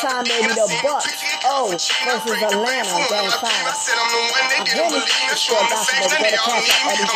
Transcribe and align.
Halftime, 0.00 0.24
baby, 0.24 0.48
the 0.56 0.80
Bucks. 0.82 1.12
Oh, 1.44 1.68
versus 1.72 2.42
Atlanta, 2.42 2.96
game 3.08 3.30
five. 3.36 3.66
I 3.68 3.72
said 3.76 3.96
I'm 4.00 4.08
the 4.08 4.20
one 4.32 4.48
they 4.48 4.56
I'm 4.56 4.64
didn't 4.64 4.80
really 4.80 5.00
believe 5.04 5.28
me. 5.28 5.36
sure 5.36 5.56
Show 5.56 5.60
'em 5.60 5.68
the 5.68 5.76
that's 5.76 5.90
face, 5.92 6.00
what 6.00 6.10
then 6.10 6.22
they 6.24 6.30
they 6.30 6.36
gotta 6.36 6.50
all 6.50 6.60
catch 6.62 6.88
need 6.88 7.00
up. 7.04 7.08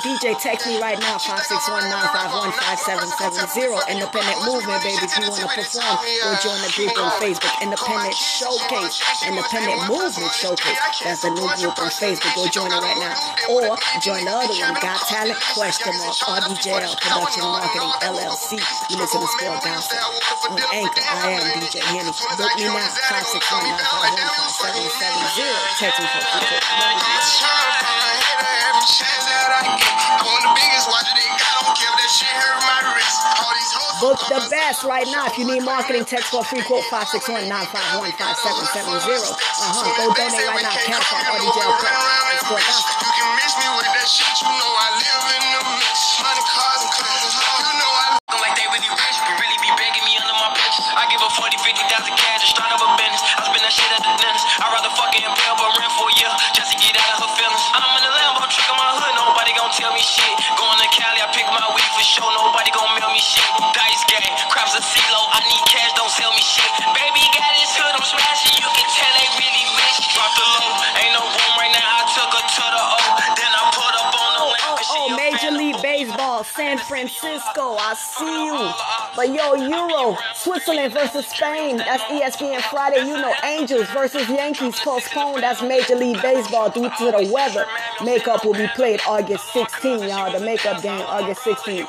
DJ, 0.00 0.32
text 0.40 0.64
me 0.66 0.80
right 0.80 0.98
now, 0.98 1.18
561-951-5770. 1.20 3.76
Independent 3.92 4.40
Movement, 4.48 4.80
baby. 4.80 4.96
If 5.04 5.12
you 5.20 5.28
want 5.28 5.44
to 5.44 5.52
perform, 5.52 6.00
go 6.24 6.32
join 6.40 6.56
the 6.64 6.72
group 6.72 6.96
on 6.96 7.12
Facebook. 7.20 7.52
Independent 7.60 8.16
Showcase. 8.16 8.96
Independent 9.28 9.76
Movement 9.92 10.32
Showcase. 10.32 10.80
That's 11.04 11.20
the 11.20 11.28
new 11.36 11.44
group 11.60 11.76
on 11.76 11.92
Facebook. 11.92 12.32
Go 12.32 12.48
join 12.48 12.72
it 12.72 12.80
right 12.80 12.96
now. 12.96 13.12
Or 13.52 13.76
join 14.00 14.24
the 14.24 14.32
other 14.32 14.56
one, 14.56 14.72
Got 14.80 15.04
Talent, 15.04 15.36
Question 15.52 15.92
Mark, 16.00 16.16
RDJL, 16.16 16.96
Production 17.00 17.44
Marketing, 17.44 17.92
LLC. 18.00 18.56
You 18.88 18.96
listen 18.96 19.20
to 19.20 19.28
Sport 19.28 19.60
Gossip. 19.60 20.00
On 20.48 20.56
Anchor, 20.72 21.04
I 21.04 21.36
am 21.36 21.44
DJ 21.60 21.84
Henny. 21.84 22.08
Book 22.40 22.56
me 22.56 22.72
now, 22.72 22.88
561-951-5770. 23.12 25.76
Text 25.76 26.00
me 26.00 26.08
for 26.08 26.24
Book 34.00 34.20
the 34.28 34.40
best 34.48 34.84
right 34.84 35.06
now. 35.08 35.26
If 35.26 35.36
you 35.36 35.44
need 35.44 35.64
marketing, 35.64 36.04
text 36.04 36.30
for 36.32 36.44
free 36.44 36.62
quote 36.62 36.84
561 36.88 37.48
951 37.48 38.12
5770. 38.16 39.12
Uh 39.20 39.72
huh. 39.72 39.88
Go 39.96 40.12
donate 40.14 40.48
right 40.48 40.64
now. 40.64 40.72
Cash 40.72 41.04
Pro. 41.08 41.20
Sport 42.40 42.62
Gossip. 42.62 42.96
You 43.02 43.10
can 43.10 43.28
miss 43.36 43.52
me 43.58 43.66
with 43.76 43.90
that 43.90 44.06
shit, 44.06 44.36
you 44.40 44.48
know 44.48 44.70
I 44.70 44.88
live 45.02 45.24
in 45.34 45.44
the 45.50 45.62
mix. 45.76 46.22
Money, 46.22 46.44
cars, 46.54 46.80
and 46.86 46.92
hoes, 46.94 47.34
you 47.66 47.74
know 47.76 47.90
I 47.90 48.06
Looking 48.30 48.46
like 48.46 48.54
they 48.54 48.66
really 48.70 48.86
rich, 48.86 49.18
but 49.26 49.34
really 49.42 49.58
be 49.58 49.70
begging 49.74 50.06
me 50.06 50.14
under 50.22 50.38
my 50.38 50.54
bridges. 50.54 50.86
I 50.94 51.02
give 51.10 51.18
a 51.18 51.26
40, 51.34 51.50
50,000 51.66 52.14
cash 52.14 52.46
start 52.46 52.70
up 52.70 52.78
a 52.78 52.94
business. 52.94 53.26
I 53.26 53.42
spend 53.42 53.58
that 53.66 53.74
shit 53.74 53.90
at 53.90 54.06
the 54.06 54.14
dentist. 54.22 54.46
I'd 54.62 54.70
rather 54.70 54.86
fucking 54.94 55.09
craps 64.60 64.76
a 64.76 64.84
CeeLo, 64.84 65.22
I 65.32 65.40
need 65.48 65.64
cash, 65.72 65.92
don't 65.96 66.12
sell 66.12 66.28
me 66.36 66.44
shit. 66.44 66.68
Baby 66.92 67.24
got 67.32 67.48
his 67.56 67.72
hood, 67.80 67.96
I'm 67.96 68.04
smashing, 68.04 68.60
you 68.60 68.68
can 68.68 68.88
tell 68.92 69.12
they 69.16 69.28
really 69.40 69.64
rich. 69.72 69.96
Drop 70.12 70.28
the 70.36 70.44
low, 70.52 70.68
ain't 71.00 71.14
no 71.16 71.24
room 71.24 71.52
right 71.56 71.72
now, 71.72 71.88
I 71.96 72.04
took 72.12 72.28
her 72.28 72.44
to 72.44 72.64
the 72.68 72.82
O. 72.84 73.00
Then 73.40 73.52
I 73.56 73.62
put 73.72 73.94
up 73.96 74.12
on 74.12 74.30
the 74.36 74.44
Oh, 74.44 74.52
lamp, 74.52 74.80
oh, 74.84 75.08
oh, 75.08 75.16
Major 75.16 75.52
League 75.56 75.80
Baseball, 75.80 76.44
San 76.44 76.76
Francisco. 76.76 77.80
I 77.80 77.96
see 77.96 78.52
you. 78.52 78.60
But 79.16 79.32
yo, 79.32 79.56
Euro, 79.56 80.20
Switzerland 80.42 80.94
versus 80.94 81.26
Spain. 81.26 81.76
That's 81.76 82.02
ESPN 82.04 82.62
Friday. 82.70 83.06
You 83.06 83.16
know, 83.16 83.32
Angels 83.44 83.86
versus 83.90 84.28
Yankees 84.28 84.78
postponed. 84.80 85.42
That's 85.42 85.60
Major 85.62 85.96
League 85.96 86.20
Baseball 86.22 86.70
due 86.70 86.88
to 86.88 87.04
the 87.10 87.30
weather. 87.32 87.66
Makeup 88.04 88.44
will 88.44 88.54
be 88.54 88.66
played 88.74 89.00
August 89.06 89.52
16, 89.52 90.08
y'all. 90.08 90.32
The 90.32 90.44
makeup 90.44 90.82
game, 90.82 91.02
August 91.02 91.44
16. 91.44 91.84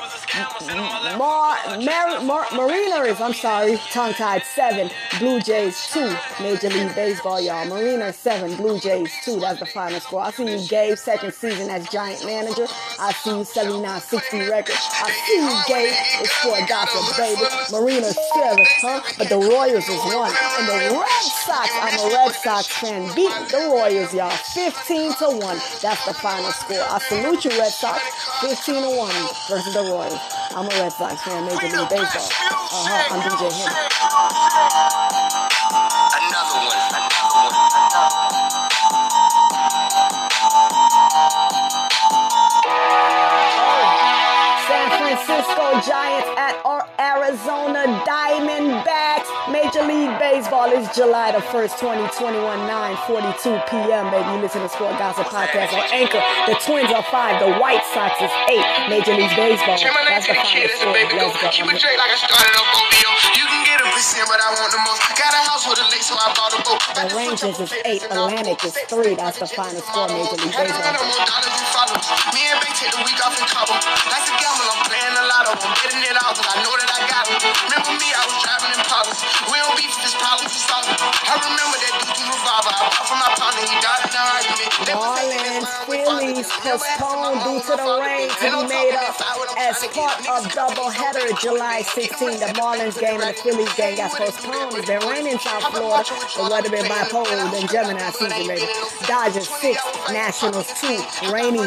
Mar, 1.16 1.56
Mar, 1.80 2.20
Mar, 2.20 2.46
Mariners, 2.54 3.20
I'm 3.20 3.32
sorry, 3.32 3.78
tongue 3.90 4.12
tied 4.14 4.42
7. 4.42 4.90
Blue 5.18 5.40
Jays 5.40 5.88
2. 5.92 6.14
Major 6.42 6.68
League 6.68 6.94
Baseball, 6.94 7.40
y'all. 7.40 7.66
Mariners 7.66 8.16
7, 8.16 8.56
Blue 8.56 8.78
Jays 8.78 9.10
2. 9.24 9.40
That's 9.40 9.60
the 9.60 9.66
final 9.66 10.00
score. 10.00 10.22
I 10.22 10.30
see 10.30 10.52
you, 10.52 10.68
Gabe, 10.68 10.96
second 10.96 11.32
season 11.32 11.70
as 11.70 11.88
Giant 11.88 12.24
manager. 12.26 12.66
I 13.00 13.12
see 13.12 13.38
you, 13.38 13.44
79 13.44 14.00
60 14.00 14.38
record. 14.50 14.74
I 14.76 15.10
see 15.26 15.36
you, 15.36 15.62
Gabe. 15.68 15.94
It's 16.20 16.30
Sport 16.32 16.68
Gossip, 16.68 17.16
baby. 17.16 17.42
Mariners 17.72 18.16
7, 18.42 18.66
huh? 18.82 19.00
But 19.18 19.28
the 19.28 19.38
Royals 19.38 19.86
is 19.86 20.02
1. 20.02 20.34
And 20.58 20.66
the 20.66 20.98
Red 20.98 21.26
Sox, 21.46 21.70
I'm 21.78 21.94
a 21.94 22.06
Red 22.10 22.34
Sox 22.34 22.66
fan, 22.66 23.06
beat 23.14 23.30
the 23.54 23.70
Royals, 23.70 24.12
y'all. 24.12 24.30
15 24.30 25.14
to 25.22 25.38
1. 25.38 25.56
That's 25.80 26.04
the 26.06 26.14
final 26.14 26.50
score. 26.50 26.82
I 26.82 26.98
salute 26.98 27.44
you, 27.44 27.50
Red 27.50 27.70
Sox. 27.70 28.02
15 28.40 28.82
to 28.82 28.98
1 28.98 29.14
versus 29.48 29.74
the 29.74 29.82
Royals. 29.82 30.18
I'm 30.56 30.66
a 30.66 30.74
Red 30.82 30.92
Sox 30.92 31.22
fan, 31.22 31.46
Major 31.46 31.70
League 31.70 31.88
Baseball. 31.88 32.26
Uh 32.50 32.82
huh. 32.82 33.14
I'm 33.14 33.20
DJ 33.22 33.46
Henry. 33.54 35.11
Giants 45.82 46.30
at 46.38 46.62
our 46.62 46.86
Arizona 47.02 47.82
Diamondbacks. 48.06 49.26
Major 49.50 49.82
League 49.82 50.14
Baseball 50.22 50.70
is 50.70 50.86
July 50.94 51.32
the 51.32 51.42
1st, 51.42 52.14
2021, 52.14 52.38
9.42 52.38 53.66
p.m. 53.66 54.06
Baby, 54.14 54.30
you 54.30 54.38
listen 54.38 54.62
to 54.62 54.68
Sport 54.70 54.94
Gossip 55.02 55.26
Podcast 55.26 55.74
on 55.74 55.82
Anchor. 55.90 56.22
The 56.46 56.54
Twins 56.62 56.94
are 56.94 57.02
5. 57.02 57.42
The 57.42 57.58
White 57.58 57.82
Sox 57.90 58.14
is 58.22 58.30
8. 58.46 58.62
Major 58.94 59.18
League 59.18 59.34
Baseball. 59.34 59.74
Check 59.76 59.90
my 59.90 60.06
name 60.06 60.22
That's 60.22 60.28
the 60.30 60.34
final 60.34 60.50
kid, 60.54 60.70
that's 60.70 60.78
a 60.78 60.86
score. 60.86 60.94
Let's 60.94 61.34
go. 61.34 61.50
Keep 64.02 64.18
a 64.18 64.26
Drake 64.26 64.26
like 64.26 64.26
I 64.26 64.26
started 64.26 64.26
up 64.26 64.26
on 64.26 64.26
VO. 64.26 64.26
You 64.26 64.26
can 64.26 64.26
get 64.26 64.26
a 64.26 64.26
percent, 64.26 64.26
but 64.26 64.40
I 64.42 64.48
want 64.58 64.70
the 64.74 64.82
most. 64.82 65.00
Got 65.14 65.30
a 65.30 65.42
house 65.46 65.64
with 65.70 65.78
a 65.78 65.86
lake, 65.94 66.02
so 66.02 66.18
I 66.18 66.34
bought 66.34 66.54
a 66.58 66.60
boat. 66.66 66.82
The 66.90 67.04
Rangers 67.14 67.58
is 67.62 67.72
8. 67.86 68.02
Atlantic 68.10 68.58
is 68.66 68.74
3. 68.90 69.14
That's 69.14 69.38
the 69.38 69.46
final 69.46 69.78
score. 69.78 70.10
Major 70.10 70.42
League 70.42 70.54
Baseball. 70.58 70.82
hundred 70.82 71.06
more 71.06 71.22
dollars 71.22 71.54
and 71.54 71.68
followers. 71.70 72.06
Me 72.34 72.42
and 72.50 72.58
Bay 72.58 72.72
take 72.74 72.90
the 72.90 73.02
week 73.06 73.20
off 73.22 73.38
in 73.38 73.46
Cabo. 73.46 73.78
Like 74.10 74.26
to 74.26 74.34
gamble, 74.42 74.68
I'm 74.74 74.82
playing 74.90 75.16
a 75.16 75.26
lot 75.30 75.44
of 75.46 75.56
them. 75.62 75.70
Betting 75.78 76.02
it 76.02 76.18
out, 76.18 76.34
cause 76.34 76.50
I 76.50 76.56
know 76.66 76.74
that 76.82 76.90
I 76.90 77.00
got 77.06 77.24
them. 77.30 77.38
Remember 77.70 77.94
me, 77.94 78.08
I 78.10 78.22
was 78.26 78.38
driving 78.42 78.74
in. 78.74 78.82
We 78.92 79.56
don't 79.56 79.76
beef, 79.78 79.94
this 80.02 80.14
problems 80.18 80.52
is 80.52 80.64
solving. 80.68 80.98
I 80.98 81.34
remember 81.38 81.78
that 81.80 81.94
dude 82.02 82.12
through 82.12 82.28
revolver. 82.28 82.72
I 82.76 82.82
bought 82.92 83.06
from 83.08 83.18
my 83.22 83.30
partner, 83.40 83.64
he 83.64 83.76
died 83.80 84.04
in 84.04 84.12
an 84.12 84.26
argument. 84.28 84.70
They 84.84 84.94
was 84.94 85.10
taking 85.16 85.42
Marlins, 85.42 85.56
it 85.56 85.64
far 85.64 85.86
away 85.86 86.04
from 86.04 86.16
me. 86.18 86.42
Phillies 86.42 86.48
postponed 86.60 87.40
due 87.42 87.60
to 87.62 87.74
the 87.78 87.92
rain 88.04 88.28
to 88.28 88.46
be 88.52 88.62
made 88.68 88.96
up 89.00 89.16
as 89.56 89.80
part 89.96 90.18
of 90.28 90.42
doubleheader 90.52 91.28
July 91.40 91.82
16. 91.82 92.40
The 92.40 92.52
Marlins 92.58 92.98
game 93.00 93.20
and 93.20 93.32
the 93.32 93.38
Phillies 93.40 93.72
game 93.74 93.91
got 93.96 94.10
postponed. 94.12 94.76
It's 94.76 94.86
been 94.86 95.02
raining 95.08 95.32
in 95.32 95.38
South 95.38 95.64
Florida. 95.72 96.08
The 96.36 96.44
weather 96.50 96.70
been 96.70 96.84
bipolar 96.86 97.50
than 97.52 97.66
Gemini 97.68 98.10
season, 98.10 98.46
baby. 98.46 98.66
Dodgers 99.06 99.48
6, 99.48 99.80
Nationals 100.12 100.68
2. 100.80 101.32
Rainy, 101.32 101.66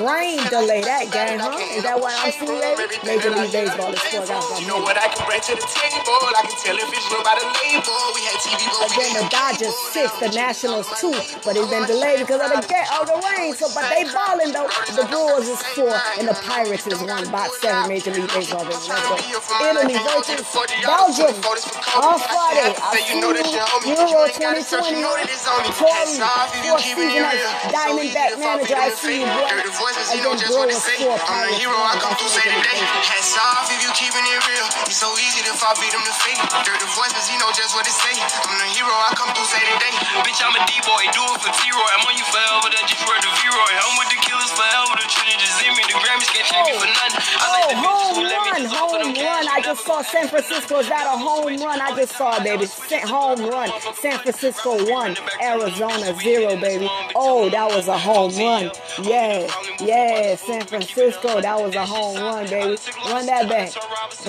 rain 0.00 0.38
delay 0.50 0.80
that 0.82 1.10
game, 1.12 1.38
huh? 1.38 1.56
Is 1.76 1.82
that 1.84 1.98
what 2.00 2.12
I'm 2.18 2.32
seeing, 2.32 2.60
baby? 2.60 2.96
Major 3.04 3.30
League 3.30 3.52
Baseball 3.52 3.92
is 3.92 4.00
sport 4.02 4.30
out 4.30 4.44
You 4.60 4.66
know 4.68 4.80
what 4.82 4.96
I 4.98 5.08
can 5.08 5.22
bring 5.26 5.40
to 5.40 5.54
the 5.56 5.66
table. 5.66 6.18
I 6.34 6.42
can 6.46 6.56
tell 6.58 6.76
if 6.78 6.88
it's 6.92 7.06
real 7.12 7.22
by 7.24 7.34
the 7.38 7.46
label. 7.46 7.96
We 8.14 8.20
had 8.26 8.38
TV, 8.42 8.62
Again, 8.88 9.12
the 9.18 9.24
Dodgers 9.30 9.74
six, 9.92 10.08
the 10.20 10.30
Nationals 10.34 10.86
two, 11.00 11.14
but 11.44 11.56
it's 11.56 11.68
been 11.70 11.86
delayed 11.86 12.20
because 12.24 12.40
of 12.40 12.50
the 12.54 12.62
ga- 12.66 12.88
of 13.00 13.06
the 13.10 13.18
rain. 13.34 13.54
So, 13.54 13.66
but 13.74 13.86
they 13.90 14.04
balling 14.10 14.52
though. 14.52 14.68
The 14.94 15.04
Brewers 15.10 15.48
is 15.48 15.60
four, 15.74 15.94
and 16.18 16.26
the 16.28 16.34
Pirates 16.46 16.86
is 16.86 17.00
one. 17.02 17.26
Box 17.30 17.60
seven, 17.60 17.88
Major 17.88 18.10
League 18.14 18.28
Baseball. 18.32 18.64
Baby. 18.64 18.74
Let's 18.88 19.08
go. 19.08 19.16
Italy 19.68 19.98
versus 19.98 20.40
Belgium 20.82 21.34
on 21.66 22.18
Friday. 22.22 22.70
I 22.78 22.94
see 22.94 23.18
you, 23.18 23.22
Euro 23.98 24.28
2020. 24.30 25.02
Torey, 25.02 25.26
fourth 25.74 25.98
season 26.06 26.22
as 27.24 27.40
Diamondback 27.72 28.38
manager. 28.38 28.76
I 28.78 28.90
see 28.94 29.20
you, 29.22 29.26
boy. 29.26 29.48
Dirty 29.50 29.72
voices, 29.74 30.06
you 30.14 30.20
Again, 30.22 30.24
know 30.28 30.34
just 30.38 30.54
what 30.54 30.68
to 30.70 30.78
say. 30.78 30.98
I'm 31.08 31.40
the 31.48 31.54
hero, 31.58 31.74
I 31.78 31.96
come 31.98 32.14
through 32.18 32.30
say 32.30 32.46
today. 32.46 32.78
Hats 32.78 33.34
off 33.38 33.66
if 33.72 33.80
you 33.82 33.90
keeping 33.96 34.24
it 34.26 34.40
real. 34.46 34.66
It's 34.86 34.98
so 35.00 35.08
easy 35.18 35.42
to 35.48 35.52
fall, 35.58 35.74
beat 35.80 35.90
them 35.94 36.04
to 36.04 36.14
fake. 36.22 36.38
Dirty 36.66 36.88
voices, 36.94 37.26
you 37.32 37.38
know 37.40 37.50
just 37.54 37.74
what 37.74 37.84
to 37.86 37.94
say. 37.94 38.14
I'm 38.18 38.56
the 38.58 38.68
hero, 38.76 38.92
I 38.92 39.10
come 39.18 39.30
through 39.34 39.48
say 39.50 39.62
today. 39.62 39.94
Bitch, 40.26 40.40
I'm 40.42 40.54
a 40.54 40.62
D-boy, 40.66 41.02
do 41.14 41.22
it 41.34 41.38
for 41.42 41.52
T-Roy. 41.54 41.90
I'm 41.98 42.04
on 42.06 42.14
you 42.18 42.26
forever, 42.28 42.68
then 42.70 42.84
just 42.90 43.02
word 43.06 43.20
to 43.22 43.30
V-Roy. 43.30 43.72
I'm 43.78 43.94
with 43.98 44.10
the 44.12 44.18
killers 44.24 44.52
forever, 44.54 44.92
the 44.98 45.06
Trinity, 45.08 45.38
the 45.38 45.50
Zimmy, 45.62 45.82
the 45.86 45.96
Grammys 46.02 46.30
can't 46.34 46.46
take 46.48 46.64
me 46.66 46.74
for 46.78 46.88
oh, 46.88 46.98
nothing. 46.98 47.22
I 47.38 47.46
like 47.54 47.64
Oh, 47.64 47.70
the 47.70 47.78
bitches 47.78 48.10
who 48.14 48.22
home 48.22 48.26
let 48.26 48.40
me 48.42 48.50
run, 48.50 48.62
just 48.66 48.74
off 48.74 48.90
of 48.94 48.98
them 49.00 49.12
home 49.14 49.14
cash. 49.14 49.46
run. 49.46 49.54
I 49.54 49.60
just 49.62 49.80
saw 49.84 50.02
San 50.02 50.26
Francisco. 50.28 50.78
Is 50.80 50.88
that 50.88 51.06
a 51.06 51.16
home 51.16 51.37
run? 51.46 51.80
I 51.80 51.94
just 51.96 52.16
saw, 52.16 52.42
baby. 52.42 52.66
Home 53.06 53.40
run. 53.48 53.70
San 53.94 54.18
Francisco 54.18 54.90
1, 54.90 55.16
Arizona 55.42 56.18
0, 56.20 56.56
baby. 56.56 56.88
Oh, 57.14 57.48
that 57.50 57.68
was 57.68 57.88
a 57.88 57.98
home 57.98 58.34
run. 58.36 58.70
Yeah, 59.02 59.48
yeah, 59.80 60.36
San 60.36 60.66
Francisco. 60.66 61.40
That 61.40 61.60
was 61.60 61.74
a 61.74 61.84
home 61.84 62.16
run, 62.16 62.46
baby. 62.48 62.76
Run 63.06 63.26
that 63.26 63.48
back. 63.48 63.72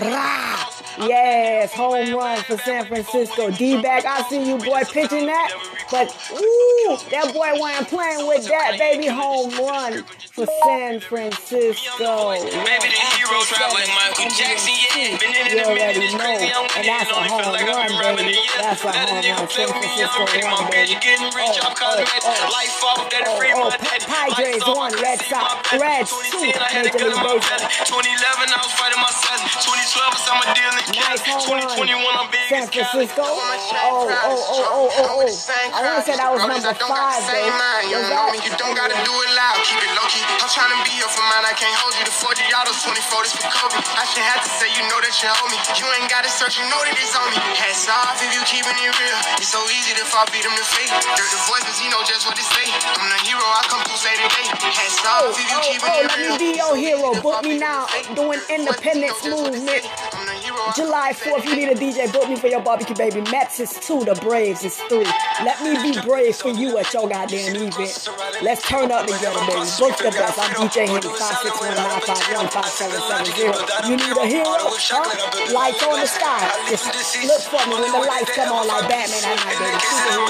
Rah. 0.02 0.79
Yes, 0.98 1.74
home 1.74 2.14
run 2.14 2.42
for 2.44 2.58
San 2.60 2.86
Francisco. 2.86 3.52
D-back, 3.52 4.06
I 4.06 4.24
see 4.30 4.48
you, 4.48 4.58
boy, 4.58 4.82
pitching 4.92 5.28
that. 5.28 5.52
But, 5.92 6.08
ooh, 6.32 6.98
that 7.12 7.34
boy 7.34 7.52
wasn't 7.60 7.88
playing 7.90 8.28
with 8.28 8.46
that, 8.48 8.78
baby. 8.80 9.08
Home 9.08 9.52
run 9.60 10.04
for 10.34 10.46
San 10.64 11.00
Francisco. 11.02 12.34
Baby, 12.34 12.90
the 12.90 13.02
hero 13.18 13.40
drive 13.50 13.74
like 13.74 13.90
Michael 13.92 14.30
Jackson, 14.34 14.74
yeah. 14.96 15.18
Been 15.20 15.36
in 15.36 15.58
You 15.58 15.64
a 15.64 15.68
already 15.68 16.00
know. 16.16 16.68
And 16.78 16.86
that's 16.88 17.12
a 17.12 17.16
on 17.16 17.26
it, 17.26 17.32
feel 17.32 17.76
home 17.76 18.00
run, 18.00 18.16
baby. 18.18 18.38
That's 18.58 18.84
a 18.86 18.92
home 18.92 19.26
run. 19.28 19.50
San 19.50 19.68
Francisco 19.70 20.24
I'm 20.24 20.28
ready. 20.32 20.48
one, 20.48 20.64
My 20.64 20.70
man, 20.70 20.72
baby. 20.72 20.92
you 20.94 21.00
getting 21.02 21.32
rich, 21.36 21.58
Oh, 21.62 21.74
oh, 21.82 22.06
oh. 22.24 22.52
Life 22.54 22.84
off, 22.86 23.10
that 23.12 23.24
Oh, 23.28 23.40
oh, 23.56 23.70
my 23.70 23.78
Pa- 23.78 24.00
daddy. 24.00 24.06
Padres 24.36 24.64
won, 24.68 24.92
Red 25.02 25.20
Sox, 25.22 25.56
my 25.72 25.78
baby. 25.78 25.84
Reds 25.84 26.12
two, 26.32 26.52
I 26.62 26.70
had 26.72 26.86
to 26.88 26.92
Major 26.94 27.10
League 27.10 27.24
Baseball. 27.24 27.40
2011, 27.86 28.50
I 28.54 28.60
was 28.64 28.74
fighting 28.78 29.02
my 29.02 29.12
son. 29.12 29.40
2012, 29.62 30.14
I 30.14 30.20
signed 30.22 30.42
my 30.44 30.50
deal 30.56 30.74
in 30.80 30.86
Nice 30.98 31.22
Cali. 31.22 31.46
home 31.46 31.62
run. 31.62 31.78
2021, 31.78 32.18
I'm 32.18 32.30
big 32.32 32.50
San. 32.50 32.66
Francisco. 32.70 33.22
Oh, 33.22 33.30
oh, 33.30 34.10
oh, 34.10 34.10
oh, 34.10 34.90
oh, 34.90 35.22
oh. 35.22 35.28
I 35.74 35.80
want 35.86 36.02
to 36.02 36.04
say 36.06 36.16
that 36.18 36.30
was 36.34 36.42
number 36.46 36.74
five, 36.76 37.22
though. 37.26 37.90
You 37.90 38.00
know 38.10 38.26
me, 38.34 38.40
you 38.46 38.54
don't 38.58 38.74
gotta 38.78 38.98
do 39.06 39.14
it 39.14 39.32
loud, 39.38 39.58
keep 39.66 39.82
it 39.84 39.94
low 39.98 40.08
key. 40.10 40.24
I'm 40.42 40.50
trying 40.50 40.74
to 40.74 40.80
be 40.86 40.94
here 40.98 41.10
for 41.12 41.24
mine, 41.30 41.46
I 41.46 41.54
can't 41.58 41.74
hold 41.82 41.94
you. 42.00 42.06
The 42.10 42.16
40 42.16 42.42
autos, 42.58 42.80
24, 42.86 43.24
this 43.28 43.34
for 43.38 43.50
Kobe. 43.52 43.78
I 43.98 44.06
should 44.10 44.26
have 44.26 44.42
to 44.46 44.52
say, 44.52 44.70
you 44.74 44.84
know 44.90 45.00
that 45.02 45.14
you 45.22 45.30
hold 45.30 45.50
me. 45.54 45.60
You 45.78 45.86
ain't 46.00 46.10
gotta 46.10 46.30
search, 46.32 46.58
you 46.58 46.66
know 46.70 46.82
that 46.82 46.96
it's 46.98 47.14
on 47.18 47.28
me. 47.34 47.38
Hats 47.58 47.88
off 47.90 48.18
if 48.22 48.32
you 48.34 48.42
keeping 48.50 48.78
it 48.78 48.92
real. 48.98 49.20
It's 49.42 49.50
so 49.54 49.62
easy 49.70 49.94
to 49.98 50.06
fall, 50.08 50.26
beat 50.34 50.46
them 50.46 50.54
to 50.56 50.66
fake. 50.66 50.92
Dirt 51.18 51.30
the 51.32 51.42
voices, 51.50 51.78
you 51.84 51.90
know 51.94 52.02
just 52.08 52.26
what 52.26 52.36
to 52.38 52.46
say. 52.46 52.66
I'm 52.98 53.08
the 53.10 53.20
hero, 53.26 53.44
I 53.46 53.62
come 53.70 53.82
through 53.86 54.00
say 54.02 54.16
today. 54.18 54.46
Hats 54.74 54.98
Oh, 55.06 55.30
off 55.30 55.38
if 55.38 55.50
you 55.50 55.58
oh, 55.58 55.90
oh, 55.90 56.08
let 56.08 56.20
me 56.20 56.38
be 56.38 56.50
your 56.58 56.76
hero. 56.78 57.10
Book 57.22 57.44
me 57.44 57.58
now. 57.60 57.88
Doing 58.16 58.40
independence 58.50 59.22
movement. 59.26 59.84
I'm 60.14 60.26
the 60.26 60.34
hero, 60.42 60.62
July 60.76 61.14
4th, 61.14 61.46
you 61.46 61.56
need 61.56 61.70
a 61.70 61.76
DJ. 61.76 62.12
Book 62.12 62.28
me 62.30 62.36
for 62.36 62.48
your 62.48 62.62
barbecue, 62.62 62.96
baby. 62.96 63.22
Mets 63.32 63.60
is 63.60 63.72
two, 63.80 64.04
the 64.06 64.14
Braves 64.22 64.64
is 64.64 64.76
three. 64.90 65.06
Let 65.44 65.62
me 65.64 65.74
be 65.82 66.00
brave 66.02 66.36
for 66.36 66.50
you 66.50 66.78
at 66.78 66.94
your 66.94 67.08
goddamn 67.10 67.56
event. 67.56 68.10
Let's 68.42 68.62
turn 68.68 68.92
up 68.92 69.08
together, 69.08 69.40
baby. 69.48 69.66
Book 69.80 69.98
the 69.98 70.12
best. 70.12 70.38
I'm 70.38 70.54
DJ 70.68 70.86
Henry, 70.88 71.10
561-951-5770. 71.10 73.90
You 73.90 73.96
need 73.98 74.18
a 74.18 74.26
hero? 74.28 74.46
Huh? 74.46 75.54
Lights 75.54 75.84
on 75.84 76.00
the 76.00 76.06
sky. 76.08 76.52
Just 76.70 76.86
look 77.26 77.42
for 77.50 77.66
me 77.70 77.76
when 77.80 77.92
the 77.92 78.00
lights 78.06 78.32
come 78.36 78.52
on 78.52 78.68
like 78.68 78.88
Batman 78.90 79.24
at 79.26 79.36
night, 79.40 79.58
baby. 79.58 79.80
I'm. 79.80 80.30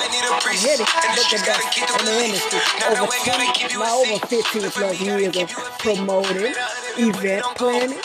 Book 0.79 0.87
the 1.31 1.37
best 1.45 1.77
in 1.77 2.05
the 2.05 2.25
industry. 2.25 2.59
Over 2.89 3.11
10, 3.11 3.79
now 3.79 3.99
over 3.99 4.25
15 4.27 4.71
plus 4.71 5.01
years 5.01 5.35
of 5.35 5.49
promoting, 5.79 6.53
event 6.97 7.43
planning, 7.55 7.97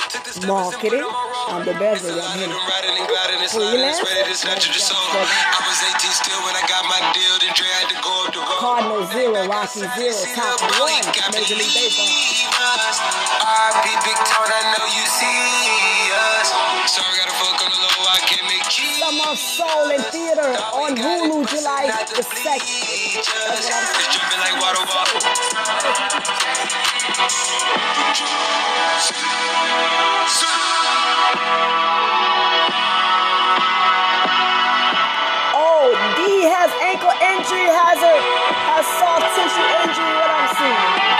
marketing. 0.46 1.04
I'm 1.48 1.64
the 1.64 1.74
best, 1.76 2.02
baby. 2.04 2.20
I'm. 2.20 2.40
Riding 2.40 2.96
and 2.96 3.08
gliding, 3.08 3.40
it's 3.44 3.52
Freelance? 3.52 4.00
loud, 4.00 4.28
it's 4.32 4.44
ready, 4.44 4.64
natural, 4.64 4.80
soul. 4.80 4.96
I 4.96 5.60
was 5.68 5.78
18 6.00 6.10
still 6.16 6.40
when 6.48 6.56
I 6.56 6.64
got 6.64 6.84
my 6.88 6.96
deal, 7.12 7.34
then 7.44 7.52
Dre 7.52 7.68
had 7.76 7.92
to 7.92 7.98
go 8.00 8.12
up 8.24 8.32
the 8.32 8.40
road. 8.40 8.60
Cardinal 8.60 9.04
zero, 9.12 9.44
Rocky 9.44 9.84
zero, 9.84 10.16
top 10.32 10.56
one, 10.80 11.04
Major 11.36 11.56
League 11.60 11.74
Baseball. 11.76 12.08
RIP 13.44 13.92
Big 14.08 14.18
Tone, 14.24 14.48
I 14.48 14.62
know 14.72 14.86
you 14.88 15.04
see 15.04 16.08
us. 16.16 16.48
Sorry, 16.88 17.12
gotta 17.20 17.36
fuck 17.36 17.60
on 17.60 17.68
the 17.68 17.76
low, 17.76 18.08
I 18.08 18.20
can't 18.24 18.46
make 18.48 18.64
cheese. 18.72 18.96
Summer 19.04 19.36
Soul 19.36 19.92
in 19.92 20.00
theater 20.08 20.56
on 20.72 20.96
Hulu, 20.96 21.44
July 21.52 21.92
the 22.08 22.24
2nd. 22.24 23.20
It's 23.20 23.28
dripping 24.08 24.40
like 24.40 24.56
water 24.56 24.84
ball. 24.88 25.04
Oh, 35.56 35.90
D 36.16 36.42
has 36.46 36.70
ankle 36.82 37.14
injury, 37.20 37.66
has 37.70 37.98
a 38.02 38.16
has 38.70 38.86
soft 38.98 39.26
tissue 39.34 39.68
injury. 39.82 40.14
What 40.18 40.30
I'm 40.30 40.48
seeing. 40.56 41.13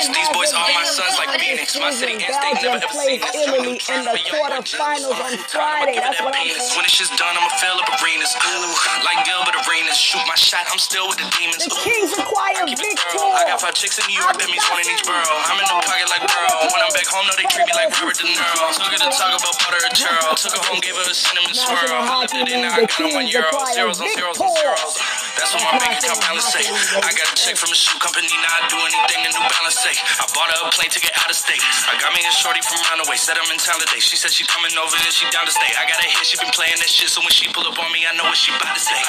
Back 0.00 0.08
the. 0.08 0.20
These 0.20 0.32
boys 0.32 0.52
are 0.56 0.64
my 0.72 0.84
sons 0.88 1.14
like 1.20 1.28
Venus. 1.36 1.76
My 1.76 1.92
city 1.92 2.16
they 2.16 2.24
Belgium 2.32 2.80
never 2.80 2.88
ever 2.88 3.04
seen 3.04 3.20
us. 3.20 3.36
Italy 3.36 3.76
in 3.76 4.00
the 4.08 4.16
quarterfinals 4.32 5.12
on 5.20 5.32
Friday. 5.52 6.00
That's 6.00 6.20
what 6.24 6.32
I'm 6.32 6.48
saying. 6.48 6.72
When 6.76 6.84
it's 6.88 6.96
just 6.96 7.12
done, 7.20 7.36
I'ma 7.36 7.52
fill 7.60 7.76
up 7.76 7.88
arenas. 8.00 8.32
Ooh, 8.32 8.72
like 9.04 9.20
Gilbert 9.28 9.56
Arenas. 9.68 10.00
Shoot 10.00 10.24
my 10.24 10.36
shot, 10.40 10.64
I'm 10.72 10.80
still 10.80 11.04
with 11.08 11.20
the 11.20 11.28
demons. 11.36 11.68
The. 11.68 11.76
Kings 11.84 12.16
acquire 12.16 12.64
Keep 12.64 12.80
it 12.80 12.96
Victor. 12.96 13.12
thorough. 13.12 13.36
I 13.36 13.44
got 13.44 13.60
five 13.60 13.76
chicks 13.76 14.00
in 14.00 14.08
New 14.08 14.16
York, 14.16 14.40
that 14.40 14.48
means 14.48 14.64
one 14.72 14.80
in 14.80 14.88
each 14.88 15.04
borough. 15.04 15.20
I'm 15.20 15.60
in 15.60 15.68
the 15.68 15.76
pocket 15.84 16.08
like 16.08 16.24
Burrow. 16.24 16.64
When 16.72 16.80
I'm 16.80 16.92
back 16.96 17.08
home, 17.08 17.24
no, 17.28 17.32
they 17.36 17.44
treat 17.52 17.68
me 17.68 17.74
like 17.76 17.92
Robert 17.92 18.16
De 18.16 18.24
Niro. 18.24 18.72
Took 18.72 18.92
her 18.96 19.00
to 19.04 19.10
talk 19.12 19.32
about 19.36 19.56
butter 19.60 19.80
and 19.84 19.92
churro. 19.92 20.32
Took 20.32 20.56
her 20.56 20.64
home, 20.64 20.80
gave 20.80 20.96
her 20.96 21.04
a 21.04 21.12
cinnamon 21.12 21.52
swirl. 21.52 21.92
I 21.92 22.24
at 22.24 22.48
it, 22.48 22.56
now 22.56 22.72
I 22.72 22.88
got 22.88 23.04
on 23.04 23.12
my 23.12 23.24
euro. 23.28 23.52
Zeros 23.76 24.00
on 24.00 24.08
zeros 24.16 24.40
on 24.40 24.48
zeros. 24.56 25.19
That's 25.36 25.52
what 25.54 25.62
my 25.66 25.78
bank 25.78 25.98
account 26.00 26.20
balance 26.22 26.48
say. 26.50 26.64
I 26.98 27.10
got 27.14 27.26
a 27.30 27.36
check 27.36 27.56
from 27.58 27.70
a 27.70 27.78
shoe 27.78 27.98
company, 28.00 28.26
now 28.30 28.50
I 28.58 28.66
do 28.70 28.78
anything 28.80 29.20
the 29.26 29.30
New 29.34 29.44
Balance 29.46 29.78
say. 29.78 29.94
I 29.94 30.24
bought 30.34 30.50
her 30.50 30.66
a 30.66 30.70
plane 30.72 30.90
ticket 30.90 31.12
out 31.20 31.30
of 31.30 31.36
state. 31.38 31.62
I 31.90 31.98
got 32.00 32.10
me 32.14 32.22
a 32.24 32.32
shorty 32.32 32.62
from 32.64 32.80
Runaway, 32.90 33.16
said 33.20 33.38
I'm 33.38 33.48
in 33.50 33.60
town 33.60 33.78
today. 33.82 34.00
She 34.02 34.16
said 34.16 34.32
she 34.32 34.46
coming 34.46 34.72
over 34.78 34.94
and 34.94 35.12
she 35.14 35.28
down 35.30 35.46
to 35.46 35.54
stay. 35.54 35.70
I 35.78 35.86
got 35.86 35.98
a 36.00 36.06
hit, 36.06 36.24
she 36.26 36.36
been 36.40 36.52
playing 36.54 36.78
that 36.80 36.90
shit, 36.90 37.10
so 37.12 37.20
when 37.22 37.32
she 37.34 37.46
pull 37.52 37.66
up 37.66 37.78
on 37.78 37.90
me, 37.92 38.06
I 38.08 38.14
know 38.16 38.26
what 38.26 38.38
she 38.38 38.50
about 38.54 38.72
to 38.74 38.82
say. 38.82 39.00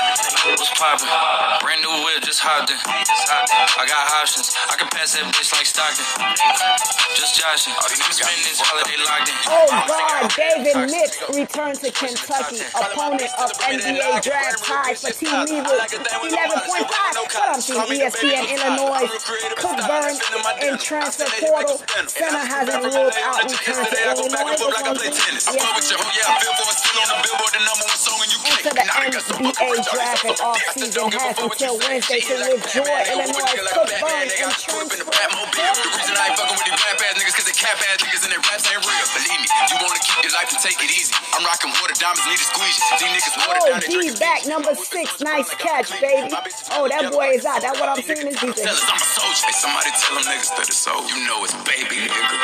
What's 0.53 0.71
poppin'? 0.77 1.09
Brand 1.63 1.81
new 1.81 1.93
whip, 2.05 2.21
just 2.25 2.41
hopped 2.43 2.69
in. 2.73 2.79
I 2.81 3.83
got 3.87 4.01
options, 4.21 4.53
I 4.69 4.75
can 4.77 4.89
pass 4.91 5.13
that 5.15 5.25
bitch 5.31 5.49
like 5.55 5.65
Stockton. 5.65 6.05
Just 7.15 7.39
joshing. 7.39 7.73
Oh, 7.77 7.87
Spend 8.11 8.43
this 8.43 8.59
holiday 8.59 8.97
locked 9.07 9.29
in. 9.29 9.35
Oh 9.47 9.67
God, 9.87 10.31
David 10.35 10.89
Nix 10.91 11.21
returned 11.31 11.79
to 11.83 11.91
Kentucky. 11.91 12.59
Opponent 12.75 13.31
of 13.39 13.51
NBA 13.61 14.21
draft 14.21 14.63
high 14.65 14.93
for 14.95 15.11
Team 15.11 15.31
Lever 15.47 15.79
11.5. 16.11 16.91
What 17.31 17.55
I'm 17.55 17.61
seeing 17.61 17.79
ESPN 17.79 18.43
Illinois. 18.51 19.07
Cook, 19.55 19.79
Cookburn 19.79 20.15
in 20.61 20.77
transfer 20.77 21.25
portal. 21.39 21.77
Center 22.07 22.43
hasn't 22.43 22.83
ruled 22.83 23.15
out 23.23 23.43
return 23.47 23.85
to 23.85 23.97
Illinois. 24.11 24.51
On 24.51 24.97
Into 28.51 28.71
the 28.75 28.83
NBA 28.83 29.79
draft 29.91 30.25
and 30.25 30.37
offseason 30.37 31.13
has 31.13 31.37
until 31.39 31.77
Wednesday 31.79 32.19
to 32.19 32.33
withdraw 32.51 32.83
Illinois 33.11 33.55
Cookburn 33.71 34.27
in 34.27 34.51
transfer 34.51 35.05
portal. 35.05 35.91
Reason 37.63 37.81
I 37.81 37.93
ain't 37.93 38.01
fucking 38.01 38.01
with 38.01 38.01
these 38.01 38.01
rap 38.01 38.01
ass 38.01 38.01
niggas 38.01 38.01
cause 38.01 38.01
they 38.01 38.01
cap 38.01 38.01
ass 38.01 38.01
niggas 38.01 38.23
and 38.25 38.31
their 38.31 38.43
raps 38.43 38.65
ain't 38.69 38.83
real. 38.85 39.05
Believe 39.11 39.39
me, 39.41 39.47
you 39.69 39.77
wanna 39.81 40.01
keep 40.01 40.19
your 40.21 40.33
life 40.33 40.49
and 40.51 40.61
take 40.61 40.79
it 40.81 40.91
easy. 40.91 41.13
I'm 41.33 41.43
rocking 41.45 41.71
water 41.77 41.95
diamonds, 41.97 42.25
need 42.27 42.41
a 42.41 42.47
squeeze. 42.47 42.77
These 42.97 43.11
niggas 43.11 43.35
water 43.37 43.59
Oh, 43.61 43.69
down, 43.69 43.79
they 43.81 43.87
D 43.87 43.93
drinking 43.93 44.19
back 44.19 44.39
number 44.47 44.73
six. 44.75 45.07
Nice 45.21 45.49
catch, 45.55 45.89
baby. 46.01 46.31
Oh, 46.73 46.87
that 46.89 47.11
boy 47.11 47.37
is 47.37 47.45
out. 47.45 47.61
That's 47.61 47.77
what 47.79 47.89
I'm 47.89 48.01
seeing 48.01 48.27
is 48.27 48.37
DJ. 48.37 48.65
Tell 48.65 48.73
us 48.75 48.85
I'm 48.89 48.97
a 48.97 49.05
soldier. 49.05 49.45
Hey, 49.45 49.55
somebody 49.57 49.89
tell 50.01 50.13
them 50.17 50.25
niggas 50.25 50.49
that 50.57 50.67
it's 50.67 50.77
so. 50.81 50.93
You 51.07 51.17
know 51.27 51.43
it's 51.45 51.55
baby, 51.67 52.09
nigga. 52.09 52.37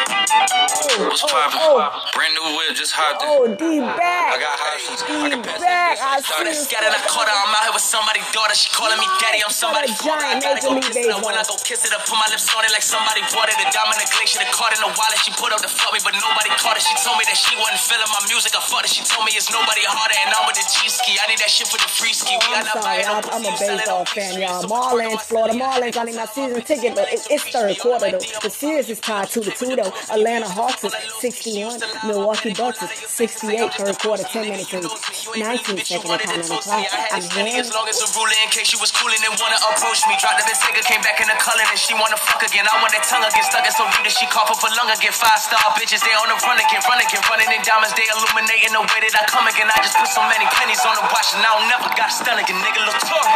Oh, 0.98 1.10
What's 1.10 1.24
oh, 1.26 1.30
poppin'? 1.32 1.60
oh, 1.62 1.82
Brand 2.14 2.34
new 2.38 2.46
whip, 2.58 2.74
just 2.78 2.94
hopped 2.94 3.22
in. 3.24 3.30
oh, 3.30 3.46
D 3.58 3.80
back. 3.82 4.34
I 4.34 4.38
got 4.42 4.56
options. 4.60 5.00
I 5.04 5.30
can 5.30 5.42
D 5.42 5.48
pass 5.48 5.60
back. 5.62 5.96
I 6.02 6.20
that 6.22 6.22
bitch 6.22 6.22
like 6.22 6.22
see 6.22 6.28
Stockton. 6.28 6.48
you. 6.48 6.68
Scattered 6.68 6.96
a 6.98 7.02
quarter, 7.10 7.32
I'm 7.34 7.54
out 7.54 7.64
here 7.70 7.74
with 7.76 7.86
somebody's 7.86 8.28
daughter. 8.34 8.56
She 8.58 8.70
calling 8.74 8.98
me 9.00 9.08
daddy. 9.22 9.40
I'm 9.42 9.54
somebody's 9.54 9.96
Got 9.98 10.22
a 10.22 10.22
father. 10.22 10.26
I 10.28 10.38
giant 10.38 10.44
gotta 10.44 10.62
go 10.62 10.70
Major 10.78 10.94
League 10.94 11.08
kiss 11.08 11.18
it. 11.18 11.26
When 11.26 11.36
I 11.38 11.44
go 11.48 11.56
kiss 11.64 11.82
it 11.88 11.94
up, 11.96 12.02
put 12.06 12.18
my 12.20 12.28
lips 12.30 12.48
on 12.54 12.62
it 12.66 12.72
like 12.74 12.86
somebody 12.86 13.22
bought 13.34 13.50
it. 13.50 13.58
A 13.58 13.66
diamond, 13.74 13.98
a 14.02 14.06
glacier, 14.14 14.40
the 14.44 14.50
card 14.54 14.74
in 14.78 14.82
the 14.84 14.92
wallet. 15.08 15.20
She 15.24 15.32
put 15.32 15.52
up 15.54 15.62
the 15.62 15.68
fuck 15.72 15.94
me, 15.94 16.00
but 16.04 16.14
nobody 16.20 16.50
caught 16.60 16.76
it. 16.78 16.84
She 16.84 16.96
told 17.00 17.18
me 17.18 17.24
that 17.28 17.38
she 17.40 17.56
wasn't 17.56 17.80
feeling 17.80 18.12
my 18.12 18.22
music. 18.28 18.52
I 18.56 18.62
fucked 18.62 18.86
it. 18.86 18.92
She 18.92 19.04
told 19.08 19.24
me 19.26 19.32
it's 19.36 19.48
nobody 19.52 19.84
harder, 19.88 20.18
and 20.20 20.36
I'm 20.36 20.44
with 20.48 20.60
the 20.60 20.66
G 20.68 20.90
ski. 20.92 21.16
I 21.20 21.28
need 21.32 21.40
that 21.40 21.52
shit 21.52 21.68
for 21.68 21.80
the 21.80 21.88
free 21.88 22.12
ski. 22.14 22.36
Oh, 22.36 22.44
We 22.52 22.56
I'm 22.60 22.68
sorry. 22.68 23.04
I'm, 23.08 23.24
I'm 23.32 23.46
a 23.48 23.52
pussy, 23.56 23.66
selling 23.66 23.88
no 23.88 24.04
baseball 24.04 24.06
fan, 24.06 24.34
y'all. 24.42 24.64
Marlins, 24.68 25.22
Florida 25.24 25.56
Marlins. 25.56 25.96
I 25.98 26.04
need 26.04 26.16
my 26.20 26.28
season 26.28 26.62
ticket, 26.62 26.96
but 26.96 27.08
it, 27.12 27.24
it's 27.32 27.46
third 27.50 27.78
quarter 27.80 28.12
though. 28.12 28.24
The 28.44 28.52
series 28.52 28.90
is 28.90 29.00
tied 29.00 29.30
two 29.32 29.44
to 29.44 29.52
two 29.52 29.76
though. 29.76 29.92
Atlanta 30.12 30.48
Hawks 30.50 30.84
is 30.84 30.94
61. 31.24 31.80
Milwaukee 32.08 32.54
Bucks 32.54 32.84
is 32.84 32.92
68. 33.08 33.74
Third 33.80 33.96
quarter, 34.00 34.24
10 34.24 34.50
minutes 34.50 34.74
and 34.74 34.84
19 34.84 35.78
seconds 35.88 36.12
of 36.12 36.20
time 36.22 36.42
on 36.44 36.50
the 36.50 36.60
clock. 36.60 36.86
I'm 37.14 37.24
here. 37.48 37.62
As 37.62 37.72
long 37.74 37.88
as 37.88 38.00
a 38.04 38.08
ruler 38.18 38.36
in 38.44 38.50
case 38.52 38.68
she 38.74 38.78
was 38.80 38.92
cooling 38.92 39.20
and 39.24 39.34
wanna 39.40 39.60
approach 39.72 40.04
me. 40.08 40.16
Dropped 40.20 40.44
the 40.44 40.56
ticket, 40.56 40.84
came 40.86 41.02
back 41.02 41.20
in 41.22 41.28
the 41.30 41.38
color 41.40 41.64
and 41.64 41.80
she 41.80 41.94
wanna 41.96 42.18
fuck 42.20 42.42
again. 42.44 42.66
I 42.68 42.76
want 42.82 42.92
that 42.94 43.06
tongue 43.08 43.24
again, 43.26 43.46
stuck 43.48 43.66
it 43.66 43.74
so 43.74 43.86
deep 43.94 44.04
that 44.04 44.14
she 44.16 44.26
cough 44.28 44.50
up 44.52 44.60
a 44.62 44.70
lung 44.76 44.90
again. 44.90 44.97
Five 44.98 45.38
star 45.38 45.62
bitches, 45.78 46.02
they 46.02 46.10
on 46.18 46.26
the 46.26 46.38
run 46.42 46.58
again, 46.58 46.82
run 46.90 46.98
again, 46.98 47.22
running 47.30 47.46
in 47.54 47.62
diamonds, 47.62 47.94
they 47.94 48.10
illuminating 48.18 48.74
the 48.74 48.82
way 48.82 49.00
that 49.06 49.14
I 49.14 49.30
come 49.30 49.46
again, 49.46 49.70
I 49.70 49.78
just 49.86 49.94
put 49.94 50.10
so 50.10 50.26
many 50.26 50.50
pennies 50.58 50.82
on 50.90 50.98
the 50.98 51.06
watch 51.06 51.38
and 51.38 51.46
I 51.46 51.54
don't 51.54 51.70
never 51.70 51.86
got 51.94 52.10
a 52.10 52.18
stun 52.18 52.34
again, 52.42 52.58
nigga. 52.66 52.82
Look 52.82 52.98
Tory. 53.06 53.30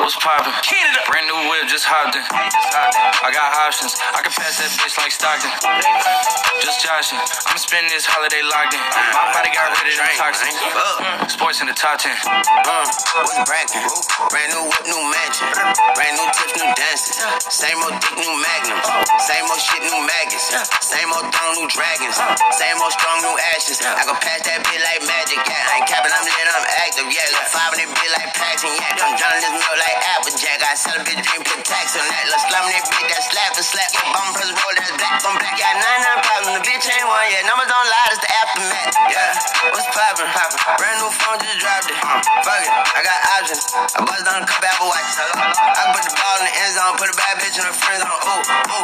What's 0.00 0.14
poppin'? 0.22 0.54
Canada. 0.62 1.02
Brand 1.10 1.26
new 1.26 1.50
whip, 1.50 1.66
just 1.66 1.82
hopped 1.82 2.14
in. 2.14 2.22
I 2.22 3.28
got 3.34 3.58
options. 3.66 3.98
I 4.14 4.22
can 4.22 4.30
pass 4.38 4.62
that 4.62 4.70
bitch 4.78 4.94
like 5.02 5.10
Stockton. 5.10 5.50
Just 6.62 6.78
joshing. 6.86 7.18
I'm 7.50 7.58
spending 7.58 7.90
this 7.90 8.06
holiday 8.06 8.40
locked 8.46 8.78
in. 8.78 8.82
My 9.10 9.34
body 9.34 9.50
got 9.50 9.74
rid 9.74 9.90
of 9.90 9.98
them 9.98 10.14
toxins. 10.14 10.54
Sports 11.26 11.58
in 11.58 11.66
the 11.66 11.76
top 11.76 11.98
10. 11.98 12.14
Uh, 12.14 12.86
what's 13.26 13.42
bragging? 13.44 13.82
Brand 14.30 14.50
new 14.54 14.62
whip, 14.70 14.84
new 14.86 15.02
mansion. 15.10 15.50
Brand 15.98 16.14
new 16.16 16.28
tips, 16.38 16.54
new 16.54 16.70
dances. 16.78 17.18
Same 17.50 17.82
old 17.82 17.98
dick, 17.98 18.14
new 18.14 18.34
magnum. 18.40 18.78
Same 19.26 19.44
old 19.50 19.58
shit, 19.58 19.82
new 19.82 19.98
maggots. 20.06 20.48
Same 20.84 21.08
old 21.16 21.32
throne, 21.32 21.56
new 21.56 21.68
dragons. 21.72 22.20
Same 22.60 22.76
old 22.76 22.92
strong, 22.92 23.16
new 23.24 23.32
ashes. 23.56 23.80
I 23.80 24.04
can 24.04 24.20
pass 24.20 24.44
that 24.44 24.60
bit 24.68 24.80
like 24.84 25.00
magic. 25.08 25.40
Yeah, 25.40 25.56
I 25.56 25.80
ain't 25.80 25.88
capping, 25.88 26.12
I'm 26.12 26.24
lit, 26.28 26.44
I'm 26.44 26.66
active. 26.84 27.08
Yeah, 27.08 27.24
look 27.32 27.48
five 27.48 27.72
in 27.72 27.88
that 27.88 27.90
bit 27.96 28.10
like 28.12 28.30
Paxton. 28.36 28.68
Yeah, 28.76 28.92
I'm 29.00 29.16
drowning 29.16 29.40
this 29.40 29.54
milk 29.56 29.78
like 29.80 29.98
Applejack. 30.12 30.60
I 30.60 30.76
sell 30.76 31.00
a 31.00 31.04
bitch, 31.08 31.24
dream, 31.24 31.40
put 31.40 31.64
tax 31.64 31.96
on 31.96 32.04
that. 32.04 32.24
Let's 32.28 32.44
slum 32.52 32.68
that 32.68 32.84
bitch, 32.84 33.08
that 33.08 33.22
slap 33.32 33.52
and 33.56 33.64
slap. 33.64 33.88
Your 33.96 34.08
bum 34.12 34.28
press 34.36 34.50
roll, 34.52 34.74
that's 34.76 34.92
black 34.92 35.24
on 35.24 35.34
black. 35.40 35.56
Yeah, 35.56 35.72
nine 35.72 36.00
nine 36.04 36.20
problems. 36.20 36.52
The 36.52 36.62
bitch 36.68 36.84
ain't 36.84 37.08
one 37.08 37.26
yet. 37.32 37.48
Numbers 37.48 37.70
don't 37.72 37.88
lie, 37.88 38.12
it's 38.12 38.20
the 38.20 38.30
aftermath. 38.44 38.92
Yeah, 39.08 39.72
what's 39.72 39.88
poppin'? 39.88 40.28
Poppin'. 40.36 40.60
Brand 40.76 40.96
new 41.00 41.08
phone, 41.16 41.40
just 41.40 41.58
dropped 41.64 41.88
it. 41.88 41.96
Fuck 41.96 42.60
it, 42.60 42.68
I 42.68 43.00
got 43.00 43.18
options. 43.40 43.64
I 43.72 43.98
bust 44.04 44.20
down 44.28 44.44
a 44.44 44.46
couple 44.46 44.68
Apple 44.68 44.88
watches. 44.92 45.16
I 45.16 45.82
put 45.96 46.04
the 46.04 46.12
ball 46.12 46.36
in 46.38 46.44
the 46.44 46.54
end 46.60 46.72
zone, 46.76 46.92
put 47.00 47.08
a 47.08 47.16
bad 47.16 47.34
bitch 47.40 47.56
in 47.56 47.64
her 47.64 47.72
friend 47.72 48.04
zone. 48.04 48.20
Ooh, 48.20 48.44
ooh, 48.44 48.83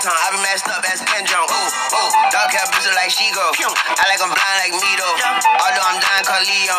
tone. 0.00 0.14
I 0.14 0.30
be 0.30 0.40
messed 0.42 0.68
up 0.68 0.84
as 0.86 1.02
Jong. 1.26 1.46
Ooh, 1.50 1.70
ooh, 1.98 2.27
dog 2.58 2.66
cap 2.66 2.74
bitch 2.74 2.90
like 2.94 3.10
she 3.10 3.30
go. 3.30 3.46
I 3.54 4.04
like 4.10 4.18
I'm 4.18 4.34
blind 4.34 4.58
like 4.66 4.74
me 4.74 4.90
though. 4.98 5.14
Although 5.62 5.86
I'm 5.86 5.98
dying 6.02 6.26
called 6.26 6.46
Leo. 6.46 6.78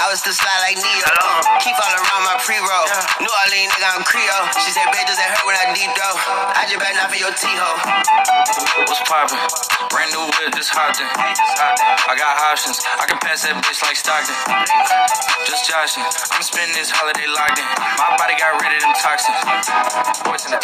I 0.00 0.08
was 0.08 0.24
still 0.24 0.32
slide 0.32 0.60
like 0.64 0.80
Neo. 0.80 1.12
Keep 1.60 1.76
all 1.76 1.92
around 1.92 2.22
my 2.24 2.36
pre-roll. 2.40 2.86
New 3.20 3.28
Orleans 3.28 3.72
nigga, 3.76 3.88
I'm 3.92 4.04
Creole. 4.08 4.48
She 4.64 4.72
said, 4.72 4.88
bitch, 4.88 5.04
does 5.04 5.20
that 5.20 5.36
hurt 5.36 5.44
when 5.44 5.56
I 5.58 5.74
deep 5.76 5.92
though? 5.92 6.16
I 6.56 6.64
just 6.64 6.80
better 6.80 6.96
not 6.96 7.12
for 7.12 7.18
your 7.20 7.32
T-hole. 7.36 7.78
What's 8.88 9.04
poppin'? 9.04 9.36
Brand 9.92 10.12
new 10.12 10.24
whip, 10.24 10.54
just 10.56 10.72
hopped 10.72 11.00
in. 11.00 11.08
I 11.08 12.14
got 12.16 12.38
options. 12.48 12.80
I 13.00 13.04
can 13.08 13.18
pass 13.20 13.44
that 13.44 13.56
bitch 13.60 13.80
like 13.84 13.96
Stockton. 13.96 14.36
Just 15.44 15.68
joshing. 15.68 16.04
I'm 16.32 16.44
spending 16.44 16.76
this 16.76 16.92
holiday 16.92 17.26
locked 17.28 17.58
in. 17.58 17.68
My 17.96 18.16
body 18.16 18.36
got 18.36 18.56
rid 18.60 18.72
of 18.72 18.80
them 18.84 18.94
toxins. 19.00 19.36
Sports 20.16 20.44
in 20.46 20.52
the 20.52 20.60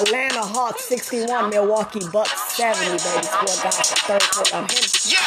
Atlanta 0.00 0.42
Hawks 0.42 0.84
61, 0.84 1.50
Milwaukee 1.50 2.00
Bucks 2.12 2.56
70, 2.56 2.89
baby. 2.98 3.26
Score 3.26 3.56
guys 3.62 3.78
for 3.78 3.98
third 4.08 4.22
him. 4.50 4.64
Yeah, 5.06 5.20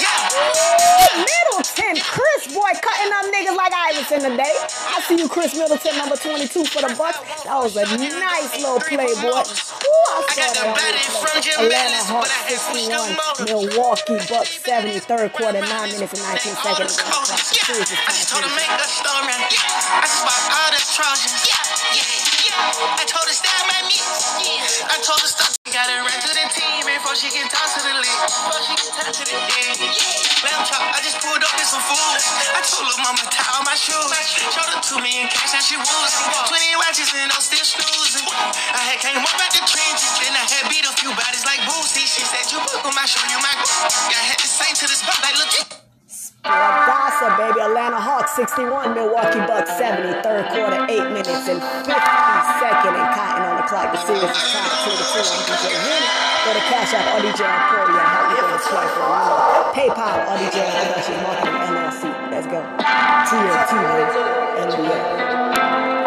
yeah. 0.00 0.30
Ooh, 0.32 1.20
Middleton, 1.20 1.96
Khris 2.00 2.52
boy, 2.54 2.72
cutting 2.80 3.12
up 3.12 3.26
niggas 3.28 3.56
like 3.56 3.72
Iverson 3.72 4.24
today. 4.30 4.54
I 4.88 5.00
see 5.04 5.18
you, 5.18 5.28
Khris 5.28 5.52
Middleton, 5.56 5.96
number 5.96 6.16
22 6.16 6.64
for 6.64 6.80
the 6.80 6.94
Bucks. 6.96 7.20
That 7.44 7.58
was 7.60 7.76
a 7.76 7.84
nice 7.84 8.56
little 8.60 8.80
play, 8.80 9.12
boy. 9.20 9.44
Ooh, 9.44 10.08
I 10.10 10.24
that 10.36 10.56
on 10.64 10.72
replay. 10.78 11.66
Atlanta 11.66 12.02
Hawks 12.08 12.32
61, 12.48 13.46
Milwaukee 13.46 14.18
Bucks 14.30 14.60
70, 14.64 15.00
third 15.04 15.32
quarter, 15.32 15.60
9 15.60 15.68
minutes 15.92 16.12
and 16.16 16.22
19 16.22 16.54
seconds. 16.64 16.96
I 16.96 18.12
just 18.16 18.32
told 18.32 18.44
her 18.44 18.54
make 18.56 18.70
a 18.70 18.88
story. 18.88 19.36
I 19.36 20.06
spot 20.08 20.42
all 20.50 20.70
the 20.72 20.80
Trojans. 20.80 21.44
Yeah, 21.44 21.60
yeah, 21.92 22.48
yeah. 22.48 22.98
I 22.98 23.04
told 23.06 23.26
her 23.26 23.34
at 23.34 23.44
me. 23.44 23.49
I 23.90 24.96
told 25.02 25.18
the 25.18 25.26
stop. 25.26 25.50
Gotta 25.66 25.98
run 26.06 26.14
to 26.14 26.30
the 26.30 26.46
team 26.54 26.82
before 26.86 27.18
she 27.18 27.26
can 27.26 27.46
talk 27.50 27.66
to 27.74 27.80
the 27.82 27.94
league. 27.98 28.22
Before 28.22 28.62
she 28.62 28.74
can 28.78 28.90
to 29.10 29.22
the 29.26 29.34
I 30.46 30.98
just 31.02 31.18
pulled 31.18 31.42
up 31.42 31.54
with 31.58 31.66
some 31.66 31.82
food. 31.82 32.18
I 32.54 32.62
told 32.62 32.86
her 32.86 32.98
mama 33.02 33.26
tie 33.26 33.50
all 33.50 33.66
my 33.66 33.74
shoes. 33.74 34.06
Showed 34.54 34.70
her 34.70 34.78
two 34.78 34.98
million 35.02 35.26
cash 35.26 35.58
and 35.58 35.64
she 35.66 35.74
woozing. 35.74 36.26
Twenty 36.46 36.70
watches 36.78 37.10
and 37.18 37.34
I'm 37.34 37.42
still 37.42 37.66
snoozing. 37.66 38.30
I 38.30 38.94
had 38.94 39.02
came 39.02 39.18
up 39.18 39.38
at 39.42 39.50
the 39.58 39.62
trenches, 39.66 40.14
then 40.22 40.38
I 40.38 40.46
had 40.46 40.70
beat 40.70 40.86
a 40.86 40.94
few 40.94 41.10
bodies 41.10 41.42
like 41.42 41.58
Boosie. 41.66 42.06
She 42.06 42.22
said 42.22 42.46
you 42.46 42.62
book 42.62 42.86
'em, 42.86 42.94
I 42.94 43.10
show 43.10 43.26
you 43.26 43.42
my. 43.42 43.54
I 43.58 44.22
had 44.22 44.38
to 44.38 44.46
sing 44.46 44.74
to 44.78 44.86
this 44.86 45.02
spot 45.02 45.18
like 45.18 45.34
look. 45.34 45.89
Gossip, 46.42 47.36
baby. 47.36 47.60
Atlanta 47.60 48.00
Hawks 48.00 48.32
61, 48.36 48.94
Milwaukee 48.94 49.44
Bucks 49.44 49.76
70, 49.76 50.24
third 50.24 50.48
quarter, 50.48 50.80
8 50.88 51.12
minutes 51.12 51.44
and 51.48 51.60
50 51.60 51.92
second 51.92 52.96
and 52.96 53.08
cotton 53.12 53.44
on 53.44 53.54
the 53.60 53.66
clock. 53.68 53.92
The 53.92 54.00
series 54.00 54.24
is 54.24 54.32
tied 54.32 54.72
2 54.88 54.96
to 54.96 55.04
2 55.04 55.20
on 55.20 55.40
DJ 55.44 55.68
Henry. 55.68 56.00
Go 56.40 56.56
to 56.56 56.64
Cash 56.72 56.96
App, 56.96 57.04
RDJ 57.20 57.44
Emporia. 57.44 58.00
Help 58.00 58.24
me 58.24 58.34
get 58.40 58.48
this 58.56 58.64
platform. 58.72 59.76
PayPal, 59.76 60.16
RDJ 60.32 60.56
Productions 60.64 61.20
Marketing 61.20 61.60
LLC. 61.60 62.08
Let's 62.32 62.48
go. 62.48 62.60
TNT, 63.28 63.72
baby. 63.84 64.40
NBA. 64.64 65.00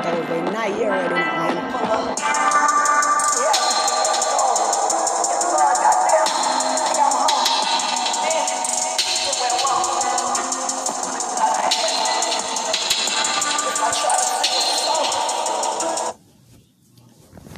Thursday 0.02 0.42
night, 0.50 0.74
you 0.82 0.90
already 0.90 1.14
know, 1.14 1.43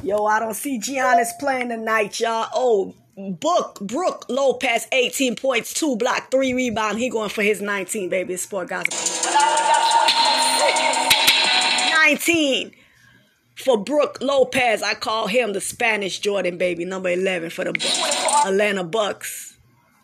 Yo, 0.06 0.24
I 0.24 0.38
don't 0.38 0.54
see 0.54 0.78
Giannis 0.78 1.36
playing 1.40 1.70
tonight, 1.70 2.20
y'all. 2.20 2.48
Oh, 2.54 2.94
Book 3.16 3.80
Brook 3.80 4.24
Lopez, 4.28 4.86
18 4.92 5.34
points, 5.34 5.74
two 5.74 5.96
block, 5.96 6.30
three 6.30 6.54
rebound. 6.54 7.00
He 7.00 7.10
going 7.10 7.28
for 7.28 7.42
his 7.42 7.60
19, 7.60 8.08
baby. 8.08 8.34
It's 8.34 8.44
sport 8.44 8.68
gossip. 8.68 8.94
19 12.06 12.70
for 13.56 13.82
Brook 13.82 14.18
Lopez. 14.20 14.80
I 14.80 14.94
call 14.94 15.26
him 15.26 15.54
the 15.54 15.60
Spanish 15.60 16.20
Jordan, 16.20 16.56
baby. 16.56 16.84
Number 16.84 17.08
11 17.08 17.50
for 17.50 17.64
the 17.64 17.72
Bucks. 17.72 18.46
Atlanta 18.46 18.84
Bucks. 18.84 19.58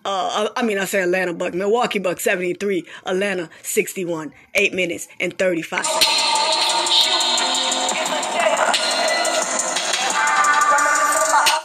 Uh, 0.04 0.48
I 0.56 0.64
mean, 0.64 0.78
I 0.78 0.84
say 0.86 1.02
Atlanta 1.02 1.32
Bucks. 1.32 1.54
Milwaukee 1.54 2.00
Bucks 2.00 2.24
73. 2.24 2.84
Atlanta 3.06 3.48
61. 3.62 4.32
8 4.56 4.74
minutes 4.74 5.06
and 5.20 5.38
35 5.38 5.86
seconds. 5.86 6.21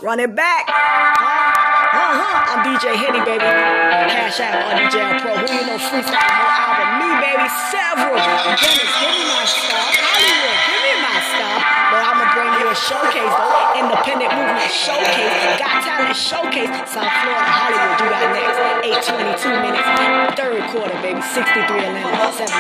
Run 0.08 0.24
it 0.24 0.32
back. 0.32 0.64
Huh? 0.72 2.00
Uh-huh. 2.00 2.56
I'm 2.56 2.64
DJ 2.64 2.96
Henny, 2.96 3.20
baby. 3.28 3.44
Cash 3.44 4.40
out 4.40 4.56
on 4.56 4.80
DJ 4.80 5.04
Pro. 5.20 5.36
Who 5.36 5.52
you 5.52 5.68
know 5.68 5.76
freestyle 5.76 6.16
whole 6.16 6.48
album? 6.48 7.04
Me, 7.04 7.12
baby. 7.20 7.44
Several. 7.68 8.16
Dennis, 8.16 8.88
give 9.04 9.12
me 9.12 9.28
my 9.28 9.44
stuff. 9.44 9.92
Hollywood, 10.00 10.60
give 10.64 10.80
me 10.80 10.94
my 11.04 11.18
stuff. 11.28 11.60
But 11.92 12.02
I'ma 12.08 12.24
bring 12.40 12.56
you 12.56 12.72
a 12.72 12.78
showcase, 12.88 13.36
though. 13.36 13.84
Independent 13.84 14.32
movement 14.32 14.72
showcase. 14.72 15.60
Got 15.60 15.76
talent 15.84 16.16
showcase. 16.16 16.72
South 16.88 17.12
Florida, 17.12 17.52
Hollywood. 17.52 18.00
You 18.00 18.08
got 18.08 18.32
next. 18.32 19.12
822 19.12 19.60
minutes. 19.60 19.92
Third 20.40 20.64
quarter, 20.72 20.96
baby. 21.04 21.20
63 21.20 21.84
Atlanta. 21.84 22.32
73. 22.32 22.56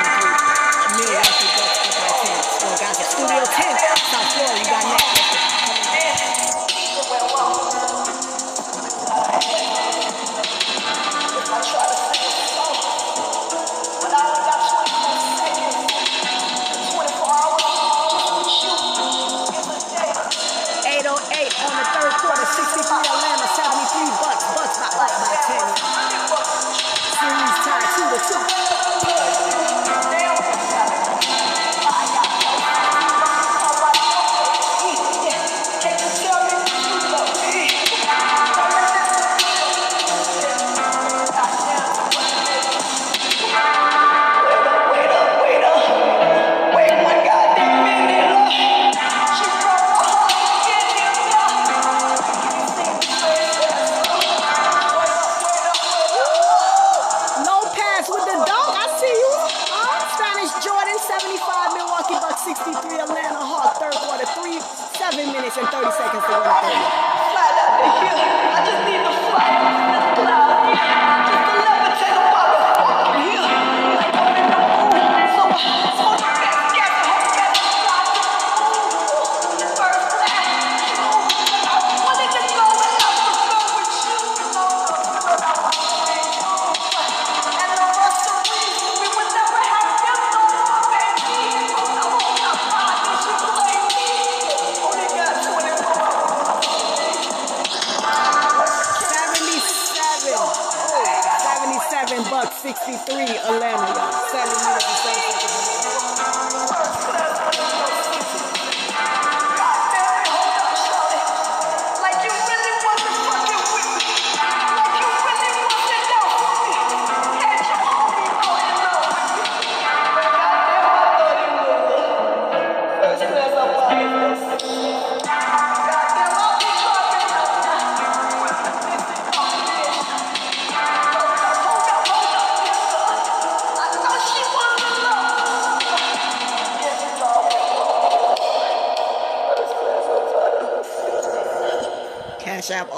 Milwaukee 0.99 1.47
Bucks 1.55 1.79
up 1.79 1.95
by 1.95 2.11
10. 2.11 2.43
Still 2.43 2.75
got 2.75 2.91
the 2.91 3.07
Studio 3.07 3.39
10. 3.39 3.71
South 4.11 4.35
Florida, 4.35 4.59
you 4.59 4.67
got 4.67 4.83
next. 4.83 5.26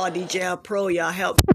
App 0.09 0.15
RDJL 0.15 0.63
Pro, 0.63 0.87
y'all 0.87 1.11
help. 1.11 1.48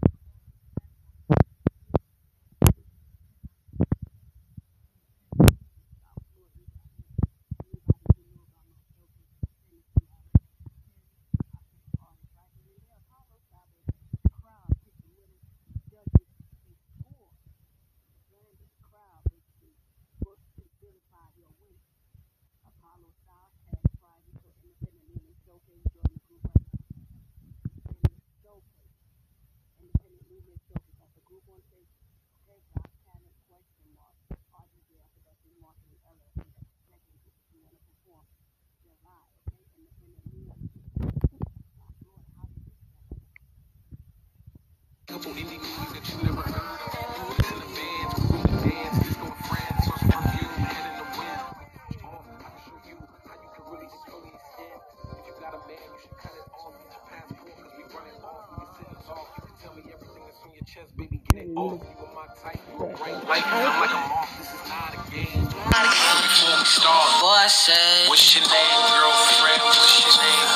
Bright 61.34 61.48
mm. 61.48 63.28
light. 63.28 63.46
I'm 63.46 63.80
like 63.80 63.90
a 63.90 64.00
moth, 64.06 64.30
this 64.38 64.54
is 64.54 64.68
not 64.70 64.94
a 64.94 65.02
game. 65.10 65.42
Before 65.44 66.58
we 66.58 66.64
start, 66.64 67.10
Boy, 67.20 67.34
I 67.34 67.46
say, 67.48 68.08
what's 68.08 68.34
your 68.34 68.46
name, 68.46 68.82
girlfriend? 68.94 69.62
What's 69.66 69.98
your 69.98 70.14
name? 70.22 70.46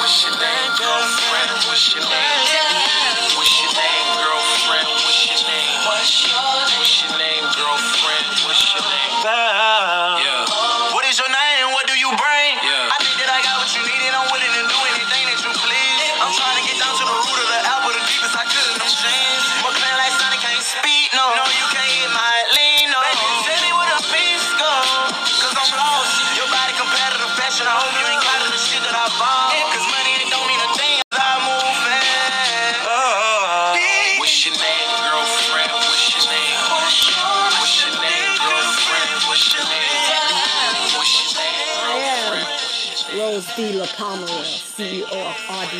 What's 0.00 0.24
your 0.24 0.32
name, 0.40 0.70
girlfriend? 0.80 1.50
What's 1.68 1.94
your 1.94 2.04
name? 2.04 2.63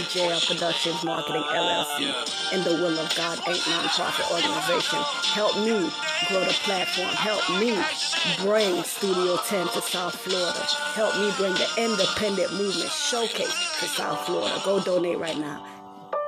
RDJL 0.05 0.47
Productions 0.47 1.03
Marketing 1.03 1.43
LLC, 1.43 2.53
and 2.53 2.63
the 2.63 2.73
Will 2.73 2.99
of 2.99 3.15
God 3.17 3.39
Inc. 3.39 3.61
nonprofit 3.73 4.31
organization. 4.31 4.99
Help 5.33 5.57
me 5.59 5.91
grow 6.29 6.41
the 6.41 6.53
platform. 6.65 7.09
Help 7.09 7.49
me 7.59 7.75
bring 8.45 8.83
Studio 8.83 9.37
10 9.47 9.69
to 9.69 9.81
South 9.81 10.17
Florida. 10.17 10.61
Help 10.95 11.17
me 11.17 11.33
bring 11.39 11.55
the 11.55 11.69
independent 11.79 12.53
movement 12.53 12.91
showcase 12.91 13.81
to 13.81 13.87
South 13.87 14.27
Florida. 14.27 14.61
Go 14.65 14.81
donate 14.81 15.19
right 15.19 15.39
now. 15.39 15.65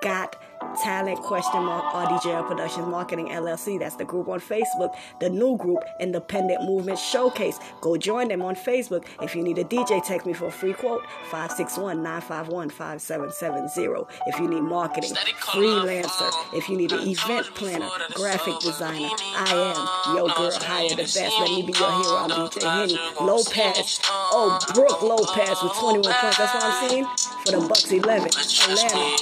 Got 0.00 0.36
Talent 0.82 1.20
question 1.20 1.62
mark 1.64 1.94
RDJL 1.94 2.46
Productions 2.46 2.86
Marketing 2.86 3.28
LLC. 3.28 3.78
That's 3.78 3.96
the 3.96 4.04
group 4.04 4.28
on 4.28 4.40
Facebook. 4.40 4.94
The 5.20 5.30
new 5.30 5.56
group, 5.56 5.82
Independent 6.00 6.64
Movement 6.64 6.98
Showcase. 6.98 7.58
Go 7.80 7.96
join 7.96 8.28
them 8.28 8.42
on 8.42 8.54
Facebook. 8.54 9.06
If 9.22 9.34
you 9.34 9.42
need 9.42 9.56
a 9.58 9.64
DJ, 9.64 10.04
text 10.04 10.26
me 10.26 10.34
for 10.34 10.46
a 10.46 10.50
free 10.50 10.74
quote 10.74 11.02
561-951-5770. 11.30 14.06
If 14.26 14.38
you 14.38 14.48
need 14.48 14.60
marketing, 14.60 15.14
freelancer. 15.40 16.30
If 16.52 16.68
you 16.68 16.76
need 16.76 16.92
an 16.92 17.08
event 17.08 17.46
planner, 17.54 17.88
graphic 18.14 18.58
designer, 18.60 19.08
I 19.34 19.54
am 19.54 19.76
your 20.16 20.28
girl. 20.28 20.50
Hire 20.52 20.90
the 20.90 20.96
best. 20.96 21.16
Let 21.16 21.50
me 21.50 21.62
be 21.62 21.72
your 21.72 21.90
hero. 21.90 22.16
I'm 22.16 22.28
DJ 22.30 22.62
Henny 22.62 22.98
Lopez. 23.20 24.00
Oh, 24.10 24.58
Brook 24.74 25.00
Lopez 25.02 25.62
with 25.62 25.72
21 25.72 26.12
points. 26.12 26.36
That's 26.36 26.52
what 26.54 26.64
I'm 26.64 26.88
seeing 26.88 27.06
for 27.44 27.52
the 27.52 27.60
Bucks 27.66 27.90
11. 27.90 28.28
Atlanta. 28.28 29.16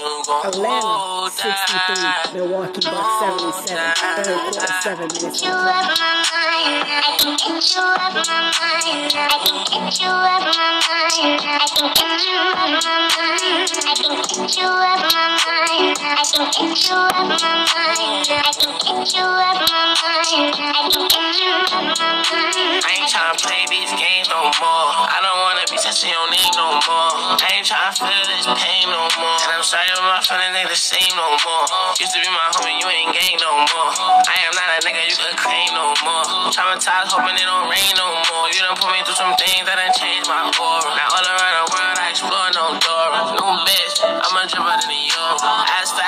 Atlanta 0.45 1.24
63. 1.31 2.35
Milwaukee 2.35 2.81
Bucks 2.85 3.65
77. 3.65 4.25
Third 4.25 4.39
quarter 4.53 4.75
7 4.83 5.09
minutes. 5.09 5.43
you 5.43 5.51
up 5.51 5.89
my 5.89 6.25
mind. 6.29 6.85
I 6.85 7.17
can 7.19 7.37
get 7.37 7.65
you 7.75 7.81
up 7.81 8.13
my 8.13 8.29
mind. 8.29 9.15
I 9.15 9.39
can 9.41 9.65
get 9.65 10.01
you 10.01 10.11
up 10.11 10.45
my 10.45 10.81
mind. 10.85 11.41
I 11.41 11.65
can 11.65 11.89
get 11.95 12.27
you 12.27 12.37
up 12.37 12.69
my 12.69 12.93
mind. 13.09 13.71
I 13.73 13.97
can 13.97 14.21
get 14.21 14.57
you 14.57 14.69
up 14.69 15.01
my 15.01 15.25
mind. 15.41 15.97
I 15.97 16.23
can 16.29 16.47
get 16.53 16.77
you 16.85 16.97
up 16.97 17.25
my 17.25 17.65
mind. 17.73 18.29
I 18.29 18.53
can 18.53 18.75
get 18.85 19.15
you 19.15 19.25
up 19.25 19.57
my 19.65 19.97
mind. 19.97 20.53
I 20.55 20.83
can 20.93 21.09
get 21.09 21.37
you 21.41 21.53
up 21.57 21.85
my 21.85 22.25
mind. 22.29 22.85
I 22.85 23.01
ain't 23.01 23.09
tryna 23.09 23.37
play 23.41 23.65
these 23.71 23.93
games 23.97 24.29
no 24.29 24.45
more. 24.61 24.89
I 25.09 25.19
don't 25.23 25.41
wanna 25.41 25.65
be 25.71 25.77
touching 25.81 26.11
your 26.13 26.29
name 26.29 26.53
no 26.59 26.77
more. 26.85 27.13
I 27.41 27.49
ain't 27.57 27.67
tryna 27.67 27.97
feel 27.97 28.25
this 28.29 28.47
pain 28.61 28.87
no 28.91 29.09
more. 29.17 29.39
And 29.45 29.51
I'm 29.57 29.65
sorry 29.65 29.89
if 29.89 30.01
my 30.05 30.21
feelings 30.21 30.57
ain't 30.57 30.69
the 30.69 30.77
same 30.77 31.14
no 31.15 31.39
more. 31.47 31.67
Used 32.03 32.11
to 32.15 32.21
be 32.21 32.31
my 32.31 32.51
homie, 32.59 32.79
you 32.83 32.89
ain't 32.91 33.15
gang 33.15 33.39
no 33.39 33.55
more. 33.55 33.91
I 34.27 34.37
am 34.47 34.53
not 34.59 34.69
a 34.75 34.79
nigga 34.83 35.03
you 35.07 35.15
could 35.15 35.39
claim 35.39 35.71
no 35.75 35.95
more. 36.03 36.27
Traumatized, 36.51 37.15
hoping 37.15 37.39
it 37.39 37.47
don't 37.47 37.71
rain 37.71 37.95
no 37.95 38.19
more. 38.31 38.51
You 38.51 38.61
done 38.67 38.75
put 38.75 38.91
me 38.91 39.01
through 39.07 39.19
some 39.19 39.35
things 39.39 39.63
that 39.67 39.79
done 39.79 39.95
changed 39.95 40.27
my 40.27 40.51
aura. 40.51 40.91
Now 40.99 41.15
all 41.15 41.27
around 41.27 41.55
the 41.55 41.67
world 41.71 41.99
I 42.03 42.07
explore 42.11 42.51
no 42.59 42.67
door. 42.83 43.09
New 43.39 43.53
bitch, 43.63 43.99
I'm 44.03 44.35
a 44.35 44.43
a 44.43 44.47
euro. 44.51 44.75
Ass 44.75 44.75
fashion, 44.75 45.14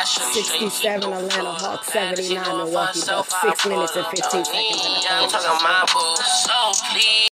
67 0.07 1.03
Atlanta 1.13 1.51
Hawks, 1.51 1.93
79 1.93 2.47
Milwaukee 2.47 3.01
Bucks. 3.07 3.35
6 3.43 3.67
minutes 3.67 3.97
and 3.97 4.07
15 4.07 4.23
seconds 4.23 4.87
in 4.87 4.93
the 4.95 5.03
I'm 5.11 5.29
talking 5.29 5.67
my 5.67 5.83
boo. 5.91 6.15
So 6.23 6.55
please, 6.95 7.27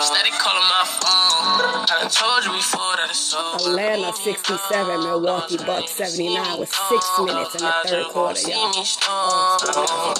steady 0.00 0.32
calling 0.40 0.68
my 0.72 0.84
phone. 0.88 1.84
I 1.84 2.08
told 2.08 2.44
you 2.48 2.52
before 2.56 2.96
that 2.96 3.10
it's 3.10 3.34
over. 3.34 3.68
Atlanta 3.68 4.12
67, 4.14 5.00
Milwaukee 5.04 5.58
Bucks 5.58 5.92
79 5.92 6.60
with 6.60 6.72
six 6.72 7.04
minutes 7.20 7.54
in 7.56 7.60
the 7.60 7.72
third 7.84 8.06
quarter, 8.06 8.40
y'all. 8.48 8.72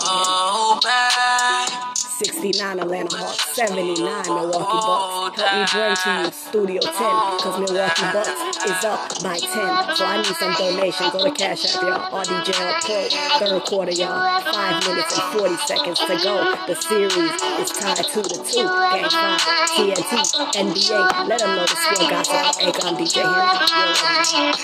Oh, 0.05 0.79
back. 0.83 2.02
69 2.25 2.79
Atlanta 2.79 3.17
Hawks, 3.17 3.57
79 3.57 3.99
Milwaukee 3.99 4.63
Bucks. 4.63 5.43
Help 5.43 5.59
me 5.59 5.67
bring 5.75 5.99
to 5.99 6.23
you 6.23 6.31
Studio 6.31 6.79
10 6.79 6.95
because 7.35 7.59
Milwaukee 7.59 8.07
Bucks 8.15 8.31
is 8.63 8.79
up 8.87 9.11
by 9.27 9.35
10. 9.43 9.99
So 9.99 10.07
I 10.07 10.23
need 10.23 10.31
some 10.39 10.55
donations. 10.55 11.11
Go 11.11 11.27
to 11.27 11.35
Cash 11.35 11.75
App, 11.75 11.83
y'all. 11.83 12.23
RDJL 12.23 12.79
Pro, 12.87 13.11
third 13.43 13.59
quarter, 13.67 13.91
y'all. 13.91 14.23
Five 14.55 14.87
minutes 14.87 15.19
and 15.19 15.35
40 15.35 15.51
seconds 15.67 15.99
to 15.99 16.15
go. 16.23 16.55
The 16.71 16.79
series 16.79 17.35
is 17.59 17.75
tied 17.75 18.07
2 18.07 18.23
to 18.23 18.39
2. 18.39 18.39
Game 18.39 19.11
5, 19.11 19.75
TNT, 19.75 20.15
NBA. 20.63 21.27
Let 21.27 21.43
them 21.43 21.59
know 21.59 21.67
the 21.67 21.75
score 21.75 22.07
got 22.07 22.23
to 22.31 22.39
Anchor 22.63 22.87
on 22.87 22.95
DJ 23.03 23.27
Henry. 23.27 24.55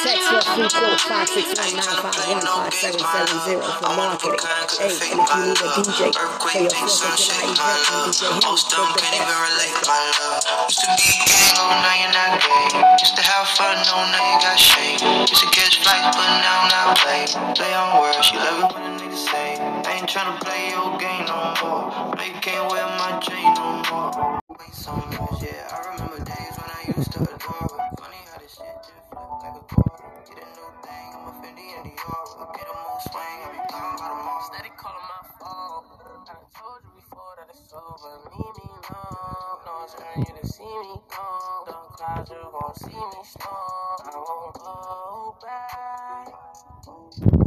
Text 0.00 0.32
your 0.32 0.40
free 0.48 0.64
quote 0.72 0.96
561-951-5770 1.12 3.60
for 3.60 3.92
marketing. 3.92 4.40
Hey, 4.80 4.96
and 5.12 5.20
if 5.20 5.28
you 5.28 5.44
need 5.44 5.60
a 5.60 5.68
DJ 5.76 6.08
for 6.14 6.56
your 6.56 6.72
4th 6.86 7.02
of 7.02 7.18
July 7.18 7.74
event 7.82 7.98
on 7.98 8.14
DJ 8.14 8.30
Henry, 8.30 8.46
Most 8.46 8.70
of 8.70 8.78
them 8.78 8.94
can't 8.94 9.18
even 9.18 9.38
relate 9.42 9.74
my 9.90 10.02
love. 10.22 10.42
Used 10.70 10.78
to 10.78 10.88
be 10.94 11.10
gang, 11.18 11.58
oh 11.58 11.74
now 11.82 11.98
you're 11.98 12.14
not 12.14 12.38
gay. 12.38 12.78
Used 13.02 13.16
to 13.18 13.22
have 13.26 13.48
fun, 13.58 13.74
no 13.90 14.06
now 14.14 14.22
you 14.22 14.38
got 14.38 14.54
shame. 14.54 14.98
Used 15.26 15.42
to 15.42 15.50
catch 15.50 15.82
flights, 15.82 16.14
but 16.14 16.30
now 16.46 16.70
not 16.70 16.94
play. 17.02 17.26
Play 17.58 17.74
on 17.74 17.98
words, 17.98 18.30
you 18.30 18.38
love 18.38 18.70
it 18.70 18.74
when 18.74 18.86
a 18.86 18.92
nigga 19.02 19.18
say. 19.18 19.58
I 19.58 19.98
ain't 19.98 20.06
tryna 20.06 20.38
play 20.38 20.70
your 20.70 20.94
game 21.02 21.26
no 21.26 21.58
more. 21.58 21.90
You 22.22 22.38
can't 22.38 22.70
wear 22.70 22.86
my 23.02 23.18
chain 23.18 23.50
no 23.58 23.82
more. 23.90 24.38
Wait 24.54 24.70
so 24.70 24.94
much, 24.94 25.42
yeah. 25.42 25.66
I 25.74 25.90
remember 25.90 26.22
days 26.22 26.54
when 26.54 26.70
I 26.70 26.82
used 26.86 27.10
to 27.18 27.26
adore. 27.26 27.66
Funny 27.98 28.22
how 28.30 28.38
this 28.38 28.54
shit 28.54 28.78
just 28.86 29.02
flipped 29.10 29.42
like 29.42 29.58
a 29.58 29.64
quarter. 29.74 30.06
Get 30.30 30.38
a 30.38 30.50
new 30.54 30.70
thing, 30.86 31.08
I'm 31.18 31.26
a 31.26 31.32
Fendi 31.42 31.66
and 31.66 31.82
Dior. 31.82 32.46
Get 32.54 32.70
a 32.70 32.74
mood 32.78 33.00
swing, 33.10 33.38
I 33.42 33.48
be 33.50 33.60
gone 33.74 33.98
by 33.98 34.06
the 34.06 34.18
mall. 34.22 34.38
Steady 34.54 34.70
calling 34.78 35.02
my 35.02 35.22
phone. 35.42 36.05
I 36.46 36.58
told 36.60 36.78
you 36.84 36.90
before 36.94 37.34
that 37.38 37.50
it's 37.50 37.72
over. 37.74 38.20
Leave 38.30 38.54
me 38.54 38.70
alone. 38.70 39.58
No, 39.66 39.82
it's 39.82 39.94
time 39.94 40.18
you 40.18 40.34
to 40.40 40.46
see 40.46 40.62
me 40.62 40.94
gone. 41.10 41.66
Don't 41.66 41.90
cry, 41.90 42.24
you 42.30 42.36
gon' 42.52 42.74
see 42.76 42.94
me 42.94 43.24
strong. 43.24 43.98
I 44.04 44.14
won't 44.14 44.54
go 44.54 45.36
back. 45.42 46.28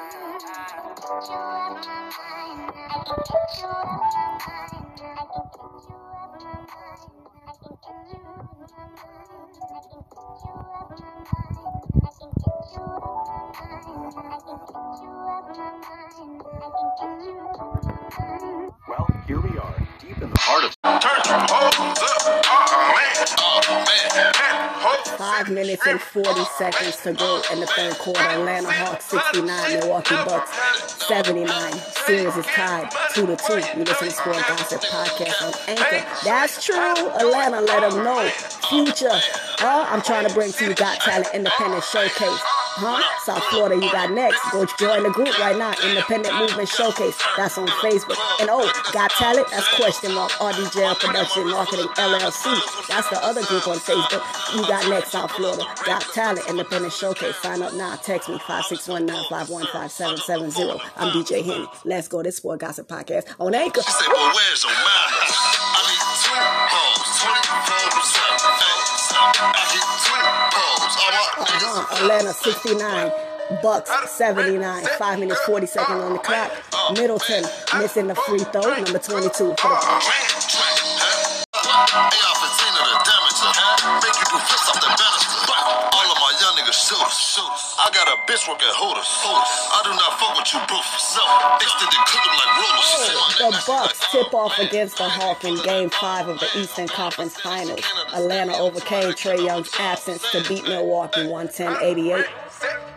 Well, 15.57 15.67
here 19.25 19.41
we 19.41 19.57
are, 19.57 19.75
deep 20.01 20.21
in 20.21 20.29
the 20.29 20.39
heart 20.41 20.65
of 20.65 20.75
Five 25.17 25.51
minutes 25.51 25.87
and 25.87 26.01
40 26.01 26.45
seconds 26.59 26.97
to 27.03 27.13
go 27.13 27.41
in 27.53 27.61
the 27.61 27.67
third 27.67 27.95
quarter. 27.99 28.21
Atlanta 28.21 28.73
Hawks 28.73 29.05
69, 29.05 29.79
Milwaukee 29.79 30.17
Bucks 30.17 30.51
79. 31.07 31.73
Series 31.73 32.37
is 32.37 32.47
tied 32.47 32.91
2 33.15 33.27
to 33.27 33.37
2. 33.37 33.55
You 33.79 33.85
listen 33.85 34.09
to 34.09 34.11
Sport 34.11 34.37
Gossip 34.49 34.81
Podcast 34.83 35.41
on 35.41 35.55
Anchor. 35.69 36.05
That's 36.25 36.65
true. 36.65 36.77
Atlanta, 36.77 37.61
let 37.61 37.89
them 37.89 38.03
know. 38.03 38.29
Future. 38.69 39.09
Huh? 39.13 39.87
I'm 39.89 40.03
trying 40.03 40.27
to 40.27 40.35
bring 40.35 40.51
to 40.51 40.65
you 40.65 40.75
Got 40.75 40.99
Talent 41.01 41.29
Independent 41.33 41.85
Showcase. 41.85 42.43
Huh? 42.77 42.99
South 43.23 43.45
Florida, 43.55 43.77
you 43.77 43.87
got 43.93 44.11
next. 44.11 44.41
Go 44.51 44.67
join 44.79 45.05
the 45.05 45.11
group 45.11 45.39
right 45.39 45.57
now. 45.57 45.73
Independent 45.87 46.35
Movement 46.35 46.69
Showcase. 46.69 47.17
That's 47.37 47.57
on 47.57 47.69
Facebook. 47.79 48.19
And 48.41 48.51
oh, 48.51 48.67
Got 48.93 49.13
Talent? 49.13 49.47
That's 49.51 49.69
question 49.77 50.13
mark. 50.13 50.33
RDJ 50.33 50.99
Production 50.99 51.49
Marketing 51.51 51.87
LLC. 51.87 52.59
That's 52.89 53.09
the 53.11 53.23
other 53.23 53.45
group 53.47 53.69
on 53.69 53.77
Facebook. 53.79 54.25
You 54.57 54.63
got 54.67 54.89
next, 54.91 55.13
South 55.13 55.31
Florida. 55.33 55.63
Got 55.87 56.03
Talent 56.15 56.49
Independent 56.49 56.93
Showcase. 56.93 57.37
Sign 57.37 57.63
up 57.63 57.75
now. 57.75 57.95
Text 57.97 58.29
me 58.29 58.39
561-951-5770. 58.39 60.81
I'm 60.97 61.13
DJ 61.15 61.45
Henry. 61.45 61.67
Let's 61.85 62.09
go. 62.09 62.23
This 62.25 62.39
Sport 62.39 62.59
Gossip 62.61 62.89
Podcast 62.89 63.27
on 63.39 63.55
Anchor. 63.55 63.83
She 63.83 63.91
said, 63.93 64.09
but 64.09 64.35
where's? 64.35 64.65
I 64.67 65.81
need 65.87 66.03
20 66.27 66.43
pounds, 66.75 67.23
24 67.23 67.55
I 69.17 69.94
Uh-huh. 70.85 72.03
Atlanta 72.03 72.33
69. 72.33 73.13
Bucks 73.63 73.91
79. 74.11 74.85
5 74.99 75.19
minutes 75.19 75.41
40 75.41 75.67
seconds 75.67 76.03
on 76.03 76.13
the 76.15 76.19
clock. 76.19 76.53
Middleton 76.93 77.45
missing 77.79 78.07
the 78.07 78.15
free 78.15 78.41
throw. 78.41 78.63
Number 78.63 78.99
22 78.99 79.31
for 79.31 79.55
the 79.55 79.77
AR-15 81.65 82.34
I 87.85 87.91
got 87.93 88.09
a 88.09 88.17
bitch 88.25 88.49
working 88.49 88.67
hooters. 88.73 89.05
I 89.05 89.81
do 89.85 89.91
not 89.93 90.19
fuck 90.19 90.33
with 90.39 90.49
you 90.55 90.61
broofers. 90.73 91.05
So, 91.05 91.21
extended 91.61 92.01
cook 92.09 92.25
'em 92.25 92.33
like. 92.41 92.55
She 92.81 93.45
The 93.45 93.63
Bucks 93.67 94.01
tip 94.11 94.29
oh, 94.33 94.39
off 94.39 94.59
against 94.59 94.97
the 94.97 95.05
Hawks 95.05 95.45
in 95.45 95.57
Game 95.63 95.91
5 95.91 96.29
of 96.29 96.41
the 96.41 96.49
Eastern 96.57 96.89
Conference 96.89 97.39
Finals. 97.39 97.85
Atlanta 98.15 98.57
overcame 98.57 99.13
Trae 99.13 99.45
Young's 99.45 99.71
absence 99.79 100.23
to 100.33 100.43
beat 100.49 100.65
Milwaukee 100.65 101.25
110-88 101.25 102.27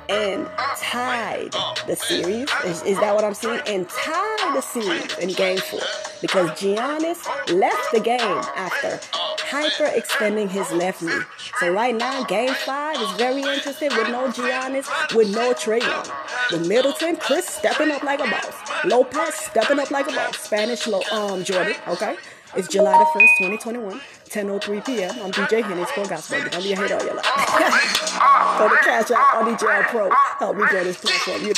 and 0.10 0.47
tied 0.77 1.51
the 1.86 1.95
series. 1.95 2.49
Is, 2.65 2.84
is 2.84 2.99
that 2.99 3.13
what 3.13 3.23
I'm 3.23 3.34
seeing? 3.34 3.60
And 3.67 3.88
tied 3.89 4.56
the 4.56 4.62
series 4.62 5.17
in 5.17 5.30
Game 5.30 5.58
4 5.58 5.80
because 6.21 6.49
Giannis 6.51 7.25
left 7.53 7.91
the 7.91 7.99
game 7.99 8.19
after 8.56 8.99
hyperextending 9.47 10.49
his 10.49 10.69
left 10.71 11.01
knee. 11.01 11.19
So 11.60 11.71
right 11.71 11.95
now, 11.95 12.23
Game 12.25 12.53
5 12.53 13.01
is 13.01 13.12
very 13.12 13.41
interesting 13.41 13.89
with 13.89 14.10
no 14.10 14.27
Giannis, 14.27 15.15
with 15.15 15.34
no 15.34 15.53
Trae 15.53 15.80
Young. 15.80 16.06
With 16.51 16.67
Middleton, 16.67 17.15
Khris 17.17 17.45
stepping 17.45 17.91
up 17.91 18.03
like 18.03 18.19
a 18.19 18.30
boss. 18.30 18.56
Lopez 18.86 19.36
stepping 19.36 19.80
up 19.80 19.91
like 19.91 20.10
a 20.10 20.13
boss. 20.13 20.38
Spanish 20.38 20.88
um 20.88 21.43
Jordan, 21.43 21.75
okay? 21.88 22.15
It's 22.56 22.67
July 22.67 22.97
the 22.97 23.19
1st, 23.19 23.58
2021, 23.58 24.01
10.03 24.29 24.85
p.m. 24.85 25.11
I'm 25.23 25.31
DJ 25.31 25.63
Henny, 25.63 25.85
Sport 25.85 26.09
Gossip. 26.09 26.51
Gonna 26.51 26.63
be 26.63 26.73
a 26.73 26.75
hit 26.75 26.91
all 26.91 27.03
your 27.03 27.15
life. 27.15 27.25
Go 28.59 28.69
to 28.69 28.77
Cash 28.83 29.11
App 29.11 29.35
on 29.35 29.55
DJ 29.55 29.83
Pro. 29.87 30.09
Help 30.39 30.57
me 30.57 30.65
grow 30.67 30.83
this 30.83 30.97
platform. 30.97 31.41
You. 31.41 31.53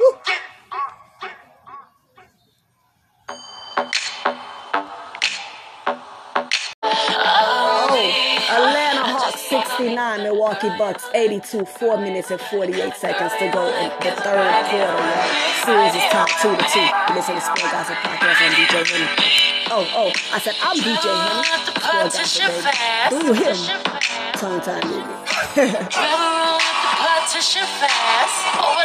Woo. 0.00 0.34
69, 9.82 10.22
Milwaukee 10.22 10.70
Bucks 10.78 11.08
82, 11.12 11.64
4 11.64 11.96
minutes 11.98 12.30
and 12.30 12.40
48 12.40 12.94
seconds 12.94 13.32
to 13.40 13.50
go 13.50 13.66
in 13.66 13.90
the 13.98 14.14
third 14.14 14.38
quarter. 14.38 14.78
y'all. 14.78 15.26
Series 15.66 15.94
is 15.98 16.06
tied 16.06 16.30
2 16.38 16.54
to 16.54 16.62
2. 16.70 16.78
You 16.78 17.14
listen 17.18 17.34
to 17.34 17.40
Sport 17.42 17.66
Gossip 17.66 17.96
Podcast 17.98 18.46
on 18.46 18.52
DJ 18.54 18.86
Henny. 18.86 19.10
Oh, 19.74 19.82
oh, 19.98 20.12
I 20.30 20.38
said 20.38 20.54
I'm 20.62 20.76
DJ 20.78 21.02
Henny. 21.02 21.42
Sport 21.66 21.82
Gossip, 21.82 22.30
baby. 22.46 22.70
Through 23.10 23.34
him. 23.42 23.58
Tongue 24.38 24.60
time 24.62 24.86
movie. 24.86 25.02
Never 25.58 26.30
with 26.62 26.78
the 26.78 26.92
partition 27.02 27.66
fast. 27.82 28.38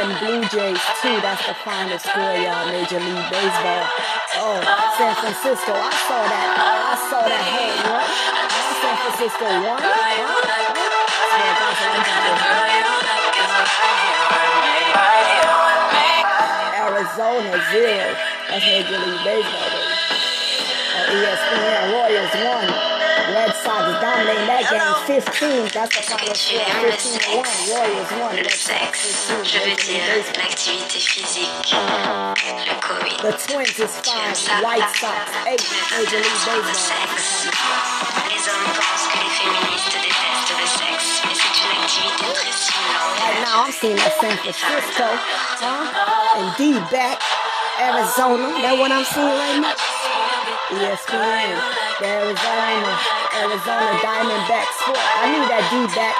Mariners 0.00 0.20
7, 0.20 0.40
Blue 0.40 0.40
Jays 0.48 0.80
2. 1.02 1.20
That's 1.20 1.46
the 1.46 1.54
final 1.60 1.98
score, 1.98 2.36
y'all. 2.40 2.66
Major 2.66 3.00
League 3.00 3.28
Baseball. 3.28 3.84
Oh, 4.40 4.56
San 4.96 5.14
Francisco. 5.16 5.72
I 5.76 5.92
saw 6.08 6.24
that. 6.24 6.48
I 6.56 6.96
saw 7.10 7.20
that 7.28 7.44
home 7.52 7.84
run. 7.84 8.08
San 8.80 8.96
Francisco 8.96 9.44
won. 9.60 9.80
Arizona 16.80 17.60
0. 17.70 18.16
That's 18.48 18.64
Major 18.64 18.98
League 19.04 19.24
Baseball, 19.24 19.68
uh, 19.68 21.04
baby. 21.08 21.28
ESPN 21.28 21.92
Royals 21.92 22.34
won. 22.40 22.66
Red 23.34 23.52
Sox 23.70 24.02
dominating 24.02 24.50
that 24.50 24.66
game 24.66 25.22
15. 25.22 25.70
That's 25.70 25.94
the 25.94 26.02
final 26.02 26.34
score. 26.34 26.58
15 26.90 27.22
to 27.22 27.30
1. 27.38 27.70
Royals 27.70 28.10
won. 28.18 28.34
Le 28.34 28.50
sexe, 28.50 29.30
je 29.46 29.58
veux 29.62 29.78
dire 29.78 30.10
l'activité 30.42 30.98
physique, 30.98 31.70
uh-huh. 31.70 32.34
le 32.66 32.74
Covid. 32.82 33.18
The 33.22 33.30
Twins 33.38 33.78
is 33.78 33.94
five. 34.02 34.34
White 34.66 34.90
Sox 34.98 35.30
eight. 35.46 35.62
Major 35.94 36.18
League 36.18 36.42
Baseball. 36.50 36.90
Les 38.26 38.42
hommes 38.50 38.74
pensent 38.74 39.06
que 39.06 39.18
les 39.22 39.34
féministes 39.38 39.94
détestent 40.02 40.54
le 40.58 40.66
sexe, 40.66 41.22
mais 41.22 41.36
c'est 41.38 41.54
une 41.62 41.70
activité 41.78 42.26
très 42.26 42.50
stimulante. 42.50 43.22
Right 43.22 43.38
now, 43.46 43.62
I'm 43.66 43.72
seeing 43.72 43.96
that 44.02 44.14
San 44.18 44.34
Francisco, 44.42 45.06
huh? 45.62 46.42
And 46.42 46.50
D 46.58 46.74
back, 46.90 47.22
Arizona. 47.78 48.50
That 48.66 48.74
what 48.82 48.90
I'm 48.90 49.04
seeing 49.04 49.30
right 49.30 49.62
now. 49.62 49.74
ESPN, 50.70 51.89
the 52.00 52.08
Arizona, 52.08 52.90
Arizona 53.36 53.88
Diamondback 54.00 54.66
Sport. 54.80 55.04
I 55.20 55.24
need 55.36 55.46
that 55.52 55.64
D 55.68 55.84
back 55.92 56.16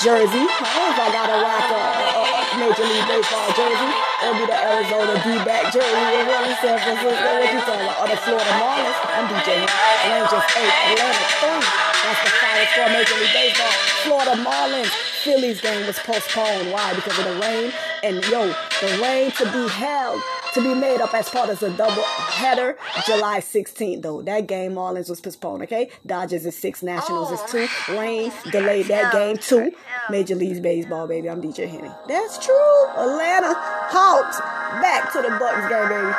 jersey. 0.00 0.40
I 0.40 1.08
gotta 1.12 1.36
rock 1.44 1.68
a, 1.68 1.82
a, 2.16 2.22
a 2.24 2.42
Major 2.56 2.88
League 2.88 3.04
Baseball 3.04 3.48
jersey, 3.52 3.90
it'll 4.24 4.40
be 4.40 4.46
the 4.48 4.56
Arizona 4.56 5.12
D 5.20 5.36
back 5.44 5.68
jersey. 5.68 6.00
You 6.16 6.24
really 6.24 6.56
San 6.64 6.80
Francisco? 6.80 7.28
What 7.28 7.44
you 7.44 7.60
talking 7.60 7.84
about? 7.84 8.00
Or 8.00 8.08
the 8.08 8.18
Florida 8.24 8.52
Marlins? 8.56 8.98
I'm 9.12 9.28
DJ 9.28 9.68
Rangers 10.08 10.46
eight, 10.56 10.72
Atlanta 10.96 11.24
three. 11.44 11.60
That's 11.60 12.20
the 12.24 12.32
final 12.40 12.66
score. 12.72 12.88
Major 12.88 13.16
League 13.20 13.36
Baseball. 13.36 13.72
Florida 14.00 14.34
Marlins. 14.40 14.92
Phillies 15.22 15.60
game 15.60 15.86
was 15.86 15.98
postponed. 16.00 16.72
Why? 16.72 16.94
Because 16.94 17.18
of 17.20 17.24
the 17.28 17.36
rain. 17.44 17.72
And 18.02 18.24
yo, 18.32 18.48
the 18.80 18.90
rain 19.00 19.30
to 19.38 19.44
be 19.52 19.68
held, 19.68 20.20
to 20.54 20.62
be 20.62 20.74
made 20.74 21.00
up 21.00 21.14
as 21.14 21.28
part 21.28 21.48
of 21.48 21.58
the 21.60 21.70
double 21.70 22.02
header, 22.02 22.76
July 23.06 23.40
16th, 23.40 24.02
though. 24.02 24.22
That 24.22 24.46
game, 24.46 24.72
Marlins 24.72 25.08
was 25.08 25.20
postponed, 25.20 25.62
okay? 25.64 25.90
Dodgers 26.06 26.44
is 26.46 26.56
six, 26.56 26.82
Nationals 26.82 27.30
is 27.32 27.40
two. 27.50 27.66
Oh, 27.88 27.98
Rain 27.98 28.32
delayed 28.50 28.86
that 28.86 29.12
game, 29.12 29.36
too. 29.36 29.72
Major 30.10 30.34
League 30.34 30.62
Baseball, 30.62 31.06
baby. 31.06 31.28
I'm 31.30 31.40
DJ 31.40 31.68
Henny. 31.68 31.90
That's 32.08 32.38
true. 32.44 32.86
Atlanta 32.96 33.54
Hawks 33.56 34.40
back 34.82 35.12
to 35.12 35.22
the 35.22 35.30
Bucks 35.38 35.68
game, 35.68 35.88
baby. 35.88 36.12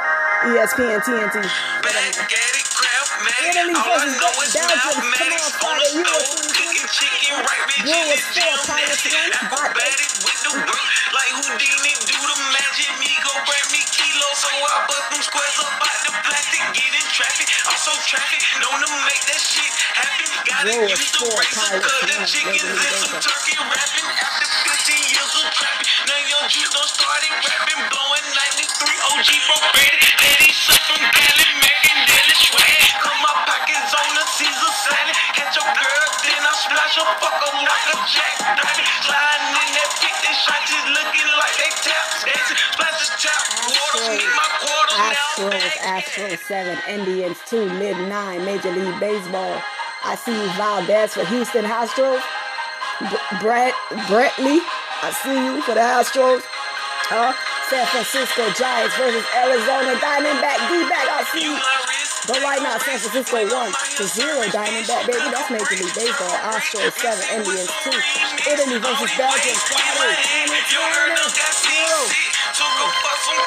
ESPN, 0.44 1.00
TNT. 1.08 1.40
Spaghetti, 1.40 2.62
crab, 2.76 3.08
man. 3.24 3.42
Italy 3.48 3.76
versus 3.80 4.16
know 4.20 4.28
Belgium. 4.36 4.68
Come 5.16 5.32
on, 5.32 5.40
On 5.40 5.52
Friday, 5.56 5.92
you 5.96 6.04
stove, 6.04 6.36
were 6.36 6.52
cooking 6.52 6.88
chicken, 6.92 7.40
right 7.48 7.64
with 7.64 7.80
Brewers 7.88 8.20
Jimmy 8.36 8.44
four, 8.44 8.60
Jam. 8.60 8.68
Pirates 8.68 9.04
That's 9.04 9.08
it. 9.08 9.16
one, 9.16 9.32
Bart 9.56 9.72
Acrobatic 9.72 10.10
with 10.20 10.40
the 10.44 10.52
work. 10.68 10.92
Like 11.16 11.32
Houdini, 11.40 11.94
do 12.04 12.20
the 12.20 12.38
magic. 12.52 12.92
Me 13.00 13.08
go 13.24 13.32
bring 13.48 13.63
me 13.63 13.63
kilos, 13.63 13.63
so 14.34 14.50
I 14.50 14.78
bust 14.90 15.08
them 15.14 15.22
squares 15.22 15.58
up 15.62 15.70
out 15.78 16.00
the 16.10 16.12
plastic. 16.26 16.62
Get 16.74 16.90
in 16.90 17.06
traffic, 17.14 17.48
I'm 17.70 17.78
so 17.78 17.94
traffic. 18.10 18.42
Known 18.58 18.82
to 18.82 18.90
make 19.06 19.22
that 19.30 19.38
shit 19.38 19.70
happen. 19.94 20.26
Gotta 20.50 20.74
Brewers 20.74 20.98
use 20.98 21.14
the 21.14 21.30
razor, 21.30 21.78
cut 21.86 22.02
the 22.10 22.18
chickens 22.26 22.66
and 22.66 22.96
some 22.98 23.18
turkey 23.22 23.54
wrapping. 23.62 24.08
After 24.10 24.48
15 24.74 25.14
years 25.14 25.34
of 25.38 25.46
trapping, 25.54 25.86
now 26.10 26.18
young 26.18 26.48
Juice 26.50 26.72
done 26.74 26.90
started 26.90 27.34
rapping. 27.46 27.82
Blowing 27.94 28.26
93 28.58 29.10
OG 29.14 29.30
from 29.46 29.62
Brady. 29.70 30.02
Shot 30.50 30.82
from 30.82 31.02
Cali, 31.14 31.50
making 31.62 32.00
daily 32.10 32.38
swag. 32.42 32.82
Cut 33.06 33.18
my 33.22 33.34
pockets 33.46 33.92
on 33.94 34.10
the 34.18 34.26
Caesar 34.34 34.74
salad. 34.82 35.33
Girl, 35.64 36.06
then 36.28 36.42
I 36.44 36.54
splash 36.60 36.96
her, 37.00 37.08
fuck 37.24 37.36
like 37.40 37.88
a. 37.94 37.96
Sliding 38.04 39.56
in 39.56 39.70
that 39.80 39.92
50 40.04 40.44
shot, 40.44 40.62
just 40.68 40.88
looking 40.92 41.30
like 41.40 41.56
they 41.60 41.72
tap 41.88 42.06
dancing. 42.28 42.60
Splash 42.76 43.08
tap, 43.24 43.42
waters, 43.72 44.24
my 44.36 44.48
quarters 44.60 45.00
now. 45.00 45.48
Astros, 45.48 45.74
Astros 45.88 46.40
7, 46.48 46.78
Indians 46.90 47.38
2, 47.48 47.70
mid 47.80 47.98
9, 48.10 48.46
Major 48.46 48.72
League 48.72 49.00
Baseball. 49.00 49.62
I 50.04 50.16
see 50.16 50.36
you, 50.36 50.50
Valdez 50.60 51.14
for 51.14 51.26
Houston 51.26 51.66
Astros. 51.66 52.22
B- 53.00 53.18
Brett, 53.42 53.74
Brettley, 54.12 54.60
I 55.02 55.12
see 55.24 55.34
you 55.34 55.62
for 55.64 55.74
the 55.74 55.82
Astros. 55.82 56.44
Uh, 57.12 57.34
San 57.70 57.86
Francisco 57.88 58.44
Giants 58.54 58.96
versus 58.98 59.26
Arizona 59.36 59.96
Diamondback. 60.00 60.60
D-back, 60.70 61.08
I 61.10 61.24
see 61.32 61.44
you. 61.48 61.56
But 62.24 62.40
right 62.40 62.64
now, 62.64 62.80
San 62.80 63.00
Francisco 63.00 63.36
1 63.44 63.52
to 63.52 64.04
0 64.08 64.48
Diamondback, 64.56 65.04
baby. 65.12 65.28
That's 65.28 65.52
Major 65.52 65.76
League 65.76 65.92
Baseball. 65.92 66.32
Astros 66.48 66.96
7, 66.96 67.20
Indians 67.36 67.68
2. 67.84 67.92
Italy 68.48 68.80
versus 68.80 69.12
Belgium, 69.20 69.58
Friday, 69.68 70.16
2020. 70.48 71.20
0. 71.20 71.84
Took 72.56 72.76
a 72.80 72.88
bus 73.04 73.20
from 73.28 73.44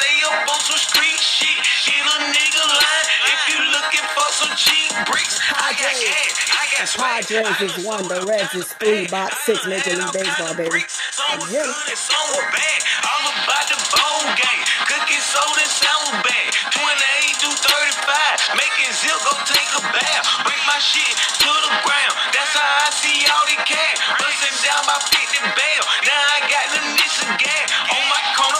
stay 0.00 0.16
up 0.32 0.48
on 0.48 0.60
some 0.64 0.80
street 0.80 1.20
shit. 1.20 1.60
A 2.00 2.16
nigga 2.32 2.64
line, 2.64 3.08
if 3.30 3.40
you 3.52 3.58
looking 3.70 4.06
for 4.16 4.28
some 4.32 4.52
cheap 4.56 4.90
bricks, 5.06 5.38
I 5.52 5.70
got 5.78 5.94
cash, 5.94 6.34
I 6.50 6.64
got 6.74 6.88
swag. 6.88 7.22
Padres 7.28 7.60
is 7.78 7.84
1, 7.84 8.08
the 8.08 8.20
Reds 8.26 8.54
is 8.56 8.66
3, 8.80 9.06
box 9.08 9.38
6, 9.46 9.66
Major 9.68 9.94
League 9.96 10.12
Baseball, 10.12 10.54
baby. 10.56 10.82
Some 11.12 11.38
Yeah. 11.52 11.62
good 11.62 11.86
and 11.92 11.98
some 12.00 12.28
were 12.34 12.50
bad. 12.50 12.80
All 13.06 13.24
about 13.30 13.66
the 13.70 13.78
bowl 13.94 14.24
game. 14.34 14.62
Cooking 14.90 15.20
soda 15.22 15.66
sound 15.68 16.24
bad. 16.24 16.48
28 16.74 17.36
through 17.38 17.58
35. 17.60 18.40
Making 18.56 18.92
zip 18.92 19.18
go 19.28 19.34
take 19.46 19.70
a 19.78 19.82
bath. 19.94 20.24
Bring 20.44 20.62
my 20.66 20.80
shit 20.80 21.14
to 21.44 21.50
the 21.52 21.72
ground. 21.86 22.14
That's 22.34 22.54
how 22.56 22.86
I 22.86 22.90
see 22.90 23.20
all 23.30 23.46
the. 23.46 23.56
Busting 24.18 24.56
down 24.64 24.82
my 24.86 24.98
50 25.12 25.40
bail. 25.56 25.82
Now 26.08 26.22
I 26.36 26.40
got 26.48 26.66
the 26.74 26.80
Nissan 26.96 27.30
gas. 27.38 27.68
On 27.92 28.02
my 28.10 28.22
corner, 28.36 28.59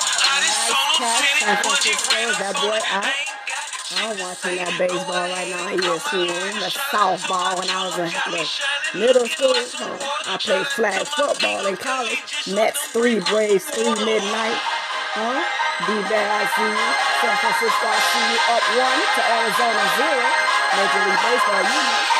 I 1.02 1.20
just 1.22 1.40
Nice 1.40 1.62
sold 1.62 1.80
catch, 1.80 1.84
them 1.84 1.96
San 2.04 2.36
10 2.36 2.36
Francisco. 2.36 2.38
That 2.38 2.54
boy 2.60 2.80
out. 2.92 3.12
I'm 3.96 4.18
watching 4.20 4.56
that 4.56 4.78
baseball 4.78 5.26
right 5.32 5.48
now. 5.50 5.72
ESPN. 5.74 6.60
the 6.60 6.70
softball 6.92 7.58
when 7.58 7.68
I 7.70 7.88
was 7.88 7.98
in 7.98 9.00
middle 9.00 9.26
school. 9.26 9.56
I 10.26 10.36
played 10.38 10.66
flag 10.66 11.06
football 11.08 11.66
in 11.66 11.76
college. 11.76 12.22
Mets 12.52 12.86
3, 12.92 13.20
Braves 13.20 13.64
3, 13.64 13.84
midnight. 14.04 14.58
Huh? 15.16 15.42
D-Bag, 15.88 16.12
I 16.12 16.44
see 16.54 16.70
you. 16.70 16.90
San 17.18 17.36
Francisco, 17.40 17.86
I 17.88 18.00
see 18.12 18.26
you. 18.30 18.38
Up 18.52 18.64
1 18.76 18.86
to 19.16 19.22
Arizona 19.26 19.82
0. 19.96 20.50
Major 20.76 21.02
League 21.08 21.22
Baseball, 21.24 21.62
you 21.64 21.80
know. 21.82 22.19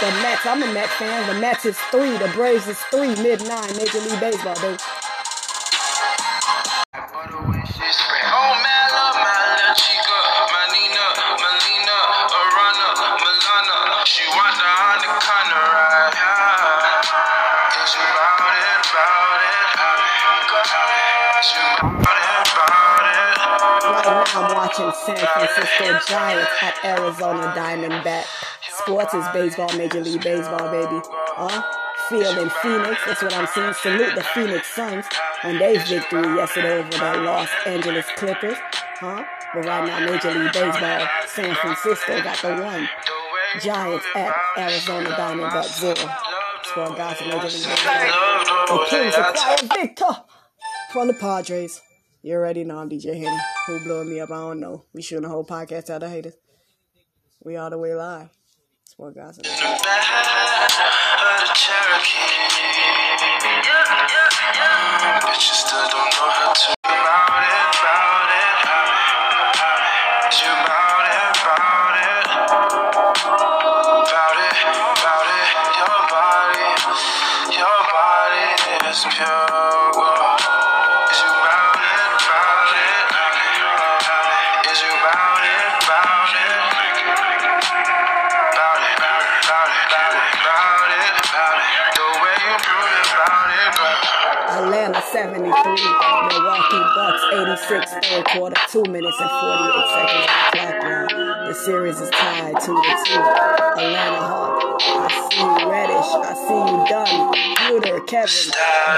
The 0.00 0.10
Mets, 0.20 0.44
I'm 0.44 0.62
a 0.62 0.72
Mets 0.72 0.92
fan. 0.94 1.26
The 1.26 1.40
Mets 1.40 1.64
is 1.64 1.78
3. 1.90 2.18
The 2.18 2.30
Braves 2.34 2.68
is 2.68 2.78
3, 2.90 3.08
mid-9. 3.22 3.76
Major 3.78 4.00
League 4.00 4.20
Baseball, 4.20 4.54
baby. 4.56 4.76
Right 23.88 24.04
now, 24.04 24.24
I'm 24.34 24.54
watching 24.54 24.92
San 24.92 25.16
Francisco 25.16 25.98
Giants 26.06 26.50
at 26.60 26.74
Arizona 26.84 27.54
Diamondback. 27.56 28.45
Sports 28.86 29.14
is 29.14 29.26
baseball, 29.32 29.76
Major 29.76 30.00
League 30.00 30.22
Baseball, 30.22 30.70
baby. 30.70 31.02
Huh? 31.34 31.60
Field 32.08 32.38
in 32.38 32.48
Phoenix, 32.62 33.00
that's 33.04 33.20
what 33.20 33.34
I'm 33.34 33.46
seeing. 33.48 33.72
Salute 33.72 34.14
the 34.14 34.22
Phoenix 34.22 34.72
Suns 34.76 35.04
on 35.42 35.58
their 35.58 35.84
victory 35.84 36.22
yesterday 36.36 36.78
over 36.78 36.90
the 36.90 37.20
Los 37.22 37.48
Angeles 37.66 38.06
Clippers. 38.14 38.56
Huh? 39.00 39.24
But 39.52 39.64
right 39.64 39.86
now, 39.88 40.06
Major 40.06 40.32
League 40.38 40.52
Baseball, 40.52 41.08
San 41.26 41.52
Francisco 41.56 42.22
got 42.22 42.38
the 42.38 42.62
one. 42.62 42.88
Giants 43.60 44.06
at 44.14 44.32
Arizona 44.56 45.10
Diamondback 45.10 45.64
zero. 45.64 46.10
Score 46.62 46.94
guys 46.94 47.20
in 47.22 47.28
Major 47.28 47.42
League 47.42 47.66
Baseball. 47.66 48.78
The 48.78 48.86
Kings 48.88 49.14
acquire 49.16 49.84
Victor 49.84 50.16
from 50.92 51.08
the 51.08 51.14
Padres. 51.14 51.82
You 52.22 52.34
already 52.34 52.62
know 52.62 52.78
I'm 52.78 52.88
DJ 52.88 53.18
Henny. 53.20 53.36
Who 53.66 53.82
blowing 53.82 54.10
me 54.10 54.20
up? 54.20 54.30
I 54.30 54.36
don't 54.36 54.60
know. 54.60 54.84
We 54.92 55.02
shooting 55.02 55.24
a 55.24 55.28
whole 55.28 55.44
podcast 55.44 55.90
out 55.90 56.04
of 56.04 56.10
haters. 56.12 56.34
We 57.42 57.56
all 57.56 57.70
the 57.70 57.78
way 57.78 57.92
live. 57.92 58.30
Sport 58.96 59.14
86 97.32 97.92
third 98.08 98.24
quarter, 98.26 98.56
2 98.68 98.82
minutes 98.84 99.16
and 99.20 99.30
48 99.30 99.86
seconds 99.94 100.26
on 100.58 100.66
the 100.66 100.74
clock. 100.80 101.48
The 101.48 101.54
series 101.54 102.00
is 102.00 102.10
tied 102.10 102.54
2 102.54 102.60
to 102.60 102.72
2. 102.72 102.72
Atlanta 103.76 104.22
Hawks. 104.26 104.84
I 104.86 105.28
see 105.30 105.40
you, 105.40 105.75
Reddish. 106.06 106.30
I 106.30 106.34
see 106.34 106.62
you, 106.70 106.78
Dunn. 106.86 107.34
Buter, 107.56 107.98
Kevin. 108.06 108.46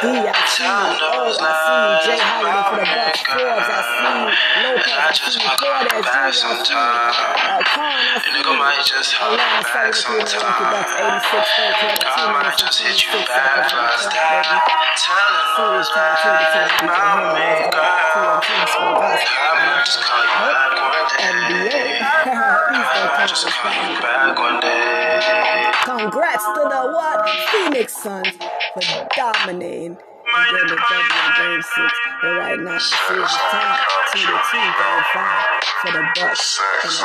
D, 0.01 0.07
I 0.29 0.35
see 0.49 0.65
you. 0.65 0.69
O, 0.69 1.33
I 1.33 1.53
see 1.65 1.79
you. 1.81 1.97
Jay 2.05 2.21
Holiday 2.21 2.63
for 2.69 2.77
the 2.81 2.89
Bucks. 2.89 3.21
Forbes, 3.25 3.69
I 3.69 3.81
see 3.89 4.13
you. 4.13 4.29
Lopez, 4.65 4.93
I 4.93 5.13
see 5.17 5.41
you. 5.41 5.53
Cordes, 5.57 6.05
Jr., 6.05 6.13
I 6.13 6.31
see 6.31 6.75
you. 6.75 6.79
Uh, 6.79 7.63
Khan, 7.65 7.89
I 7.89 8.19
see 8.21 8.41
you. 8.45 8.59
might 8.59 8.85
just 8.85 9.13
hold 9.17 9.41
Atlanta 9.41 9.69
back 9.73 9.95
73, 9.95 10.21
Milwaukee 10.21 10.67
Bucks 10.69 10.93
sometime. 10.93 11.25
86 11.33 11.49
third 11.57 11.75
quarter, 11.81 12.09
2 12.09 12.21
I 12.21 12.27
might 12.33 12.57
just 12.59 12.79
hit 12.83 12.97
you 13.03 13.11
26 13.13 13.29
back 13.29 13.49
seconds 13.49 13.73
on 13.73 13.83
the 13.83 13.93
first 13.93 14.09
clock, 14.09 14.29
baby. 14.29 14.59
time. 15.01 15.37
Series 15.57 15.89
tied 15.95 16.17
2 16.21 16.29
to 16.29 16.47
2. 16.53 16.79
Beat 16.83 16.93
the 16.93 17.03
Hemorrhoids 17.03 17.77
up 17.79 18.03
2 18.15 18.21
and 18.21 18.43
2 18.45 18.73
score 18.73 19.01
us. 19.01 19.23
I 19.25 19.57
might 19.65 19.85
just 19.87 20.01
call 20.05 20.23
you 20.23 20.39
back 20.45 20.78
NBA. 21.19 21.71
day. 21.71 21.99
Eastern 21.99 23.09
Conference 23.19 23.45
call 23.59 23.73
you 23.73 23.99
Finals. 23.99 24.01
back 24.01 24.39
one 24.39 24.61
day. 24.61 25.71
Congrats 25.85 26.45
to 26.45 26.63
the 26.63 26.83
what? 26.95 27.29
Phoenix 27.51 27.97
Suns 27.97 28.29
for 28.75 29.09
dominating 29.17 29.97
and 29.97 30.45
getting 30.51 30.69
the 30.69 30.77
W 30.77 31.29
Game 31.39 31.63
6. 31.63 31.75
But 32.23 32.33
right 32.39 32.59
now, 32.61 32.75
the 32.75 32.81
series 32.81 33.25
is 33.25 33.37
tied 33.51 33.81
2 34.13 34.19
to 34.19 34.27
2, 34.27 34.29
Game 34.29 35.05
5 35.15 35.63
for 35.83 35.91
the 35.93 36.03
Bucks 36.15 36.61
and 36.85 36.93
the 36.93 36.99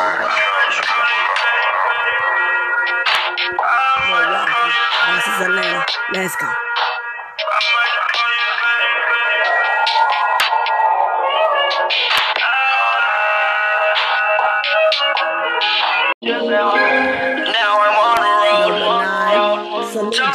Milwaukee 4.10 4.71
versus 5.08 5.39
Atlanta. 5.41 5.86
Let's 6.13 6.36
go. 6.36 6.49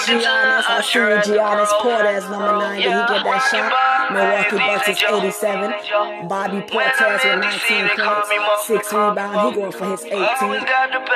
Giannis. 0.08 0.64
I 0.68 0.80
see 0.82 0.98
you, 0.98 1.36
Giannis 1.38 1.72
Portis, 1.80 2.30
number 2.30 2.52
nine. 2.58 2.76
Did 2.76 2.84
he 2.84 2.90
get 2.90 3.24
that 3.24 3.40
shot? 3.50 3.72
Milwaukee 4.12 4.56
Bucks 4.56 4.88
is 4.88 5.00
87. 5.02 6.28
Bobby 6.28 6.60
Portis 6.60 7.24
with 7.24 7.40
19 7.40 7.88
points, 7.96 8.28
six 8.66 8.92
rebounds. 8.92 9.56
He 9.56 9.60
going 9.60 9.72
for 9.72 9.86
his 9.90 10.04
18. 10.04 10.18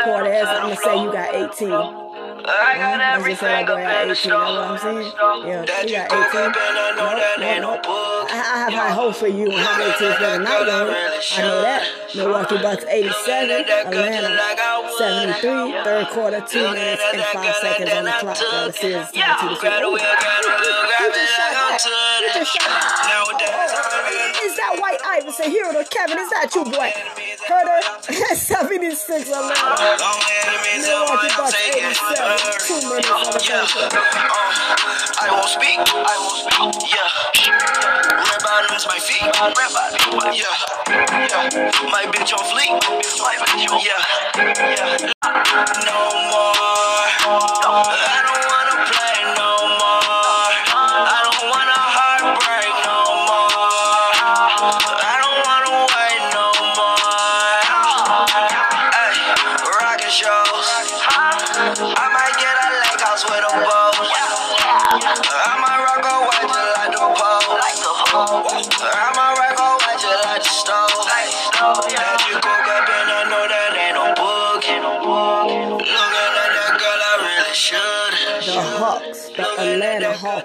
Portis, 0.04 0.46
I'm 0.46 0.62
gonna 0.62 0.76
say 0.76 1.02
you 1.02 1.12
got 1.12 1.34
18. 1.34 2.21
I 2.40 2.76
got 2.76 2.98
Huh? 2.98 2.98
Let's 2.98 3.18
everything 3.18 3.30
just 3.30 3.40
say 3.40 3.64
that 3.64 3.66
boy 3.66 3.82
in 3.82 3.88
18. 3.88 4.08
the 4.08 4.14
That's 4.14 4.26
what 4.26 4.64
I'm 4.64 4.78
saying. 4.78 5.12
Yeah, 5.46 5.64
That 5.66 5.84
he 5.84 5.90
you 5.92 5.96
got 5.96 6.08
cook 6.10 6.34
18. 6.34 6.40
up 6.42 6.56
and 6.56 6.78
I 6.78 6.90
know 6.96 7.12
Nope, 7.12 7.18
that 7.20 7.42
ain't 7.42 7.62
no 7.62 7.74
book. 7.82 8.24
I, 8.30 8.38
I 8.38 8.56
have 8.64 8.72
high 8.72 8.92
hope 8.92 9.14
for 9.16 9.26
you 9.28 9.46
and 9.52 9.60
how 9.60 9.78
many 9.78 9.92
teams 9.98 10.16
better 10.18 10.42
not 10.42 10.66
going. 10.66 10.94
I 10.94 11.40
know 11.42 11.60
that. 11.62 11.82
Milwaukee 12.14 12.58
Bucks 12.62 12.84
87, 12.84 13.50
Atlanta 13.68 14.30
73, 14.98 15.84
third 15.84 16.06
quarter, 16.12 16.40
2 16.40 16.62
minutes 16.72 17.02
and 17.12 17.22
5 17.22 17.54
seconds 17.56 17.90
on 17.92 18.04
the 18.04 18.12
clock. 18.20 18.36
Y'all, 18.40 18.66
the 18.68 18.72
series 18.72 19.06
is 19.06 19.12
tied 19.12 19.40
2 19.40 19.48
to 19.48 19.56
2. 19.56 19.60
The 19.62 19.88
wheel, 19.88 19.96
grab 19.96 20.42
the 20.42 20.52
wheel, 20.52 20.82
grab 20.84 21.00
You 21.00 21.08
it, 21.08 21.14
just 21.16 21.32
I 21.32 21.52
shot 21.52 21.52
go 21.52 21.64
back. 21.72 21.80
to 21.80 21.88
You 21.88 22.28
it. 22.28 22.34
just 22.36 22.50
shot 22.52 22.68
back. 22.68 22.92
Nowadays, 23.08 23.72
I'm 23.72 23.82
oh, 23.82 23.92
oh, 23.92 24.34
oh, 24.36 24.46
Is 24.46 24.54
that 24.56 24.72
White 24.80 25.02
Iverson? 25.06 25.50
Hero 25.50 25.72
Kevin, 25.88 26.18
is 26.18 26.30
that 26.30 26.48
you, 26.54 26.64
boy? 26.64 26.92
Huerter, 27.52 28.34
76 28.34 29.28
Atlanta. 29.28 29.52
Long 30.00 30.20
enemies 30.40 30.88
of 30.88 31.04
Milwaukee 31.04 31.28
I'm 31.28 31.36
Bucks 31.36 31.52
87, 31.52 32.16
her. 32.16 32.56
2 32.64 32.88
minutes 32.88 33.10
on 33.12 33.24
the 33.28 33.40
Yeah, 33.44 33.60
uh, 33.60 33.92
I 35.20 35.28
won't 35.30 35.52
speak, 35.52 35.76
I 35.84 36.16
won't 36.16 36.40
speak, 36.48 36.72
yeah. 36.88 37.52
Red 38.24 38.40
bottoms, 38.40 38.86
my 38.88 38.98
feet, 39.04 39.28
yeah, 40.32 40.48
yeah. 41.28 41.92
My 41.92 42.04
bitch 42.08 42.32
on 42.32 42.44
fleek, 42.48 42.72
my 43.20 43.36
bitch 43.36 43.68
on, 43.68 43.80
yeah, 43.84 44.00
yeah. 44.72 45.12
No 45.84 46.00
more, 46.32 46.56
I 47.20 48.24
don't 48.24 48.41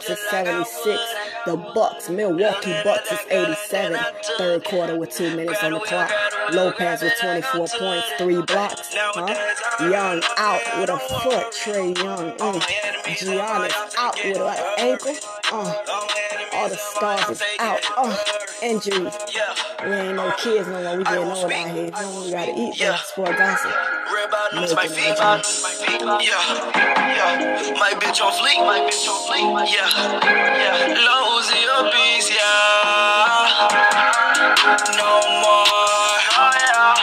Hawks 0.07 0.21
is 0.21 0.29
76. 0.29 1.01
The 1.45 1.57
Bucks, 1.57 2.09
Milwaukee 2.09 2.73
Bucks 2.83 3.11
is 3.11 3.19
87. 3.29 3.99
Third 4.37 4.63
quarter 4.63 4.97
with 4.97 5.11
two 5.11 5.35
minutes 5.35 5.61
on 5.63 5.73
the 5.73 5.79
clock. 5.79 6.11
Lopez 6.53 7.01
with 7.01 7.13
24 7.19 7.67
points, 7.77 8.07
three 8.17 8.41
blocks. 8.43 8.95
Huh? 8.95 9.89
Young 9.89 10.21
out 10.37 10.61
with 10.79 10.89
a 10.89 10.97
foot. 10.97 11.53
Trae 11.53 11.97
Young. 11.97 12.31
Mm. 12.37 12.61
Giannis 13.03 13.95
out 13.97 14.15
with 14.23 14.37
an 14.37 14.65
ankle. 14.77 15.15
Uh. 15.51 16.16
All 16.57 16.69
the 16.69 16.75
stars 16.75 17.29
is 17.29 17.43
out. 17.59 17.79
Uh. 17.95 18.17
Injuries. 18.63 19.13
We 19.85 19.93
ain't 19.93 20.15
no 20.15 20.31
kids 20.39 20.67
no 20.67 20.81
more. 20.81 20.97
We 20.97 21.03
getting 21.03 21.29
old 21.29 21.51
out 21.51 21.51
here. 21.51 21.85
You 21.85 21.91
know, 21.91 22.23
we 22.25 22.31
gotta 22.31 22.51
eat 22.57 22.75
though. 22.79 22.95
Sport 22.95 23.37
gossip. 23.37 23.71
Red 23.71 24.31
my 24.73 24.87
feet, 24.87 25.13
my 25.19 25.37
feet, 25.43 26.01
yeah, 26.01 26.41
yeah. 27.13 27.77
My 27.77 27.93
bitch 28.01 28.19
on 28.25 28.33
fleek, 28.33 28.57
my 28.65 28.79
bitch 28.79 29.05
on 29.05 29.17
fleek, 29.29 29.69
yeah, 29.69 29.85
yeah. 30.57 30.97
Lousy 30.97 31.61
a 31.61 31.83
beast, 31.93 32.31
yeah. 32.33 33.67
No 34.97 35.21
more, 35.43 35.69
oh 36.33 36.53
yeah. 36.57 36.97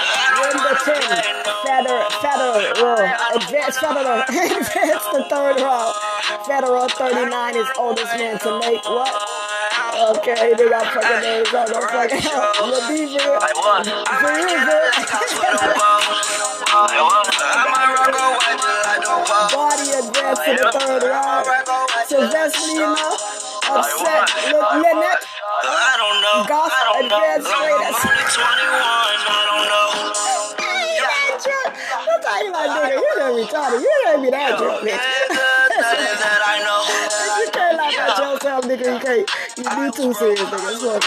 Number 0.51 0.75
10, 0.85 0.99
Federer, 1.63 2.05
Federer, 2.19 2.75
uh, 2.83 3.37
advanced 3.37 3.79
Federer, 3.79 4.27
advanced 4.29 5.11
the 5.13 5.25
third 5.31 5.61
round. 5.61 5.95
Federer 6.49 6.91
39 6.91 7.57
is 7.57 7.69
oldest 7.79 8.17
man 8.17 8.39
to 8.41 8.59
make 8.61 8.85
what? 8.85 9.44
Okay, 9.95 10.55
they 10.59 10.69
got 10.69 10.85
fucking 10.91 11.21
names 11.23 11.55
on 11.55 11.67
them 11.71 11.83
fucking 11.87 12.19
Ladiva. 12.19 13.39
I 13.39 13.51
won. 13.55 13.87
I 13.87 14.19
might 14.21 14.43
get 14.43 14.67
a 14.67 14.75
lake 14.91 15.07
house 15.07 15.33
with 15.39 15.55
a 15.55 15.71
boat. 15.71 16.03
I 16.75 16.99
won. 16.99 17.25
I 17.31 17.63
might 17.71 17.95
rock 17.95 18.11
a 18.11 18.27
white 18.35 18.59
the 18.59 19.15
pole. 19.31 19.47
Body 19.55 19.95
advanced 19.95 20.43
to 20.45 20.53
the 20.59 20.67
third 20.75 21.03
round. 21.07 21.47
Sylvester 22.11 22.75
Lima, 22.75 22.99
upset. 23.71 24.27
Look, 24.51 24.67
Lynette, 24.83 25.23
I 25.63 25.95
don't 25.95 26.19
know. 26.21 26.43
Don't 26.43 27.07
know. 27.09 27.23
advanced 27.23 27.47
straight 27.55 27.71
I'm 27.71 27.95
as- 27.95 28.03
only 28.03 28.27
21. 28.35 28.75
I 28.75 29.47
don't 29.47 29.67
know. 29.71 29.89
you 30.91 31.07
that 31.07 31.39
drunk. 31.39 31.71
I'm 31.95 32.19
telling 32.19 32.45
you, 32.45 32.53
my 32.53 32.67
nigga, 32.67 32.99
you 32.99 33.11
done 33.15 33.35
retarded. 33.39 33.79
You 33.81 33.95
done 34.11 34.21
be 34.27 34.31
that 34.35 34.59
drunk, 34.59 34.83
bitch. 34.83 34.99
That 34.99 36.43
I 36.45 36.59
know. 36.67 36.83
you 37.41 37.47
can't 37.55 37.77
laugh 37.79 37.95
at 37.95 38.19
yourself, 38.55 38.71
nigga. 38.71 38.87
You 38.95 39.01
can't. 39.03 39.27
You 39.59 39.65
be 39.65 39.91
too 39.97 40.13
serious, 40.15 40.41
nigga. 40.41 41.01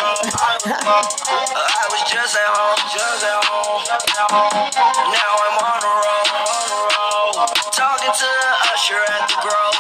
I 0.68 1.88
was 1.92 2.04
just 2.12 2.36
at 2.36 2.50
home, 2.52 2.80
just 2.92 3.24
at 3.24 3.44
home. 3.48 3.72
Now 4.76 5.32
I'm 5.48 5.58
on 5.64 5.80
the 5.80 5.88
road, 5.88 6.28
on 6.36 6.68
the 6.68 6.80
road. 6.92 7.48
Talking 7.72 8.12
to 8.12 8.28
the 8.28 8.52
usher 8.74 9.00
at 9.00 9.28
the 9.30 9.38
Grove. 9.40 9.80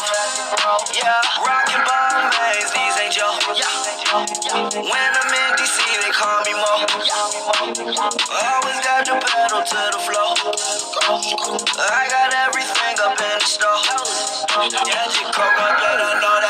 Yeah, 0.95 1.43
rockin' 1.43 1.84
Bombays, 1.84 2.69
these 2.75 2.95
ain't 3.01 3.13
Joe. 3.13 3.36
Yeah. 3.56 4.23
When 4.77 5.12
I'm 5.17 5.34
in 5.34 5.51
DC, 5.60 5.77
they 6.03 6.12
call 6.12 6.39
me 6.47 6.53
Mo. 6.56 6.88
Always 7.67 8.80
got 8.84 9.03
the 9.06 9.15
pedal 9.19 9.62
to 9.63 9.82
the 9.91 9.99
floor. 10.08 10.32
I 11.08 12.08
got 12.12 12.34
everything 12.47 12.95
up 13.03 13.19
in 13.19 13.39
the 13.39 13.45
store. 13.47 13.82
Yeah, 14.58 15.06
you 15.12 15.25
coke 15.31 15.60
up, 15.60 15.79
let 15.81 16.00
her 16.00 16.15
know 16.21 16.37
that 16.41 16.46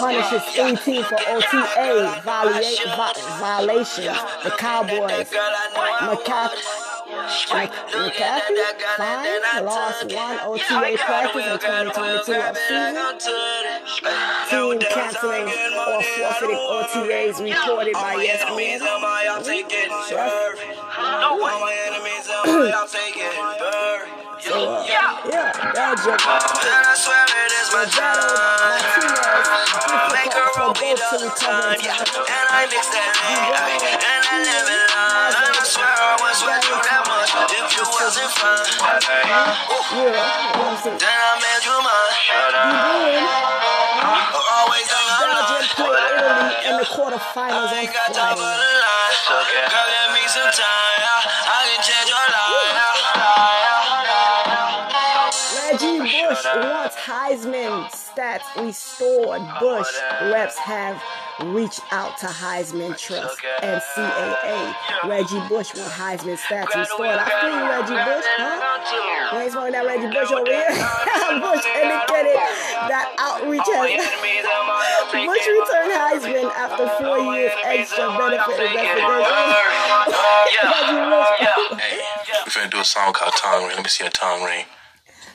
punishes 0.00 0.42
18 0.56 1.04
for 1.04 1.18
OTA 1.28 2.20
viola- 2.24 2.60
vi- 2.96 3.20
violations. 3.38 4.18
The 4.44 4.50
Cowboys, 4.52 5.28
McCaffrey, 6.00 6.64
McCaffrey, 7.90 8.56
fine, 8.96 9.64
lost 9.64 10.04
one 10.12 10.38
OTA 10.40 10.96
practice 10.98 11.46
in 11.46 11.58
2022 11.58 12.32
of 12.32 12.56
season. 12.56 12.94
Team 14.50 14.78
canceling 14.90 15.46
or 15.48 16.02
forfeiting 16.02 16.56
OTAs 16.56 17.40
reported 17.40 17.92
by 17.94 18.14
E 18.16 18.28
ESPN. 18.28 18.80
So, 24.50 24.66
uh, 24.66 24.82
yeah. 24.82 25.14
And 25.30 25.94
I 25.94 26.94
swear 26.98 27.22
it 27.22 27.54
is 27.54 27.70
my 27.70 27.86
time. 27.86 28.82
Make 30.10 30.34
her 30.34 30.50
roll 30.58 30.74
me 30.74 30.90
the 30.90 31.06
to 31.06 31.22
recover 31.22 31.38
time, 31.38 31.78
yeah. 31.78 31.94
And 31.94 32.46
I 32.50 32.66
mix 32.66 32.90
that 32.90 33.14
in, 33.30 33.46
and 33.46 34.22
I 34.26 34.42
live 34.42 34.66
line. 34.66 35.38
And 35.38 35.54
I 35.54 35.62
swear 35.62 35.86
I 35.86 36.18
was 36.18 36.42
with 36.42 36.66
you 36.66 36.74
that 36.82 37.06
much 37.06 37.30
if 37.46 37.78
you 37.78 37.86
wasn't 37.94 38.26
fine. 38.42 38.74
Yeah. 39.94 40.18
Then 40.98 40.98
I 40.98 41.32
made 41.38 41.62
you 41.62 41.78
mine. 41.86 42.10
Always 44.34 44.90
my 44.90 45.30
line. 45.30 45.70
in 46.66 46.74
the 46.74 46.86
quarterfinals 46.90 47.70
I 47.70 47.86
ain't 47.86 47.94
got 47.94 48.10
time 48.10 48.34
for 48.34 48.50
the 48.50 48.70
line. 48.82 49.14
Girl, 49.30 49.86
give 49.94 50.10
me 50.10 50.26
some 50.26 50.50
time. 50.50 50.98
yeah. 50.98 51.38
I 51.54 51.66
can 51.70 51.80
change 51.82 51.99
Bush 56.30 56.44
wants 56.54 56.96
Heisman 56.96 57.90
stats 57.90 58.46
restored. 58.56 59.42
Bush 59.58 59.90
reps 60.30 60.56
have 60.58 61.02
reached 61.42 61.80
out 61.90 62.16
to 62.18 62.26
Heisman 62.26 62.96
Trust 62.96 63.42
and 63.62 63.82
CAA. 63.82 64.74
Reggie 65.10 65.42
Bush 65.48 65.74
wants 65.74 65.90
Heisman 65.98 66.38
stats 66.38 66.70
restored. 66.70 67.18
I 67.18 67.26
feel 67.42 67.50
you, 67.50 67.66
Reggie 67.66 67.98
Bush, 68.06 68.26
huh? 68.38 69.34
You 69.34 69.42
ain't 69.42 69.52
smoking 69.52 69.72
that 69.72 69.86
Reggie 69.86 70.06
Bush 70.06 70.30
over 70.30 70.46
here? 70.46 70.70
Bush 71.42 71.66
indicated 71.66 72.38
that 72.86 73.10
outreach 73.18 73.66
has. 73.66 73.90
Bush 75.26 75.46
returned 75.50 75.90
Heisman 75.98 76.46
after 76.54 76.86
four 77.02 77.18
years 77.34 77.50
extra 77.64 78.06
benefit 78.14 78.54
investigation. 78.54 79.02
Reggie 80.70 81.02
Bush. 81.10 81.30
Hey, 81.74 81.98
we're 82.46 82.54
gonna 82.54 82.70
do 82.70 82.78
a 82.78 82.84
song 82.84 83.12
called 83.12 83.34
Tongue 83.34 83.66
Ring. 83.66 83.74
Let 83.74 83.82
me 83.82 83.90
see 83.90 84.04
your 84.04 84.10
tongue 84.14 84.44
ring. 84.44 84.66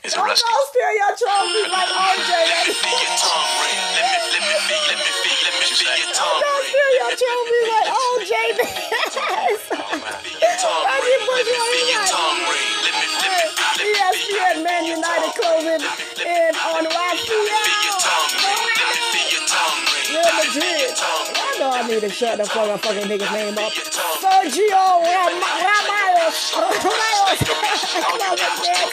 Is 0.05 0.13
Don't 0.13 0.25
rusty? 0.25 0.45
steal 0.69 0.93
your 1.01 1.13
trophies 1.17 1.69
like 1.73 1.89
OJ. 1.89 2.29
That's 2.29 2.77
Feel 2.77 2.93
your 3.01 3.17
tongue 3.17 3.49
ring. 3.57 3.79
Let 3.97 4.05
me, 4.05 4.37
let 4.37 4.43
me 4.45 4.55
feel, 4.69 4.83
let 4.85 4.99
me 5.01 5.11
feel, 5.25 5.37
let 5.45 5.53
me 5.57 5.65
feel 5.73 5.95
your 5.97 6.13
tongue 6.13 6.39
Don't 6.45 6.61
ring. 6.61 6.69
steal 6.69 6.91
your 7.01 7.13
trophies 7.17 7.67
like 7.73 7.89
OJ. 8.05 8.33
Reggie 9.85 11.19
Bush 11.25 11.41
Let 11.41 11.45
me 11.45 11.57
feel 11.73 11.87
your 11.89 12.05
tongue 12.05 12.41
ring. 12.49 12.73
Let 12.85 12.93
me, 12.95 13.05
let 13.17 13.31
me, 13.33 13.43
let 13.57 13.81
me 13.81 13.85
ESPN 13.97 14.55
Man 14.63 14.83
United 14.85 15.31
closing 15.37 15.81
in 15.81 16.51
on 16.55 16.85
feel 16.85 16.91
your 16.91 16.93
Raphael. 16.93 17.97
tongue 18.05 18.33
ring. 18.45 18.61
Let 18.77 18.87
me 18.93 19.01
feel 19.11 19.29
your 19.33 19.45
tongue 19.49 19.81
ring. 19.89 20.07
Real 20.13 20.33
Madrid. 20.37 20.89
I 21.75 21.81
know 21.81 21.93
need 21.93 22.01
to 22.01 22.09
shut 22.09 22.37
the 22.37 22.45
fucking 22.45 22.77
fucking 22.77 23.07
nigga's 23.11 23.31
name 23.31 23.57
up. 23.57 23.71
Sergio 24.23 25.03
Ram- 25.03 25.43
Ramos. 25.43 26.55
Ramos. 26.55 27.39
Come 27.91 28.15
on, 28.15 28.37
man. 28.39 28.87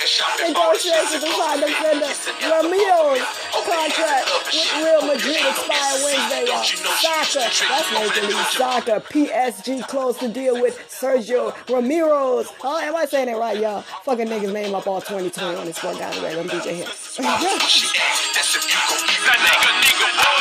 Negotiations 0.50 1.22
to 1.22 1.30
sign 1.30 1.60
defender 1.60 2.10
Ramirez 2.42 3.22
contract 3.62 4.26
with 4.46 4.74
Real 4.82 5.02
Madrid 5.06 5.36
expire 5.36 5.94
Wednesday. 6.04 6.44
Y'all. 6.46 6.62
Soccer. 6.62 7.46
That's 7.68 7.92
Major 7.92 8.26
League 8.26 8.46
Soccer. 8.46 9.00
PSG 9.00 9.86
closed 9.86 10.20
the 10.20 10.28
deal 10.28 10.60
with 10.60 10.78
Sergio 10.88 11.54
Ramirez. 11.68 12.48
Oh, 12.62 12.80
am 12.80 12.96
I 12.96 13.06
saying 13.06 13.28
it 13.28 13.36
right, 13.36 13.58
y'all? 13.58 13.82
Fucking 14.04 14.26
niggas 14.26 14.52
name 14.52 14.74
up 14.74 14.86
all 14.86 15.00
2020 15.00 15.56
on 15.56 15.66
this 15.66 15.82
one 15.82 15.96
guy. 15.96 16.10
Let 16.20 16.44
me 16.44 16.50
DJ 16.50 16.74
here. 16.74 16.88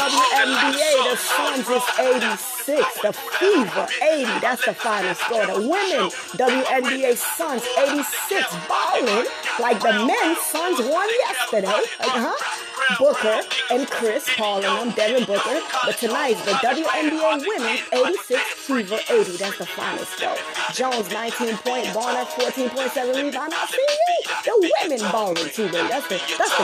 WNBA, 0.07 1.11
the 1.11 1.17
Suns 1.17 1.67
is 1.67 1.83
86. 1.99 3.01
The 3.01 3.11
Fever, 3.11 3.87
80. 4.01 4.23
That's 4.39 4.65
the 4.65 4.73
final 4.73 5.13
score. 5.15 5.45
The 5.45 5.59
women, 5.59 6.09
WNBA 6.39 7.17
Suns, 7.17 7.63
86. 7.77 8.55
Balling 8.69 9.25
like 9.59 9.81
the 9.81 10.05
men. 10.07 10.35
Suns 10.43 10.79
won 10.79 11.09
yesterday. 11.27 11.67
Uh-huh. 11.99 12.56
Booker 12.97 13.41
and 13.71 13.87
Chris 13.89 14.29
Paul 14.37 14.63
and 14.63 14.89
them, 14.89 14.95
Devin 14.95 15.25
Booker. 15.25 15.59
But 15.85 15.97
tonight's 15.97 16.43
the 16.45 16.51
WNBA 16.51 17.45
women, 17.45 17.77
86. 17.91 18.41
Fever, 18.41 18.99
80. 19.09 19.37
That's 19.37 19.57
the 19.57 19.65
final 19.65 20.05
score. 20.05 20.37
Jones, 20.73 21.11
19 21.11 21.57
point. 21.57 21.93
Bonner, 21.93 22.25
14.7 22.25 23.23
rebound. 23.23 23.53
I 23.53 23.65
see 23.67 23.85
you. 23.87 24.17
The 24.43 24.71
women 24.89 25.11
balling 25.11 25.49
too, 25.49 25.69
baby. 25.69 25.87
That's 25.87 26.07
the, 26.07 26.21
that's 26.37 26.57
the 26.57 26.63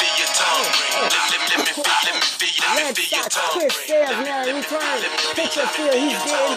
me 0.00 0.08
Red 2.76 2.96
Sox 2.96 3.36
Chris 3.52 3.74
Sales 3.86 4.10
now 4.24 4.44
return. 4.44 5.00
Pitcher 5.34 5.66
feel 5.68 5.92
he's 5.92 6.18
getting 6.24 6.56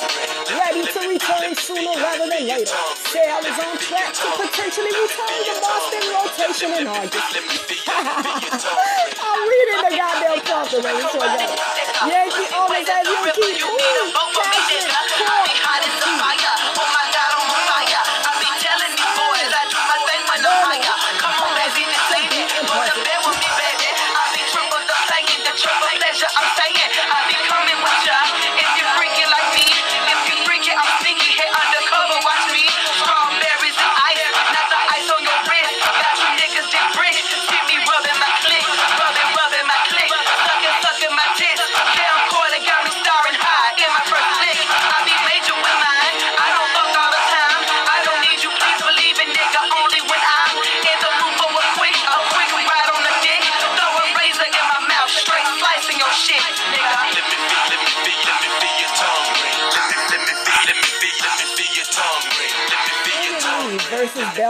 ready 0.58 0.84
to 0.92 1.00
return 1.08 1.56
sooner 1.56 1.96
rather 1.96 2.28
than 2.30 2.48
later. 2.48 2.76
Sale 2.96 3.46
is 3.46 3.60
on 3.60 3.78
track 3.78 4.14
to 4.14 4.28
potentially 4.36 4.92
return 4.92 5.44
to 5.46 5.54
Boston 5.62 6.04
rotation 6.12 6.72
in 6.82 6.88
August. 6.88 8.58
I'm 8.66 9.50
reading 9.50 9.82
the 9.82 9.92
goddamn. 9.98 10.38
So 11.10 11.20
good. 11.20 11.50
Yankee 12.10 12.48
owners 12.54 12.90
as 12.90 13.08
Yankee 13.10 13.58
move. 13.66 14.91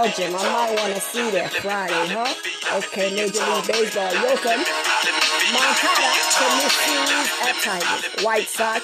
Belgium. 0.02 0.34
I 0.34 0.42
might 0.50 0.74
want 0.82 0.96
to 0.96 1.02
see 1.02 1.30
that 1.30 1.54
Friday, 1.62 1.94
huh? 2.10 2.26
Okay, 2.82 3.14
Major 3.14 3.38
League 3.38 3.70
Baseball. 3.70 4.10
Yoán 4.10 4.58
Moncada 5.54 6.10
to 6.26 6.70
series 6.74 7.30
at 7.46 7.54
Tigers. 7.62 8.26
White 8.26 8.50
Sox 8.50 8.82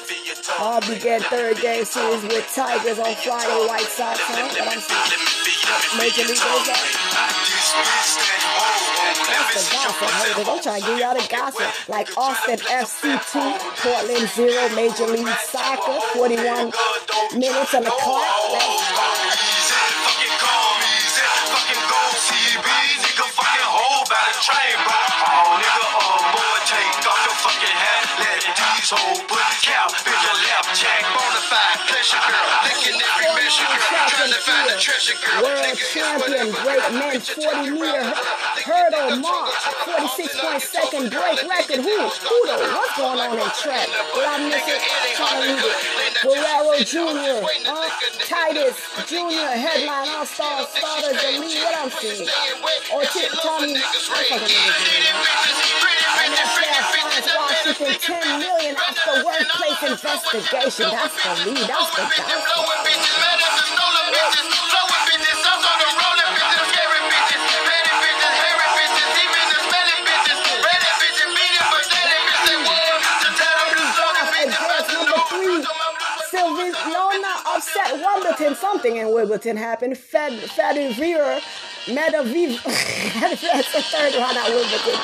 all 0.62 0.78
began 0.82 1.22
third 1.22 1.58
game 1.58 1.86
series 1.86 2.22
with 2.22 2.46
Tigers 2.54 3.00
on 3.02 3.16
Friday. 3.18 3.66
White 3.66 3.90
Sox, 3.90 4.22
huh? 4.30 4.46
Major 5.98 6.22
League 6.22 6.38
Baseball. 6.38 6.62
That's 9.26 9.58
the 9.58 9.66
gossip, 9.74 10.14
haters. 10.22 10.46
I'm 10.46 10.62
trying 10.62 10.82
to 10.82 10.88
give 10.88 11.00
y'all 11.02 11.18
the 11.18 11.26
gossip. 11.34 11.90
Like 11.90 12.14
Austin 12.14 12.62
FC 12.62 13.18
2, 13.34 13.42
Portland 13.82 14.30
0, 14.38 14.70
Major 14.78 15.10
League 15.10 15.34
Soccer, 15.50 15.98
41 16.14 16.70
minutes 17.34 17.74
on 17.74 17.84
the 17.84 17.90
clock. 17.90 18.22
That's 18.54 19.27
train, 24.42 24.78
bro. 24.86 24.94
Oh, 24.94 25.58
nigga, 25.58 25.86
oh 25.98 26.22
boy, 26.34 26.58
take 26.70 27.06
off 27.10 27.22
your 27.26 27.38
fucking 27.42 27.78
hat. 27.78 28.06
Let 28.22 28.42
these 28.46 28.90
hoes 28.94 29.20
put 29.26 29.42
the 29.42 29.58
cow 29.66 29.88
in 29.90 30.14
your 30.14 30.38
lap. 30.46 30.66
Jack 30.78 31.04
bonafide, 31.10 31.80
pleasure 31.90 32.22
girl, 32.22 32.48
licking 32.70 33.02
every 33.02 33.27
World 35.42 35.78
champion 35.78 36.52
break 36.64 36.84
men 36.94 37.20
40 37.22 37.70
meter 37.72 38.14
hurdle 38.68 39.18
mark, 39.18 39.52
46.2 39.86 41.10
break 41.10 41.42
record. 41.48 41.82
Who? 41.82 41.98
Who 41.98 42.38
the? 42.46 42.58
What's 42.70 42.98
going 42.98 43.20
on 43.20 43.40
in 43.40 43.50
track? 43.62 43.88
Did 43.88 44.26
I 44.26 44.38
miss 44.50 44.68
it? 44.68 44.82
Guerrero 46.22 46.78
Jr., 46.84 47.46
uh, 47.70 47.90
Tatis 48.26 48.78
Jr., 49.08 49.58
headline 49.58 50.10
All 50.10 50.26
Star 50.26 50.66
starters, 50.68 51.22
the. 51.22 51.60
What 51.64 51.78
I'm 51.78 51.90
seeing? 51.90 52.28
Or 52.94 53.04
T- 53.06 53.30
Tommy, 53.42 53.74
NFL 56.28 56.82
finds 56.94 57.28
Washington 57.36 57.94
10 58.02 58.40
million 58.40 58.76
after 58.76 59.24
workplace 59.26 59.82
investigation. 59.92 60.90
That's 60.92 61.16
the 61.24 61.34
lead. 61.50 61.68
That's 61.68 61.90
the. 61.96 63.27
Upset 77.58 77.94
Wimbledon. 77.94 78.56
Something 78.56 78.98
in 78.98 79.12
Wimbledon 79.14 79.58
happened. 79.58 79.98
Fed, 79.98 80.34
Fed 80.52 80.96
Vera 80.96 81.42
Meta 81.88 82.24
Viva. 82.24 82.62
That's 82.64 83.74
the 83.74 83.82
third 83.82 84.14
one 84.16 84.38
I 84.38 84.50
Wimbledon. 84.50 85.00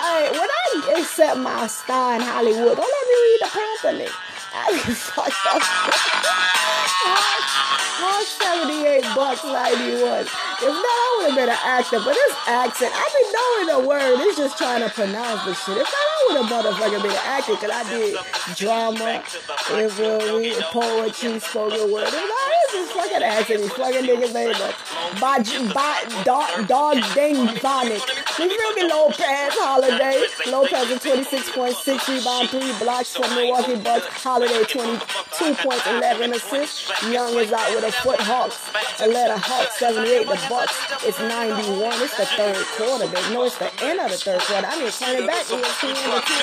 Hey, 0.00 0.30
when 0.32 0.48
I 0.50 1.00
accept 1.00 1.38
my 1.38 1.66
star 1.66 2.16
in 2.16 2.20
Hollywood, 2.20 2.76
don't 2.76 2.92
let 2.96 3.06
me 3.08 3.16
read 3.24 3.40
the 3.42 3.48
company. 3.48 4.08
I 4.52 4.78
fucked 4.94 5.46
up. 5.46 6.59
What? 7.02 7.69
Hard 8.00 8.24
78 8.24 9.04
bucks 9.12 9.44
91. 9.44 10.24
If 10.24 10.72
not, 10.72 10.88
I 10.88 11.08
would 11.20 11.28
have 11.28 11.36
been 11.36 11.52
an 11.52 11.60
actor, 11.60 12.00
but 12.00 12.16
this 12.16 12.34
accent, 12.48 12.92
I 12.96 13.04
be 13.12 13.22
knowing 13.28 13.68
the 13.76 13.80
word. 13.88 14.24
It's 14.24 14.38
just 14.40 14.56
trying 14.56 14.80
to 14.80 14.88
pronounce 14.88 15.44
the 15.44 15.52
shit. 15.52 15.76
If 15.76 15.84
not, 15.84 16.00
I 16.00 16.16
would 16.24 16.36
have 16.40 16.48
motherfucking 16.48 17.02
been 17.04 17.12
an 17.12 17.24
actor, 17.28 17.60
because 17.60 17.72
I 17.76 17.84
did 17.92 18.16
drama, 18.56 19.20
revelry, 19.68 20.56
poetry, 20.72 21.40
spoken 21.40 21.92
word. 21.92 22.08
All 22.08 22.48
this 22.72 22.88
is 22.88 22.90
fucking 22.92 23.20
accent. 23.20 23.68
These 23.68 23.76
fucking 23.76 24.04
niggas 24.08 24.32
made 24.32 24.56
up. 24.56 24.72
By, 25.20 25.44
by 25.76 26.00
dog, 26.24 26.68
dog 26.68 26.96
dang 27.12 27.52
vomit. 27.60 28.00
You 28.40 28.48
feel 28.48 28.72
me, 28.80 28.88
Lopez, 28.88 29.52
Holiday. 29.60 30.24
Lopez 30.48 30.88
with 30.88 31.04
26.6 31.04 32.08
rebound, 32.08 32.48
3 32.48 32.64
blocks 32.80 33.12
from 33.16 33.28
Milwaukee 33.34 33.76
Bucks. 33.76 34.06
Holiday 34.24 34.64
22.11 34.64 36.32
assists. 36.32 36.88
Young 37.12 37.36
is 37.36 37.52
out 37.52 37.74
with 37.74 37.84
a 37.84 37.89
foot 37.90 38.20
Hawks. 38.20 38.58
Atlanta 39.00 39.38
Hawks 39.38 39.78
78. 39.78 40.26
The 40.26 40.46
Bucks 40.48 40.76
it's 41.04 41.18
91. 41.18 42.02
It's 42.02 42.16
the 42.16 42.26
third 42.26 42.56
quarter, 42.76 43.06
baby. 43.06 43.34
No, 43.34 43.44
it's 43.44 43.58
the 43.58 43.70
end 43.82 44.00
of 44.00 44.10
the 44.10 44.16
third 44.18 44.40
quarter. 44.40 44.66
I 44.66 44.78
need 44.78 44.90
to 44.92 44.98
turn 44.98 45.16
it 45.22 45.26
back 45.26 45.44
What's 45.48 45.82
motherfucking 45.82 46.40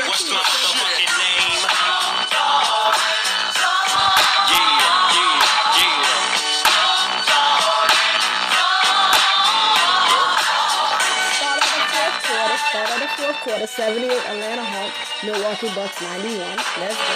name? 2.96 3.07
The 13.60 13.68
78 13.68 14.06
Atlanta 14.06 14.62
Hawks. 14.64 15.08
Milwaukee 15.26 15.74
Bucks 15.74 15.98
91. 15.98 16.38
Let's 16.78 16.94
go. 16.94 17.16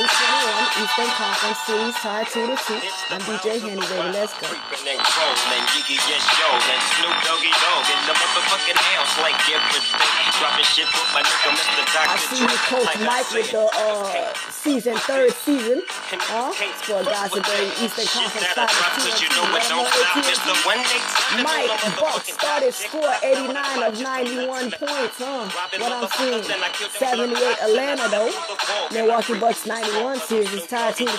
2021 0.00 0.80
Eastern 0.80 1.10
Conference 1.12 1.60
Series 1.68 1.96
tied 2.00 2.24
2 2.32 2.40
to 2.48 2.56
2. 2.56 2.80
I'm 3.12 3.20
DJ 3.28 3.60
Henny, 3.60 3.84
baby. 3.84 4.08
Let's 4.16 4.32
go. 4.40 4.48
Creeping 4.48 4.96
and 4.96 5.00
crawling 5.04 5.60
and 5.60 5.64
Yiggy 5.76 6.00
yes 6.08 6.24
yo 6.40 6.48
and 6.48 6.80
Snoop 6.96 7.16
Doggy 7.28 7.52
Dogg 7.60 7.84
in 7.84 8.00
the 8.08 8.14
motherfucking 8.16 8.80
house 8.80 9.12
like 9.20 9.36
every 9.52 9.84
day. 9.84 10.12
Dropping 10.40 10.64
shit 10.72 10.88
with 10.88 11.10
my 11.12 11.20
nigga 11.20 11.52
Mr. 11.52 11.84
Dr. 11.92 12.08
I 12.08 12.16
see 12.16 12.40
you, 12.40 12.58
Coach 12.72 12.94
Mike, 13.04 13.28
with 13.36 13.50
the 13.52 13.64
uh, 13.68 14.32
season, 14.48 14.96
third 15.04 15.32
season. 15.44 15.84
Huh? 16.32 16.48
Sport 16.80 17.04
Gossip 17.04 17.44
Day, 17.44 17.68
Eastern 17.84 18.08
Conference 18.08 18.48
Finals. 18.56 19.20
you 19.20 19.28
know 19.36 19.44
it 19.52 19.68
don't 19.68 19.84
stop. 19.84 20.24
Mr. 20.24 20.52
One 20.64 20.80
Eight 20.80 21.08
Seven, 21.12 21.44
Mike 21.44 21.68
the 21.84 21.92
Bucks 22.00 22.32
started 22.32 22.72
score 22.72 23.12
89 23.20 23.82
of 23.84 24.00
91 24.00 24.70
points, 24.80 25.16
huh? 25.20 25.44
What 25.78 25.90
I'm 25.90 26.08
seeing. 26.14 26.42
78 26.42 27.34
Atlanta 27.62 28.08
though. 28.08 28.30
Milwaukee 28.92 29.38
Bucks 29.38 29.66
91 29.66 30.20
series 30.20 30.52
is 30.52 30.66
tied 30.66 30.94
2 30.94 31.04
to 31.04 31.10
2. 31.10 31.18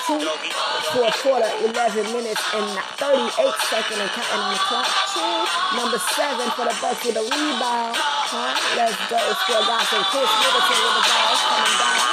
Fourth 0.94 1.18
quarter, 1.24 1.50
11 1.66 2.14
minutes 2.14 2.42
and 2.54 2.80
38 2.96 3.56
seconds 3.68 4.00
and 4.00 4.10
counting 4.16 4.40
on 4.40 4.54
the 4.54 4.60
clock. 4.64 4.88
Two. 5.12 5.76
Number 5.76 6.00
seven 6.16 6.48
for 6.56 6.66
the 6.66 6.76
Bucks 6.80 7.04
with 7.04 7.18
a 7.18 7.24
rebound. 7.24 7.96
Huh? 8.00 8.56
Let's 8.78 8.96
go. 9.12 9.20
Score 9.44 9.66
Gossip. 9.68 10.04
Khris 10.14 10.32
Middleton 10.40 10.80
with 10.88 10.96
the 10.96 11.04
ball 11.04 11.36
coming 11.52 11.78
down. 11.80 12.05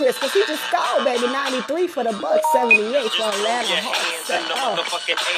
Khris, 0.00 0.16
because 0.16 0.32
he 0.32 0.40
just 0.48 0.64
scored, 0.64 1.04
baby. 1.04 1.28
93 1.28 1.84
for 1.92 2.00
the 2.00 2.16
Bucks, 2.24 2.40
78 2.56 2.88
for 3.20 3.28
Atlanta 3.36 3.84
Hawks. 3.84 4.00
Set 4.24 4.40
oh, 4.48 4.80
up. 4.80 4.88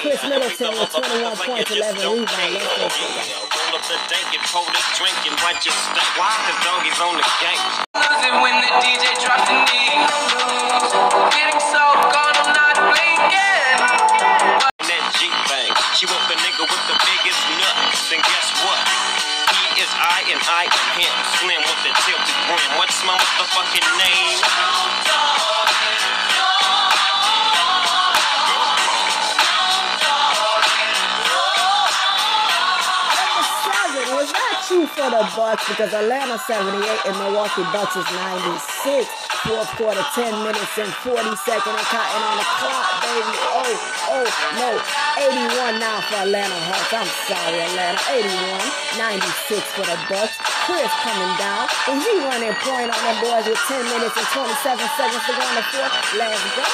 Khris 0.07 0.23
Middleton 0.23 0.79
with 0.79 0.95
21 0.95 1.35
points, 1.43 1.67
11 1.75 1.99
rebounds. 1.99 2.31
Let's 2.31 2.71
go, 2.79 2.87
Khris. 2.87 3.27
Roll 3.43 3.75
up 3.75 3.83
the 3.91 3.99
dank 4.07 4.31
and 4.31 4.45
pour 4.55 4.63
the 4.63 4.83
drink 4.95 5.19
and 5.27 5.35
watch 5.43 5.67
it 5.67 5.75
stink. 5.75 6.11
Why? 6.15 6.31
Cause 6.47 6.63
doggies 6.63 6.95
on 7.03 7.19
the 7.19 7.27
gang. 7.43 7.59
Losing 7.91 8.37
when 8.39 8.55
the 8.63 8.71
DJ 8.87 9.03
dropped 9.19 9.51
the 9.51 9.59
knee. 9.67 9.99
Getting 11.35 11.59
so 11.59 11.83
gone, 12.15 12.39
I'm 12.39 12.55
not 12.55 12.79
blinking. 12.87 13.83
that 14.79 15.05
G 15.19 15.27
thing. 15.51 15.75
She 15.99 16.07
want 16.07 16.23
the 16.31 16.39
nigga 16.39 16.71
with 16.71 16.85
the 16.87 16.95
biggest 17.03 17.43
nuts. 17.59 18.15
And 18.15 18.23
guess 18.23 18.47
what? 18.63 18.72
I 20.23 20.31
and 20.31 20.43
I 20.47 20.65
am 20.71 21.01
him. 21.01 21.15
Slim 21.35 21.63
with 21.67 21.83
the 21.83 21.91
tilted 22.07 22.39
grin. 22.47 22.79
What's 22.79 23.03
my 23.05 23.19
motherfucking 23.19 23.87
name? 23.99 25.52
For 34.93 35.09
the 35.09 35.25
Bucks 35.33 35.65
because 35.73 35.89
Atlanta 35.97 36.37
78 36.37 36.85
and 37.09 37.17
Milwaukee 37.17 37.65
Bucks 37.73 37.97
is 37.97 38.05
96. 38.13 39.09
Fourth 39.41 39.73
quarter, 39.81 40.05
10 40.13 40.45
minutes 40.45 40.77
and 40.77 40.93
40 41.01 41.17
seconds 41.49 41.81
and 41.81 41.89
counting 41.89 42.21
on 42.29 42.37
the 42.37 42.45
clock, 42.61 43.01
baby. 43.01 43.35
Oh, 43.57 44.21
oh, 44.21 44.27
no. 44.61 44.69
81 45.49 45.81
now 45.81 45.97
for 46.13 46.29
Atlanta 46.29 46.61
Hawks. 46.69 46.93
I'm 46.93 47.09
sorry, 47.25 47.65
Atlanta. 47.73 48.05
81. 49.01 49.17
96 49.17 49.65
for 49.73 49.89
the 49.89 49.97
Bucks. 50.13 50.37
Khris 50.69 50.93
coming 51.01 51.33
down. 51.41 51.73
And 51.89 51.97
he 51.97 52.13
running 52.29 52.53
point 52.61 52.93
on 52.93 53.01
them 53.01 53.17
boys 53.25 53.49
with 53.49 53.65
10 53.73 53.81
minutes 53.97 54.13
and 54.13 54.29
27 54.29 54.77
seconds 54.77 55.25
to 55.25 55.33
go 55.33 55.41
in 55.41 55.57
the 55.57 55.67
fourth. 55.73 55.95
Let's 56.21 56.37
go. 56.53 56.69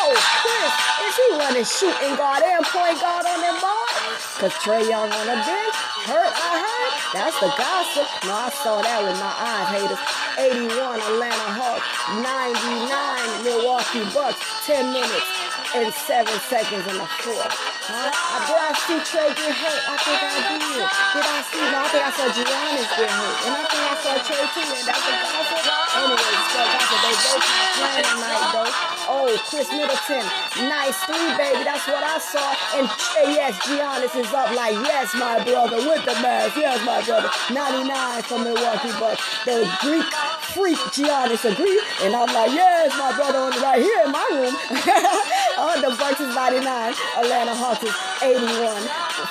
Oh, 0.00 0.16
Khris, 0.16 0.74
is 1.04 1.14
he 1.20 1.26
running 1.36 1.68
shooting 1.68 2.16
guard 2.16 2.40
and 2.40 2.64
point 2.72 2.96
guard 3.04 3.28
on 3.28 3.36
them 3.36 3.60
boys? 3.60 3.91
Cause 4.38 4.52
Trae 4.64 4.88
Young 4.88 5.10
on 5.12 5.26
the 5.26 5.38
bench, 5.44 5.76
hurt, 6.08 6.32
I 6.34 6.52
heard. 6.64 6.92
That's 7.14 7.38
the 7.38 7.52
gossip. 7.54 8.08
No, 8.24 8.32
I 8.32 8.50
saw 8.50 8.82
that 8.82 9.04
with 9.04 9.18
my 9.20 9.34
eyes, 9.38 9.68
haters. 9.70 10.02
81 10.38 10.98
Atlanta 10.98 11.48
Hawks, 11.52 11.86
99 12.16 13.44
Milwaukee 13.44 14.02
Bucks, 14.14 14.40
10 14.66 14.92
minutes 14.92 15.28
and 15.74 15.92
7 15.94 16.26
seconds 16.48 16.86
in 16.88 16.96
the 16.98 17.06
fourth. 17.20 17.81
Huh? 17.82 18.14
Did 18.46 18.58
I 18.62 18.70
see 18.86 19.00
Trae 19.02 19.34
get 19.34 19.58
hurt? 19.58 19.82
I 19.90 19.94
think 19.98 20.22
I 20.22 20.38
did. 20.54 20.86
Did 20.86 21.26
I 21.26 21.38
see? 21.42 21.66
No, 21.66 21.82
I 21.82 21.86
think 21.90 22.04
I 22.06 22.10
saw 22.14 22.26
Giannis 22.30 22.90
get 22.94 23.10
hurt. 23.10 23.36
And 23.42 23.52
I 23.58 23.62
think 23.66 23.82
I 23.82 23.94
saw 23.98 24.14
Trae 24.22 24.46
too. 24.54 24.70
And 24.70 24.86
that's 24.86 25.02
the 25.02 25.14
gossip. 25.18 25.66
Anyway, 25.98 26.34
so 26.54 26.60
gossip. 26.62 26.98
They 27.02 27.14
both 27.26 27.42
playing 27.74 28.06
tonight 28.06 28.46
though. 28.54 28.92
Oh, 29.10 29.34
Khris 29.50 29.68
Middleton. 29.74 30.24
Nice 30.70 30.94
three, 31.10 31.30
baby. 31.34 31.66
That's 31.66 31.82
what 31.90 32.06
I 32.06 32.22
saw. 32.22 32.54
And 32.78 32.86
uh, 32.86 33.34
yes, 33.34 33.58
Giannis 33.66 34.14
is 34.14 34.30
up 34.30 34.54
like, 34.54 34.78
yes, 34.86 35.10
my 35.18 35.42
brother, 35.42 35.82
with 35.82 36.06
the 36.06 36.14
mask. 36.22 36.54
Yes, 36.54 36.78
my 36.86 37.02
brother. 37.02 37.34
99 37.50 38.22
from 38.22 38.44
Milwaukee 38.46 38.94
Bucks. 39.02 39.18
The 39.42 39.66
Greek 39.82 40.06
freak 40.54 40.78
Giannis 40.94 41.42
agree. 41.42 41.82
And 42.06 42.14
I'm 42.14 42.30
like, 42.30 42.54
yes, 42.54 42.94
my 42.94 43.10
brother, 43.18 43.50
right 43.58 43.82
here 43.82 44.06
in 44.06 44.12
my 44.12 44.26
room. 44.30 44.54
oh, 45.58 45.74
the 45.82 45.90
Bucks 45.98 46.20
is 46.20 46.34
99. 46.34 46.94
Atlanta 47.18 47.54
Hawks 47.54 47.71
is 47.82 47.94
81. 48.22 48.82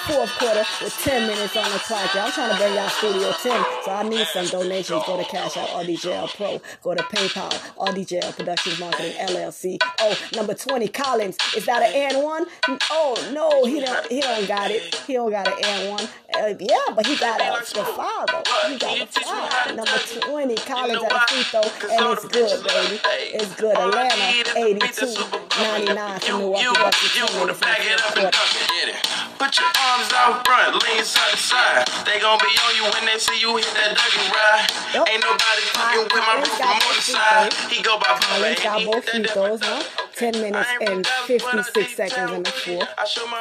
Fourth 0.07 0.31
quarter 0.39 0.63
with 0.81 0.97
10 1.03 1.27
minutes 1.27 1.55
on 1.57 1.69
the 1.71 1.79
clock. 1.79 2.13
Y'all, 2.13 2.25
I'm 2.25 2.31
trying 2.31 2.51
to 2.51 2.57
bring 2.57 2.73
y'all 2.75 2.89
Studio 2.89 3.31
10. 3.31 3.65
So 3.83 3.91
I 3.91 4.03
need 4.03 4.25
some 4.27 4.45
donations. 4.47 5.03
Go 5.05 5.17
to 5.17 5.23
Cash 5.23 5.57
Out 5.57 5.67
RDJL 5.69 6.35
Pro. 6.35 6.61
Go 6.81 6.95
to 6.95 7.03
PayPal 7.03 7.51
RDJL 7.75 8.35
Productions 8.35 8.79
Marketing 8.79 9.13
LLC. 9.13 9.77
Oh, 9.99 10.17
number 10.35 10.53
20, 10.53 10.87
Collins. 10.87 11.37
Is 11.57 11.65
that 11.65 11.83
an 11.83 11.93
and 11.93 12.23
one? 12.23 12.45
Oh 12.89 13.31
no, 13.33 13.65
he 13.65 13.81
don't. 13.81 14.07
He 14.07 14.21
don't 14.21 14.47
got 14.47 14.71
it. 14.71 14.95
He 15.07 15.13
don't 15.13 15.29
got 15.31 15.47
an 15.47 15.53
and 15.63 15.89
one. 15.89 16.07
Uh, 16.33 16.53
yeah, 16.59 16.93
but 16.95 17.05
he 17.05 17.15
got 17.17 17.41
a 17.41 17.59
the 17.73 17.83
father. 17.83 18.41
He 18.69 18.77
got 18.77 18.99
a 19.01 19.05
foul. 19.07 19.75
Number 19.75 19.97
20, 19.97 20.55
Collins 20.55 21.03
at 21.03 21.09
the 21.09 21.19
free 21.27 21.43
throw, 21.43 21.61
and 21.89 22.13
it's 22.13 22.25
good, 22.27 22.63
baby. 22.65 22.99
It's 23.33 23.55
good. 23.55 23.77
Atlanta 23.77 24.57
82, 24.57 25.15
99 25.59 26.19
from 26.19 26.37
Milwaukee 26.39 26.65
Bucks. 26.73 27.01
With 28.31 28.39
10 28.39 28.47
minutes 28.47 28.55
in 28.55 28.55
the 28.55 28.55
fourth 28.55 28.59
quarter. 28.61 28.67
Get 28.67 28.89
it. 28.89 29.30
Put 29.41 29.57
your 29.57 29.65
arms 29.65 30.13
out 30.13 30.45
front, 30.45 30.83
lean 30.83 31.03
side 31.03 31.31
to 31.31 31.37
side. 31.37 31.87
They 32.05 32.19
gon' 32.19 32.37
be 32.37 32.53
on 32.61 32.75
you 32.75 32.83
when 32.93 33.05
they 33.09 33.17
see 33.17 33.41
you 33.41 33.57
hit 33.57 33.65
that 33.73 33.97
dirty 33.97 34.21
ride. 34.29 34.69
Yup. 34.93 35.09
Ain't 35.09 35.23
nobody 35.25 35.65
fucking 35.73 36.03
with 36.13 36.25
my 36.29 36.35
roof 36.37 36.53
from 36.61 36.77
on 36.77 36.93
the 36.93 37.01
side. 37.01 37.53
He 37.73 37.81
go 37.81 37.97
by 37.97 38.21
Collins 38.21 38.59
got 38.61 38.85
both 38.85 39.09
free 39.09 39.23
throws, 39.23 39.59
huh? 39.63 39.81
10 40.13 40.33
minutes 40.33 40.69
and 40.81 41.07
56 41.25 41.95
seconds 41.95 42.31
in 42.31 42.43
the 42.43 42.51
fourth. 42.51 42.87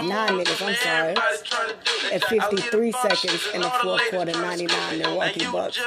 9 0.00 0.36
minutes, 0.38 0.62
I'm 0.62 0.74
sorry. 0.76 1.14
And 2.10 2.24
53 2.24 2.92
seconds 2.92 3.48
in 3.52 3.60
the 3.60 3.68
fourth 3.68 4.00
quarter, 4.08 4.32
99 4.32 4.98
Milwaukee 4.98 5.44
Bucks. 5.52 5.78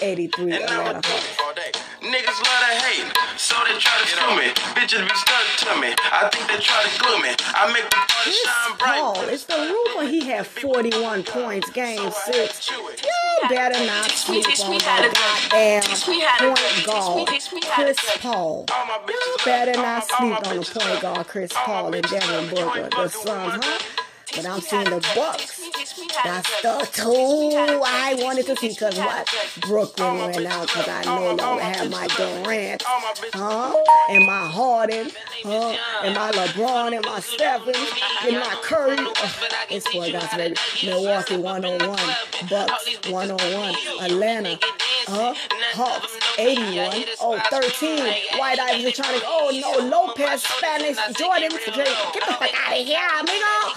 83 0.00 0.52
Atlanta 0.52 1.02
Hawks. 1.04 1.82
Niggas 2.00 2.38
love 2.40 2.60
to 2.66 2.74
hate, 2.82 3.12
so 3.36 3.54
they 3.62 3.78
try 3.78 4.00
to 4.00 4.06
screw 4.08 4.34
me. 4.34 4.50
Bitches 4.74 5.06
be 5.06 5.14
stuck 5.14 5.46
to 5.68 5.80
me. 5.80 5.94
I 6.10 6.28
think 6.32 6.48
they 6.50 6.58
try 6.58 6.82
to 6.82 6.90
glue 6.98 7.22
me. 7.22 7.30
I 7.54 7.70
make 7.72 7.84
the 7.84 7.96
party 8.10 8.32
shine 8.32 8.76
bright. 8.76 9.28
Paul, 9.46 9.56
it's 9.62 9.86
the 9.86 9.94
rumor 9.94 10.08
he 10.10 10.24
had 10.26 10.46
41 10.46 11.22
points, 11.24 11.70
game 11.70 12.10
six. 12.10 12.70
Yo, 12.70 13.48
better 13.48 13.84
not 13.86 14.04
Teach 14.10 14.28
me, 14.28 14.42
sleep 14.42 14.56
teach 14.56 14.68
me 14.68 14.74
on 14.76 14.80
how 14.80 15.02
that 15.02 15.48
goddamn 15.50 15.82
Teach 15.82 16.08
me 16.08 16.20
how 16.20 16.38
to 16.38 16.46
point 16.46 16.84
dunk. 16.84 16.84
Teach 16.84 16.84
me, 16.84 16.84
guard, 16.84 17.28
teach 17.28 17.52
me 17.52 17.60
how 17.64 17.84
to 17.84 17.94
Chris. 17.94 18.18
Paul. 18.18 18.64
All 18.72 18.86
my 18.86 18.98
bitches 19.06 19.38
love 19.38 19.44
Better 19.44 19.72
not 19.74 20.04
sleep 20.04 20.48
on 20.48 20.56
the 20.56 20.62
point 20.80 21.02
guard, 21.02 21.26
Chris 21.28 21.52
Paul 21.54 21.94
and 21.94 22.04
bitches 22.04 22.10
Devin 22.10 22.30
love 22.30 22.52
me. 22.52 22.58
You 22.58 22.64
Booker. 22.66 22.78
ain't 22.80 22.90
The 22.90 23.08
Suns, 23.08 23.64
huh? 23.64 24.01
But 24.34 24.46
I'm 24.46 24.60
seeing 24.60 24.84
the 24.84 25.06
Bucks. 25.14 25.60
Teach 25.72 25.98
me 25.98 26.08
how 26.14 26.40
That's 26.40 26.62
the 26.62 26.88
two 26.92 27.52
I 27.84 28.16
wanted 28.18 28.46
to 28.46 28.56
see. 28.56 28.68
Because 28.70 28.96
what? 28.96 29.28
Brooklyn 29.60 30.18
went 30.18 30.46
out 30.46 30.68
because 30.68 30.88
I 30.88 31.04
no 31.04 31.34
longer 31.34 31.62
have 31.62 31.90
my 31.90 32.06
Durant, 32.16 32.82
huh? 33.34 33.74
And 34.10 34.24
my 34.24 34.46
Harden, 34.46 35.10
huh? 35.44 35.76
And 36.02 36.14
my 36.14 36.30
LeBron 36.32 36.96
and 36.96 37.04
my 37.04 37.20
Stephen 37.20 37.74
and 38.24 38.36
my 38.36 38.58
Curry. 38.62 38.96
Oh, 38.98 39.48
it's 39.70 39.86
for 39.88 40.10
guys, 40.10 40.34
baby. 40.34 40.56
Milwaukee 40.84 41.36
101, 41.36 41.98
Bucks 42.48 43.10
101, 43.10 43.74
Atlanta, 44.00 44.58
huh? 45.08 45.34
Hawks 45.74 46.18
81, 46.38 47.04
oh 47.20 47.38
13. 47.50 48.04
White 48.38 48.60
Ivy 48.60 48.92
to, 48.92 49.02
oh 49.26 49.50
no, 49.52 49.88
Lopez, 49.88 50.42
Spanish, 50.42 50.98
Jordan. 51.16 51.50
Get 51.50 51.64
the 51.64 52.34
fuck 52.36 52.52
out 52.52 52.72
of 52.72 52.84
here, 52.86 53.00
amigo. 53.18 53.72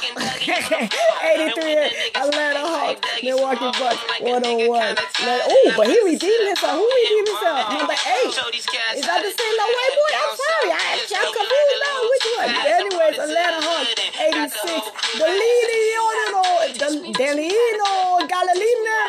83, 0.46 2.14
Atlanta 2.16 2.64
Hawks, 2.66 3.02
Milwaukee 3.24 3.72
Bucks 3.80 4.02
101. 4.22 4.96
Let, 5.26 5.42
oh, 5.48 5.74
but 5.78 5.88
he 5.88 5.98
redeemed 6.04 6.48
himself. 6.48 6.78
Who 6.78 6.86
redeemed 6.86 7.28
himself? 7.28 7.70
Number 7.74 7.96
eight. 7.96 8.30
Is 8.30 9.06
that 9.06 9.22
the 9.24 9.32
same 9.34 9.56
no 9.58 9.66
way 9.66 9.90
boy? 9.96 10.12
I'm 10.16 10.34
sorry. 10.36 10.70
I, 10.76 11.02
I'm 11.06 11.32
confused 11.34 11.80
now. 11.86 11.98
Which 12.12 12.28
one? 12.36 12.52
Anyways, 12.66 13.18
Atlanta 13.24 13.60
Hawks 13.64 13.96
86. 14.20 14.96
The 15.20 15.28
leading, 15.32 15.86
you 15.90 16.06
know, 16.32 16.68
the 16.76 16.90
Delino 17.16 18.28
Galileo. 18.28 19.06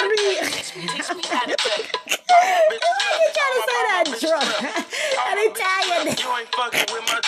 You 3.16 3.28
trying 3.32 3.56
to 3.56 3.62
say 3.66 3.80
that 3.86 4.04
drunk? 4.20 4.48
An 5.30 5.38
Italian. 5.40 6.16
You 6.18 6.28
ain't 6.36 6.50
fucking 6.54 6.86
with 6.92 7.04
my 7.08 7.20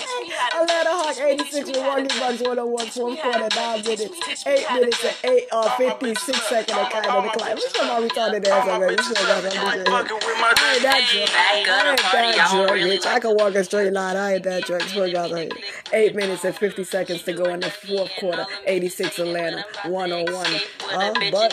Dougie. 0.00 0.62
Atlanta 0.62 0.90
Hawk 0.90 1.16
86 1.18 1.70
Milwaukee 1.70 2.18
Bucks 2.18 2.40
101 2.40 2.86
fourth 2.88 3.18
quarter, 3.20 3.48
9 3.54 3.82
minutes, 3.84 4.46
8 4.46 4.66
minutes 4.74 5.04
and 5.04 5.16
8 5.32 5.44
or 5.52 5.64
uh 5.66 5.70
56 5.76 6.42
second 6.48 6.78
of 6.78 6.90
kind 6.90 7.06
of 7.06 7.24
the 7.24 7.30
clock. 7.30 7.48
What's 7.54 7.78
up, 7.78 7.86
my 7.86 8.08
retarded 8.08 8.46
ass 8.48 8.68
over 8.68 8.86
there? 8.86 8.96
What's 8.96 9.10
up, 9.10 9.16
guys? 9.16 9.54
You 9.54 9.60
I'm 9.60 9.66
ain't 9.66 9.86
just 9.86 9.88
fucking 9.90 10.16
with 10.16 10.38
my 10.40 10.52
I 10.56 10.74
ain't 10.74 10.82
that 10.82 11.00
Dougie. 11.02 11.26
drunk. 11.26 11.30
I 11.36 11.56
ain't 11.56 11.66
that 11.66 12.50
drunk, 12.50 12.70
bitch. 12.82 13.06
I 13.06 13.20
can 13.20 13.36
walk 13.36 13.54
a 13.54 13.64
straight 13.64 13.92
line. 13.92 14.16
I 14.16 14.34
ain't 14.34 14.42
that 14.44 14.64
drunk. 14.64 14.82
Swear 14.84 15.06
to 15.06 15.12
God, 15.12 15.32
I 15.32 15.40
ain't. 15.42 15.54
8 15.92 16.14
minutes 16.16 16.44
and 16.44 16.54
50 16.54 16.84
seconds 16.84 17.22
to 17.24 17.32
go 17.32 17.44
in 17.52 17.60
the 17.60 17.70
fourth 17.70 18.10
quarter. 18.18 18.46
86 18.66 19.18
Atlanta, 19.18 19.64
101. 19.86 20.46
Uh, 20.92 21.12
but. 21.30 21.52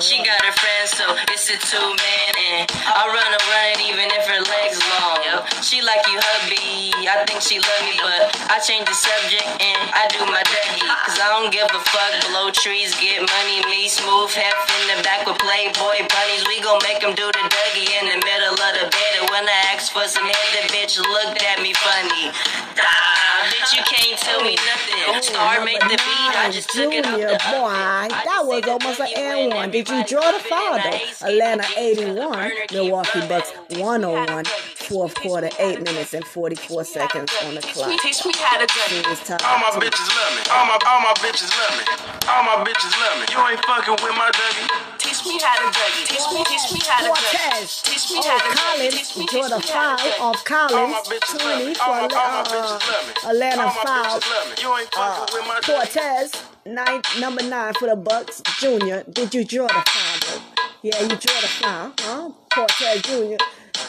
She 0.00 0.18
got 0.24 0.40
her 0.42 0.52
friends, 0.52 0.90
so 0.96 1.04
it's 1.28 1.48
a 1.50 1.56
two 1.58 1.78
man. 1.78 2.32
And 2.64 2.70
I 2.86 3.06
run 3.06 3.32
her 3.32 3.42
run 3.50 3.66
it 3.74 3.80
even 3.84 4.08
if 4.10 4.26
her 4.26 4.40
legs 4.40 4.78
long. 4.80 5.46
She 5.62 5.82
like 5.82 6.00
you, 6.08 6.18
hubby. 6.20 6.92
I 7.06 7.19
think 7.26 7.40
she 7.42 7.58
love 7.58 7.82
me, 7.84 7.96
but 8.00 8.32
I 8.48 8.60
change 8.60 8.86
the 8.86 8.96
subject 8.96 9.46
and 9.60 9.80
I 9.92 10.08
do 10.12 10.22
my 10.28 10.42
Dougie. 10.46 10.86
Cause 11.06 11.18
I 11.18 11.28
don't 11.32 11.50
give 11.52 11.68
a 11.68 11.80
fuck. 11.80 12.12
Blow 12.30 12.50
trees, 12.50 12.94
get 12.96 13.20
money. 13.20 13.64
Me 13.68 13.88
smooth, 13.88 14.30
hef 14.30 14.56
in 14.80 14.96
the 14.96 14.98
back 15.02 15.26
with 15.26 15.38
Playboy 15.40 16.06
bunnies. 16.06 16.44
We 16.46 16.60
gon' 16.62 16.80
make 16.86 17.00
them 17.02 17.14
do 17.14 17.26
the 17.28 17.44
Dougie 17.46 17.90
in 18.00 18.04
the 18.08 18.18
middle 18.22 18.56
of 18.56 18.72
the 18.78 18.86
bed. 18.88 19.12
And 19.20 19.26
when 19.30 19.44
I 19.44 19.74
asked 19.74 19.92
for 19.92 20.06
some 20.06 20.24
head, 20.24 20.48
the 20.56 20.62
bitch 20.72 20.96
looked 20.98 21.42
at 21.42 21.60
me 21.60 21.72
funny. 21.74 22.32
Ah, 22.78 23.48
bitch, 23.50 23.76
you 23.76 23.82
can't 23.84 24.18
tell 24.20 24.42
me 24.42 24.56
nothing. 24.64 25.22
Star 25.22 25.64
made 25.64 25.80
the 25.82 25.96
beat, 25.96 26.34
I 26.36 26.50
just 26.50 26.70
took 26.70 26.92
it 26.92 27.06
off 27.06 27.18
the 27.18 27.38
boy, 27.50 28.08
that 28.10 28.42
was 28.44 28.64
almost 28.66 29.00
an 29.00 29.08
and 29.16 29.54
one. 29.54 29.70
Did 29.70 29.88
you 29.88 30.04
draw 30.04 30.32
the 30.32 30.40
though? 30.48 31.26
Atlanta 31.26 31.64
81, 31.76 32.50
Milwaukee 32.72 33.26
Bucks 33.28 33.52
101, 33.70 34.44
fourth 34.90 35.14
quarter, 35.22 35.48
8 35.58 35.82
minutes 35.86 36.14
and 36.14 36.24
44 36.26 36.82
seconds 36.82 37.30
on 37.46 37.54
the 37.54 37.62
clock. 37.62 37.94
Teach 38.02 38.26
me 38.26 38.32
how 38.34 38.58
to 38.58 38.66
dunk. 38.66 39.06
Time 39.22 39.38
All 39.46 39.58
my 39.62 39.70
bitches 39.78 40.08
love 40.10 40.32
me. 40.34 40.42
All 40.50 40.66
my 40.66 40.78
all 40.90 41.00
my 41.00 41.14
bitches 41.22 41.46
love 41.54 41.74
me. 41.78 41.84
All 42.26 42.42
my 42.42 42.56
bitches 42.66 42.90
love 42.98 43.16
me. 43.22 43.26
You 43.30 43.38
ain't 43.46 43.62
fucking 43.64 43.98
with 44.02 44.16
my 44.18 44.30
Dougie. 44.34 44.66
Teach 44.98 45.22
me 45.26 45.38
how 45.38 45.62
to 45.62 45.70
dunk. 45.70 45.94
Teach 46.10 46.26
me, 46.34 46.42
teach 46.42 46.66
me 46.74 46.80
how 46.82 46.98
to 47.06 47.06
dunk. 47.06 47.22
Cortez. 47.22 47.82
Teach 47.82 48.10
me 48.10 48.18
Oh, 48.18 48.26
how 48.26 48.38
to. 48.42 48.56
Collins 48.58 48.94
Teach 48.94 49.16
me, 49.16 49.26
teach 49.26 49.32
me 49.34 49.40
how 49.70 49.96
to 49.96 50.02
dunk. 50.02 50.20
off 50.20 50.44
Collins. 50.44 50.74
All 50.74 50.88
my 50.88 51.02
bitches 51.06 51.38
20 51.38 51.74
for 51.74 51.82
All 51.82 51.94
my, 51.94 52.00
all 52.02 52.08
my 52.10 52.18
uh, 52.18 52.44
bitches 52.50 52.82
love 52.90 53.04
me. 53.06 53.30
Atlanta 53.30 53.62
All 53.62 53.66
my 53.68 53.72
foul. 53.86 54.04
bitches 54.18 54.30
love 54.30 54.46
me. 54.50 54.54
You 54.62 54.76
ain't 54.76 54.90
fucking 54.90 55.34
with 55.38 55.46
my 55.46 55.60
Dougie. 55.62 55.70
Cortez, 55.70 56.28
nine, 56.66 57.02
number 57.20 57.42
nine 57.44 57.74
for 57.74 57.86
the 57.86 57.96
Bucks. 57.96 58.42
Junior, 58.58 59.04
did 59.08 59.34
you 59.34 59.44
draw 59.44 59.68
the 59.68 59.84
foul? 59.86 60.42
Yeah, 60.82 60.98
you 61.02 61.08
draw 61.08 61.40
the 61.40 61.48
foul, 61.60 61.92
huh? 62.00 62.30
Cortez 62.54 63.02
Junior, 63.02 63.36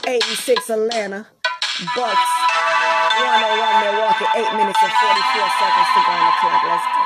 86 0.08 0.70
Atlanta. 0.70 1.28
Bucks, 1.96 2.30
101 3.18 3.58
Milwaukee, 3.82 4.28
8 4.38 4.54
minutes 4.54 4.78
and 4.86 4.92
44 4.92 5.50
seconds 5.58 5.90
to 5.98 6.00
go 6.06 6.14
on 6.14 6.30
the 6.30 6.34
clock. 6.38 6.62
Let's 6.62 6.86
go. 6.94 7.02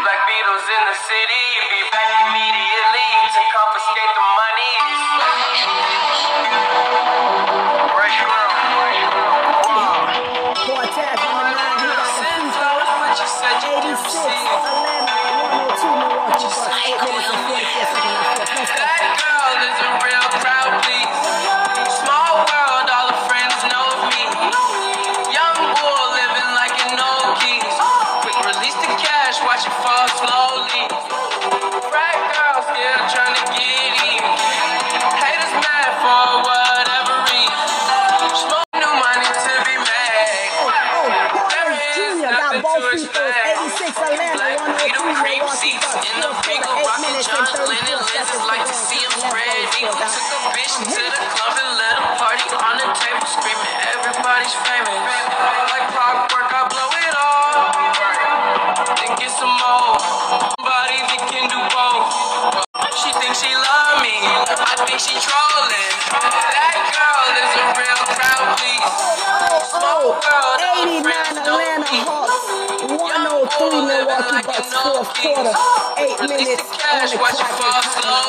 Black 0.00 0.22
Beatles 0.24 0.64
in 0.64 0.82
the 0.86 0.96
city, 0.96 1.44
be 1.60 1.80
back 1.92 2.08
immediately 2.24 3.10
to 3.36 3.40
confiscate 3.52 4.12
the 4.16 4.24
money. 4.32 4.72
Fresh 7.92 8.18
ground. 8.24 8.48
Cortez, 10.56 11.20
oh 11.20 11.40
he 11.44 11.84
got 11.84 12.08
the. 12.16 12.64
What 12.96 13.12
you 13.12 13.28
said 13.28 13.60
you 13.60 13.76
86. 13.92 14.24
Atlanta, 14.24 15.20
102 15.68 15.84
Milwaukee 16.00 16.48
Bucks, 16.48 16.80
8 16.80 16.96
minutes 16.96 17.39
fourth 75.44 75.96
quarter, 75.96 76.24
8 76.24 76.28
minutes 76.28 76.62
on 76.70 77.08
the 77.08 77.18
Watch 77.20 77.40
it 77.40 77.46
fall. 77.46 78.19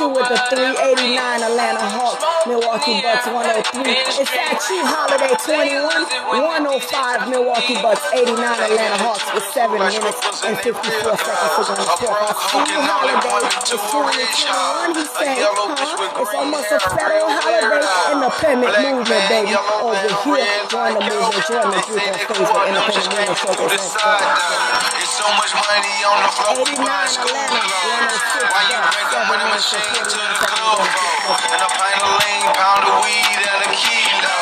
You 0.00 0.08
with 0.12 0.28
the 0.28 0.36
389 0.52 1.16
Atlanta 1.16 1.80
Hawks, 1.80 2.20
Milwaukee 2.44 3.00
Bucks 3.00 3.24
103? 3.24 3.96
Is 4.20 4.28
that 4.28 4.60
you, 4.68 4.84
Holiday 4.84 5.32
21? 5.40 5.88
105 6.36 7.32
Milwaukee 7.32 7.80
Bucks 7.80 8.04
89 8.12 8.36
Atlanta 8.36 8.98
Hawks 9.00 9.24
with 9.32 9.46
7 9.56 9.72
minutes 9.72 10.44
and 10.44 10.56
54 10.60 11.16
seconds 11.16 11.52
to 11.56 11.62
go 11.64 11.72
in 11.72 11.78
the 11.80 11.88
fourth. 11.96 12.20
I 12.20 12.76
Holiday. 12.84 13.48
It's 13.56 13.72
2021. 13.72 15.00
He 15.00 15.04
said, 15.08 15.40
huh? 15.40 16.20
It's 16.20 16.34
almost 16.36 16.68
a 16.72 16.80
federal 16.80 17.28
holiday. 17.32 17.80
in 18.12 18.20
the 18.20 18.30
Independent 18.36 18.74
movement, 18.84 19.24
baby. 19.32 19.56
Over 19.56 19.96
here, 19.96 20.44
join 20.68 20.92
the 20.92 21.02
movement, 21.08 21.44
join 21.48 21.68
the 21.72 21.80
group 21.88 22.04
on 22.04 22.16
Facebook. 22.20 22.68
Independent 22.68 23.16
movement. 23.16 23.72
Let's. 23.72 23.96
It's 23.96 25.14
so 25.16 25.28
much 25.40 25.52
money 25.56 25.94
on 26.04 26.18
the 26.20 26.30
floor, 26.36 26.60
we 26.66 26.76
89 26.76 27.08
school 27.08 27.32
Atlanta, 27.32 27.64
106 27.64 28.52
Why 28.52 28.62
you 28.68 28.76
Bucks, 28.76 28.90
bring 28.92 29.08
7 29.08 29.30
with 29.30 29.40
a 29.40 29.46
minutes 29.56 29.72
and 29.72 29.85
machine 29.92 30.04
to 30.08 30.18
the 30.18 30.34
for? 30.82 31.36
And 31.54 31.62
a 31.62 31.70
of 32.02 32.10
lean, 32.22 32.44
pound 32.54 32.82
of 32.86 32.96
weed, 33.04 33.38
and 33.38 33.60
a 33.66 33.70
kilo. 33.70 34.36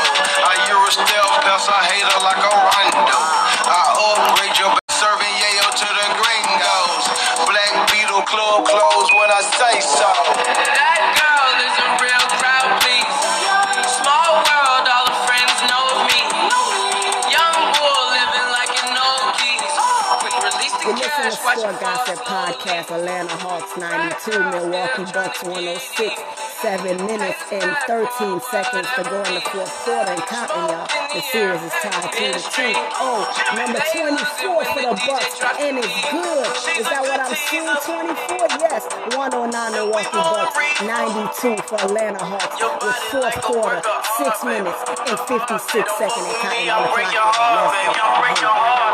I 0.45 0.55
Euro 0.71 0.89
stealth, 0.91 1.37
cause 1.45 1.67
I 1.69 1.81
hate 1.93 2.07
her 2.07 2.21
like 2.25 2.41
a 2.41 2.53
rondo. 2.53 3.21
I 3.69 3.81
upgrade 4.09 4.57
your 4.61 4.73
b- 4.73 4.81
serving 4.93 5.35
yayo 5.43 5.69
to 5.69 5.89
the 5.89 6.07
gringos. 6.17 7.05
Black 7.45 7.75
Beetle 7.93 8.25
club 8.25 8.65
clothes 8.65 9.11
when 9.13 9.31
I 9.31 9.43
say 9.43 9.77
so. 9.81 10.94
Sport 21.45 21.77
Gossip 21.79 22.25
Podcast. 22.25 22.89
Atlanta 22.89 23.37
Hawks 23.37 23.77
92, 23.77 24.33
Milwaukee 24.49 25.05
Bucks 25.13 25.45
106. 25.45 26.17
Seven 26.65 26.97
minutes 27.05 27.37
and 27.53 27.69
13 27.85 28.41
seconds 28.49 28.89
to 28.97 29.05
go 29.05 29.21
in 29.29 29.37
the 29.37 29.45
fourth 29.53 29.69
quarter 29.85 30.17
and 30.17 30.25
counting, 30.25 30.73
y'all. 30.73 30.89
The 31.13 31.21
series 31.21 31.61
is 31.61 31.77
tied 31.85 32.09
2 32.17 32.33
to 32.33 32.41
2. 32.41 32.73
Oh, 32.97 33.29
number 33.61 33.77
24 33.93 34.65
for 34.73 34.83
the 34.89 34.97
Bucks, 35.05 35.37
and 35.61 35.85
it's 35.85 35.93
good. 36.09 36.49
Is 36.81 36.89
that 36.89 37.05
what 37.05 37.21
I'm 37.21 37.37
seeing? 37.37 37.69
24? 37.69 38.65
Yes. 38.65 38.89
109 39.13 39.53
Milwaukee 39.77 40.17
Bucks, 40.17 40.57
92 40.81 41.61
for 41.69 41.77
Atlanta 41.85 42.25
Hawks 42.25 42.57
with 42.57 42.97
fourth 43.13 43.37
quarter, 43.45 43.85
6 44.17 44.49
minutes 44.49 44.81
and 45.13 45.21
56 45.29 45.61
seconds 46.01 46.25
and 46.25 46.37
counting 46.41 46.73
on 46.73 46.89
the 46.89 46.91
clock. 46.97 48.94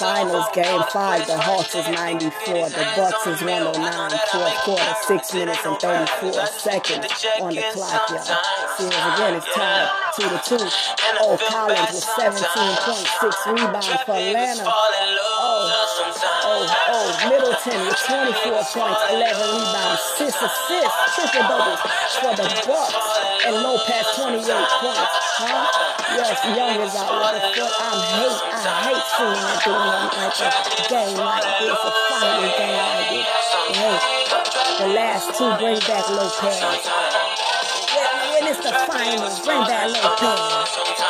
Finals 0.00 0.46
Game 0.54 0.82
5. 0.92 1.26
The 1.26 1.36
Hawks 1.36 1.74
is 1.74 1.86
94. 1.86 2.70
The 2.70 2.88
Bucks 2.96 3.26
is 3.26 3.42
109. 3.44 4.10
Fourth 4.32 4.56
quarter, 4.64 4.94
6 5.04 5.34
minutes 5.34 5.60
and 5.66 5.76
34 5.78 6.32
seconds 6.46 7.04
on 7.36 7.52
the 7.52 7.60
clock, 7.76 8.08
y'all. 8.08 8.24
Series 8.80 8.96
again 8.96 9.36
is 9.36 9.44
tied 9.52 9.92
2 10.16 10.22
to 10.24 10.40
2. 10.56 10.56
Oh, 11.20 11.36
Collins 11.52 11.92
with 11.92 12.08
17.6 12.16 13.52
rebounds 13.52 14.02
for 14.08 14.16
Atlanta. 14.16 14.64
Middleton 17.28 17.76
with 17.84 18.00
24 18.08 18.64
points, 18.72 19.00
11 19.12 19.20
rebounds, 19.52 20.00
6 20.16 20.30
assists, 20.30 21.00
triple 21.12 21.44
doubles 21.52 21.80
for 22.16 22.32
the 22.32 22.48
Bucks. 22.64 22.96
And 23.44 23.56
Lopez 23.60 24.06
28 24.16 24.40
points. 24.80 25.14
Huh? 25.36 25.90
Yes, 26.16 26.40
Young 26.56 26.80
is 26.80 26.96
out 26.96 27.12
with 27.20 27.36
the 27.36 27.60
foot. 27.60 27.72
I 27.76 27.92
hate, 28.16 28.40
I 28.50 28.64
hate 28.88 29.04
seeing 29.20 29.36
it 29.36 29.60
doing 29.68 29.84
like 29.92 30.16
a 30.16 30.48
game 30.88 31.16
like 31.20 31.44
this, 31.60 31.76
a 31.76 31.92
final 32.08 32.48
game 32.56 32.80
like 32.88 33.08
this. 33.12 33.28
Hey, 33.76 33.96
the 34.80 34.88
last 34.96 35.36
two 35.36 35.50
bring 35.60 35.78
back 35.84 36.08
Lopez. 36.08 36.56
When, 38.32 38.48
it's 38.48 38.64
the 38.64 38.72
finals, 38.88 39.44
bring 39.44 39.60
back 39.68 39.92
Lopez. 39.92 40.40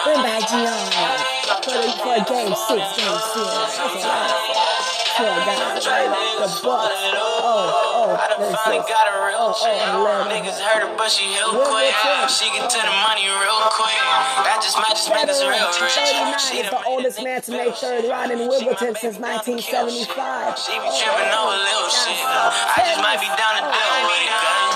Bring 0.02 0.22
back 0.26 0.42
Gianni 0.50 1.30
for, 1.62 1.78
for 2.02 2.18
game 2.26 2.54
six, 2.66 2.82
game 2.98 3.18
series. 3.30 3.78
That's 3.78 4.04
a 4.04 4.08
lot. 4.08 4.69
Poor 5.16 5.26
guys, 5.26 5.82
the 5.82 6.60
Bucks. 6.62 6.94
Oh, 7.18 8.10
oh, 8.10 8.14
I 8.14 8.24
done 8.30 8.42
finally 8.54 8.82
got 8.86 9.06
a 9.10 9.16
real 9.26 9.50
oh, 9.50 9.58
chick. 9.58 9.74
oh, 9.90 10.06
I 10.06 10.28
Niggas 10.30 10.58
heard 10.62 10.86
her, 10.86 10.92
but 10.96 11.10
she 11.10 11.26
Real 11.30 11.56
quick. 11.66 11.94
She 12.30 12.46
get 12.54 12.70
to 12.70 12.80
the 12.80 12.94
money 13.02 13.26
real 13.26 13.60
quick. 13.74 13.98
That 14.46 14.62
just 14.62 14.78
might 14.78 14.94
just 14.94 15.10
make 15.10 15.26
us 15.26 15.42
real 15.42 15.70
rich. 15.82 15.98
39 15.98 16.38
She 16.38 16.62
is 16.62 16.70
the 16.70 16.78
the 16.78 16.82
oldest 16.86 17.18
man 17.22 17.42
to 17.42 17.50
make 17.50 17.74
third 17.74 18.06
round 18.06 18.30
in 18.30 18.46
Wimbledon 18.46 18.94
since 18.94 19.18
1975. 19.18 20.58
She 20.58 20.72
be 20.72 20.78
oh, 20.78 20.94
tripping 20.94 21.32
over 21.34 21.58
little 21.58 21.90
shit. 21.90 22.22
I 22.22 22.80
just 22.86 23.02
might 23.02 23.18
be 23.18 23.28
down 23.34 23.58
to 23.58 23.62
deal 23.66 23.90
with 24.06 24.30
it. 24.30 24.69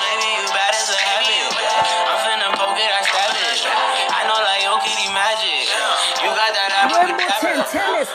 Tennis, 7.63 8.09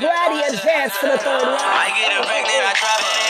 Brady 0.00 0.40
advanced 0.48 1.00
to 1.00 1.06
the 1.06 1.18
third 1.18 1.42
round. 1.42 1.60
I 1.60 1.92
get 1.98 2.12
her 2.12 2.24
pregnant, 2.24 2.64
I 2.64 2.72
trap 2.74 3.00
her. 3.00 3.25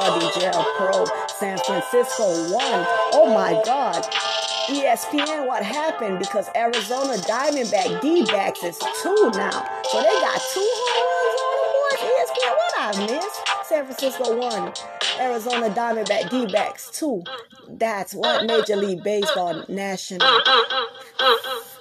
RDJL 0.00 0.76
Pro. 0.76 1.04
San 1.38 1.58
Francisco 1.58 2.24
won. 2.52 2.86
Oh 3.12 3.30
my 3.34 3.60
God. 3.66 4.02
ESPN, 4.68 5.46
what 5.46 5.62
happened? 5.62 6.18
Because 6.18 6.48
Arizona 6.56 7.14
Diamondback 7.18 8.00
D-backs 8.00 8.62
is 8.62 8.78
two 9.02 9.30
now. 9.34 9.82
So 9.90 10.00
they 10.00 10.08
got 10.08 10.40
two 10.54 10.60
home 10.64 11.10
runs 11.20 11.40
on 11.44 11.52
the 11.56 11.68
board. 11.74 11.98
ESPN, 12.16 12.54
what 12.56 12.74
I 12.78 13.06
missed? 13.06 13.68
San 13.68 13.84
Francisco 13.84 14.36
won. 14.38 14.72
Arizona 15.20 15.68
Diamondback 15.68 16.30
D-backs 16.30 16.90
two. 16.92 17.22
That's 17.68 18.14
what 18.14 18.46
Major 18.46 18.76
League 18.76 19.02
Baseball 19.02 19.64
National 19.68 20.40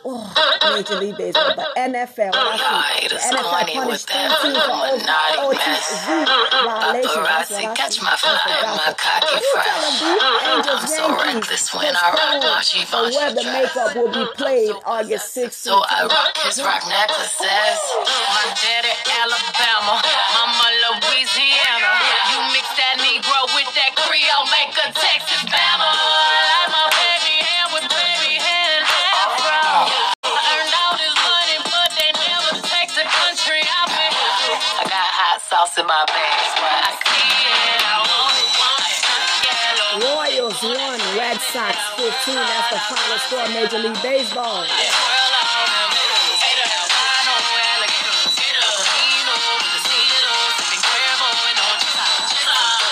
oh, 0.06 0.76
Major 0.76 1.00
League 1.00 1.18
Baseball, 1.18 1.54
but 1.56 1.76
NFL, 1.76 2.32
what 2.32 2.60
I 2.60 3.00
see, 3.00 3.08
the 3.08 3.16
NFL 3.16 3.74
punished 3.74 4.10
three 4.10 4.20
teams 4.20 4.58
for 4.58 4.80
OTZ 5.39 6.50
what 6.66 7.28
I 7.28 7.74
Catch 7.76 8.02
my 8.02 8.12
the 8.12 8.18
fire, 8.18 8.76
my 8.76 8.93
cocky 8.97 9.39
fresh. 9.54 10.02
Uh, 10.02 10.56
Angels, 10.56 10.82
I'm 10.82 10.88
so 10.88 11.06
reckless 11.16 11.74
when 11.74 11.95
I 11.95 12.08
rock 12.12 12.43
Archie 12.43 12.86
postponed 12.86 12.89
Von 12.89 13.12
for 13.12 13.18
where 13.18 13.34
the 13.34 13.43
makeup 13.43 13.95
will 13.95 14.12
be 14.12 14.26
uh, 14.26 14.36
played 14.36 14.76
August 14.86 15.36
16th. 15.36 15.54
So 15.54 15.82
I 15.84 16.06
rock 16.08 16.38
his 16.43 16.62
rock 16.62 16.84
necklaces. 16.88 17.80
My 18.36 18.45
daddy 18.56 18.93
Alabama, 19.20 20.02
mama 20.36 20.68
Louisiana. 20.88 21.91
You 22.32 22.39
mix 22.54 22.66
that 22.76 22.95
Negro 23.00 23.39
with 23.56 23.70
that 23.76 23.95
Creole, 23.95 24.47
make 24.52 24.76
a 24.80 24.88
Texas 24.93 25.43
Bama. 25.50 26.38
Sauce 35.60 35.78
in 35.78 35.86
my 35.88 36.05
bags, 36.07 36.55
I 36.55 36.95
see 37.03 37.20
it. 37.20 37.84
I 37.84 37.99
want 37.99 38.32
it, 38.39 38.47
want 38.64 38.80
it. 38.88 39.03
Yellow. 39.43 40.16
Royals 40.16 40.60
won, 40.64 40.99
Red 41.20 41.36
Sox 41.51 41.76
15. 41.99 42.36
That's 42.36 42.70
the 42.72 42.80
final 42.88 43.20
score 43.20 43.43
of 43.43 43.51
Major 43.51 43.80
League 43.84 43.99
Baseball. 43.99 44.64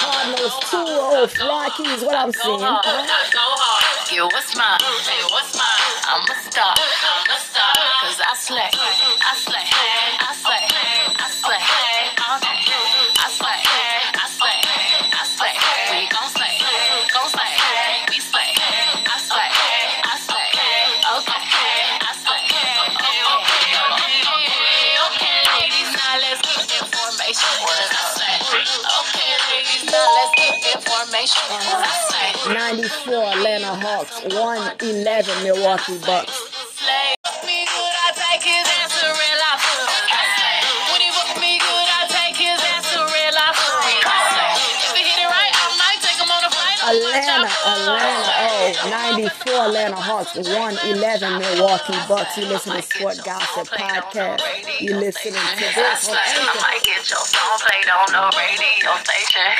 Cardinals 0.03 0.55
2 0.67 1.39
0 1.39 1.47
Rockies. 1.47 2.03
What 2.03 2.15
I'm 2.19 2.33
seeing. 2.33 2.59
Yeah, 4.11 4.23
what's 4.23 4.55
mine? 4.55 4.79
Hey, 5.07 5.23
what's 5.31 5.55
mine? 5.55 5.93
I'm 6.07 6.23
a 6.23 6.35
star. 6.51 6.73
I'm 6.73 7.27
a 7.31 7.39
star. 7.39 7.75
Cause. 8.01 8.19
I 8.23 8.33
slay. 8.35 8.71
I 8.73 9.36
94 31.27 33.23
Atlanta 33.33 33.75
Hawks, 33.75 34.23
111 34.33 35.43
Milwaukee 35.43 35.97
Bucks. 36.05 36.46
94 49.27 49.59
Atlanta 49.67 49.99
Hawks, 49.99 50.39
111 50.39 51.03
Milwaukee 51.35 51.99
Bucks. 52.07 52.39
You 52.39 52.47
listen 52.47 52.71
to 52.71 52.79
Sport 52.79 53.19
Gossip 53.27 53.67
Podcast. 53.75 54.39
You 54.79 54.95
listening 54.95 55.35
to 55.35 55.67
this 55.75 56.07
on 56.07 56.15
I 56.15 56.31
Anchor. 56.31 56.63
might 56.63 56.79
get 56.87 57.03
your 57.11 57.19
song 57.27 57.59
played 57.59 57.91
on 57.91 58.07
the 58.07 58.23
radio 58.39 58.95
station. 59.03 59.51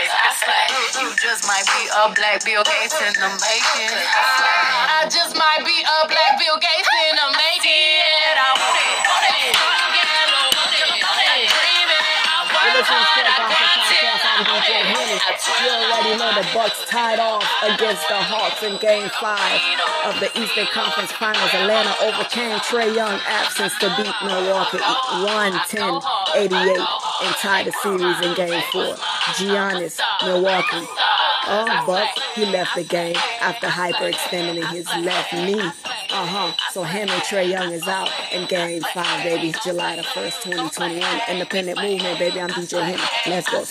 You 1.04 1.12
just 1.20 1.44
might 1.52 1.68
be 1.68 1.84
a 1.92 2.08
black 2.16 2.48
Bill 2.48 2.64
Gates 2.64 2.96
in 2.96 3.12
the 3.12 3.28
making. 3.28 3.92
I 3.92 5.04
just 5.12 5.36
might 5.36 5.60
be 5.68 5.76
a 5.84 6.00
black 6.08 6.40
Bill 6.40 6.56
Gates 6.64 6.88
in 7.12 7.14
the 7.20 7.28
making. 7.28 8.40
I 8.40 8.48
want 8.56 8.72
it, 8.72 9.04
want 9.04 9.28
it. 9.36 9.52
Yellow, 9.52 10.48
want 10.64 10.76
it, 10.80 10.96
want 10.96 11.20
it. 11.28 11.52
Dreaming, 11.52 12.08
I 12.24 12.40
You 12.48 12.56
work 12.56 12.72
listen 12.72 12.96
to 12.96 13.04
hard, 13.04 13.20
Sport 13.20 13.28
I 13.28 13.36
Gossip 13.36 13.52
grind 13.52 13.67
till 13.67 13.67
DJ. 14.46 14.70
Henny. 14.86 15.18
You 15.64 15.72
already 15.74 16.14
know 16.20 16.32
the 16.38 16.46
Bucks 16.54 16.86
tied 16.86 17.20
off 17.20 17.44
against 17.64 18.08
the 18.08 18.22
Hawks 18.22 18.62
in 18.62 18.78
Game 18.78 19.10
5 19.10 20.14
of 20.14 20.20
the 20.20 20.30
Eastern 20.40 20.68
Conference 20.68 21.12
Finals. 21.12 21.50
Atlanta 21.54 21.94
overcame 22.06 22.60
Trae 22.60 22.94
Young 22.94 23.20
absence 23.26 23.74
to 23.80 23.90
beat 23.98 24.14
Milwaukee 24.22 24.78
110-88 24.78 26.54
and 26.54 27.36
tie 27.42 27.64
the 27.64 27.72
series 27.82 28.20
in 28.22 28.36
Game 28.36 28.62
4. 28.72 28.96
Giannis, 29.42 30.00
Milwaukee. 30.24 30.86
Oh, 31.50 31.84
but 31.86 32.10
he 32.36 32.46
left 32.46 32.76
the 32.76 32.84
game 32.84 33.16
after 33.42 33.68
hyperextending 33.68 34.70
his 34.72 34.86
left 35.04 35.34
knee. 35.34 35.60
Uh-huh. 35.60 36.54
So 36.72 36.84
him 36.84 37.10
and 37.10 37.22
Trae 37.24 37.50
Young 37.50 37.72
is 37.72 37.88
out 37.88 38.10
in 38.32 38.48
game 38.48 38.82
five, 38.94 39.24
baby. 39.24 39.54
July 39.64 39.96
the 39.96 40.02
1st, 40.04 40.44
2021. 40.44 41.22
Independent 41.30 41.82
movement, 41.82 42.20
baby. 42.20 42.42
I'm 42.42 42.50
DJ 42.50 42.82
Henry. 42.84 43.02
Let's 43.28 43.50
go. 43.50 43.64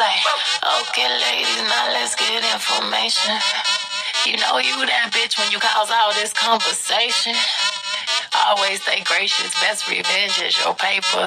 Okay, 0.00 1.08
ladies, 1.20 1.62
now 1.68 1.92
let's 1.92 2.14
get 2.16 2.42
information. 2.54 3.36
You 4.24 4.38
know 4.38 4.56
you 4.56 4.86
that 4.86 5.10
bitch 5.12 5.38
when 5.38 5.52
you 5.52 5.58
cause 5.60 5.90
all 5.92 6.14
this 6.14 6.32
conversation. 6.32 7.34
Always 8.46 8.80
stay 8.80 9.02
gracious. 9.04 9.52
Best 9.60 9.88
revenge 9.90 10.40
is 10.40 10.56
your 10.64 10.74
paper. 10.74 11.26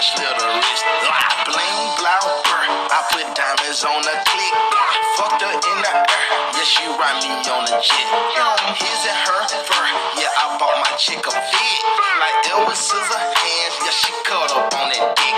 Slit 0.00 0.30
her 0.30 0.50
wrist. 0.54 0.84
Bling, 1.46 1.80
blow. 1.98 2.24
I 2.90 3.02
put 3.10 3.26
diamonds 3.34 3.84
on 3.84 4.02
the 4.02 4.14
click. 4.26 4.87
Fucked 5.18 5.42
her 5.42 5.50
in 5.50 5.78
the 5.82 5.90
air, 5.90 6.06
yeah, 6.54 6.62
she 6.62 6.86
ride 6.94 7.18
me 7.26 7.34
on 7.50 7.66
the 7.66 7.74
jet. 7.82 8.06
Oh. 8.38 8.54
His 8.78 9.02
and 9.02 9.18
her 9.26 9.42
fur, 9.66 9.86
yeah, 10.14 10.30
I 10.30 10.54
bought 10.62 10.78
my 10.78 10.94
chick 10.94 11.18
a 11.18 11.34
fit. 11.34 11.78
Like 12.22 12.38
Elvis 12.54 12.78
scissor 12.78 13.18
hands, 13.18 13.74
yeah, 13.82 13.98
she 13.98 14.14
cut 14.22 14.46
up 14.54 14.70
on 14.78 14.86
that 14.94 15.18
dick. 15.18 15.34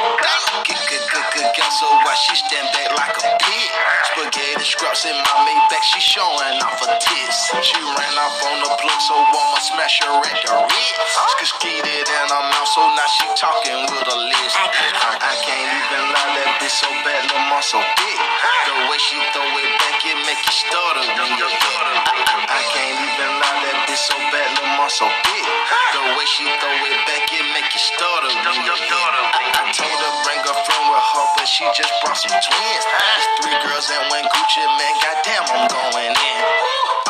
Good, 0.68 0.84
good, 0.84 1.04
good, 1.08 1.26
good, 1.32 1.48
good, 1.56 1.70
so 1.80 1.88
why 2.04 2.12
she 2.12 2.36
stand 2.36 2.68
back 2.76 2.92
like 2.92 3.16
a 3.24 3.40
pig? 3.40 3.70
Spaghetti 4.12 4.68
scraps 4.68 5.08
in 5.08 5.16
my 5.16 5.48
Maybach, 5.48 5.80
she 5.80 6.00
showing 6.04 6.60
off 6.60 6.76
her 6.84 6.92
tits. 7.00 7.48
She 7.64 7.80
ran 7.80 8.14
off 8.20 8.36
on 8.52 8.60
the 8.60 8.70
plug, 8.84 9.00
so 9.00 9.16
I'ma 9.16 9.64
smash 9.64 9.96
her 10.04 10.12
at 10.12 10.38
the 10.44 10.52
Ritz. 10.60 11.00
Skeeted 11.40 11.82
in 12.04 12.28
her 12.28 12.44
mouth, 12.52 12.68
so 12.68 12.84
now 12.84 13.08
she 13.16 13.24
talking 13.32 13.80
with 13.88 14.12
a 14.12 14.18
list. 14.28 14.54
I, 14.60 15.16
I 15.24 15.34
can't 15.40 15.72
even 15.72 16.04
lie, 16.12 16.30
that 16.36 16.60
bitch 16.60 16.68
so 16.68 16.88
bad, 17.00 17.24
mom 17.32 17.64
so 17.64 17.80
big. 17.80 18.18
The 18.68 18.74
way 18.92 19.00
she 19.00 19.16
throw 19.32 19.48
it 19.56 19.69
back, 19.78 20.02
it 20.02 20.18
make 20.26 20.42
you 20.42 20.54
stutter 20.54 21.04
hit. 21.06 21.18
I, 21.18 21.94
I, 22.10 22.36
I 22.48 22.60
can't 22.74 22.96
even 22.98 23.30
lie, 23.38 23.58
that 23.62 23.76
bitch 23.86 24.02
so 24.02 24.16
bad, 24.34 24.48
little 24.58 24.74
mom 24.74 24.90
so 24.90 25.06
big. 25.28 25.44
The 25.94 26.02
way 26.18 26.26
she 26.26 26.44
throw 26.58 26.74
it 26.74 26.98
back, 27.06 27.26
it 27.30 27.46
make 27.54 27.70
you 27.70 27.82
stutter 27.82 28.30
hit. 28.34 28.42
I, 28.42 29.22
I 29.60 29.62
told 29.70 29.98
her 30.00 30.12
bring 30.26 30.42
a 30.42 30.54
friend 30.66 30.84
with 30.90 31.06
her, 31.14 31.26
but 31.38 31.46
she 31.46 31.64
just 31.76 31.92
brought 32.02 32.18
some 32.18 32.34
twins. 32.34 32.84
It's 32.86 33.28
three 33.42 33.58
girls 33.62 33.86
and 33.92 34.04
one 34.10 34.26
Gucci, 34.26 34.62
man, 34.66 34.94
goddamn, 35.04 35.44
I'm 35.54 35.64
going 35.70 36.14
in. 36.14 36.42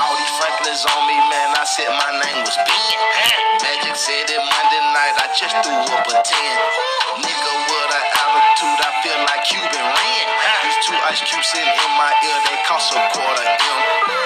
All 0.01 0.15
these 0.19 0.35
Franklins 0.37 0.85
on 0.85 1.03
me, 1.09 1.17
man, 1.31 1.49
I 1.57 1.65
said 1.65 1.89
my 1.93 2.13
name 2.21 2.41
was 2.45 2.57
Ben. 2.57 2.97
Magic 3.65 3.97
said 3.97 4.27
it 4.29 4.43
Monday 4.43 4.83
night, 4.93 5.17
I 5.21 5.27
just 5.37 5.57
threw 5.65 5.77
up 5.77 6.07
a 6.09 6.17
10. 6.21 7.23
nigga 7.25 7.53
with 7.69 7.93
an 7.97 8.10
attitude, 8.21 8.81
I 8.85 8.91
feel 9.01 9.21
like 9.25 9.43
Cuban 9.49 9.87
rent. 9.87 10.29
There's 10.63 10.79
two 10.85 10.99
ice 11.09 11.23
cubes 11.25 11.49
sitting 11.49 11.69
in 11.69 11.93
my 11.97 12.13
ear, 12.25 12.39
they 12.45 12.59
cost 12.69 12.93
a 12.93 13.01
quarter 13.17 13.47
M. 13.49 13.79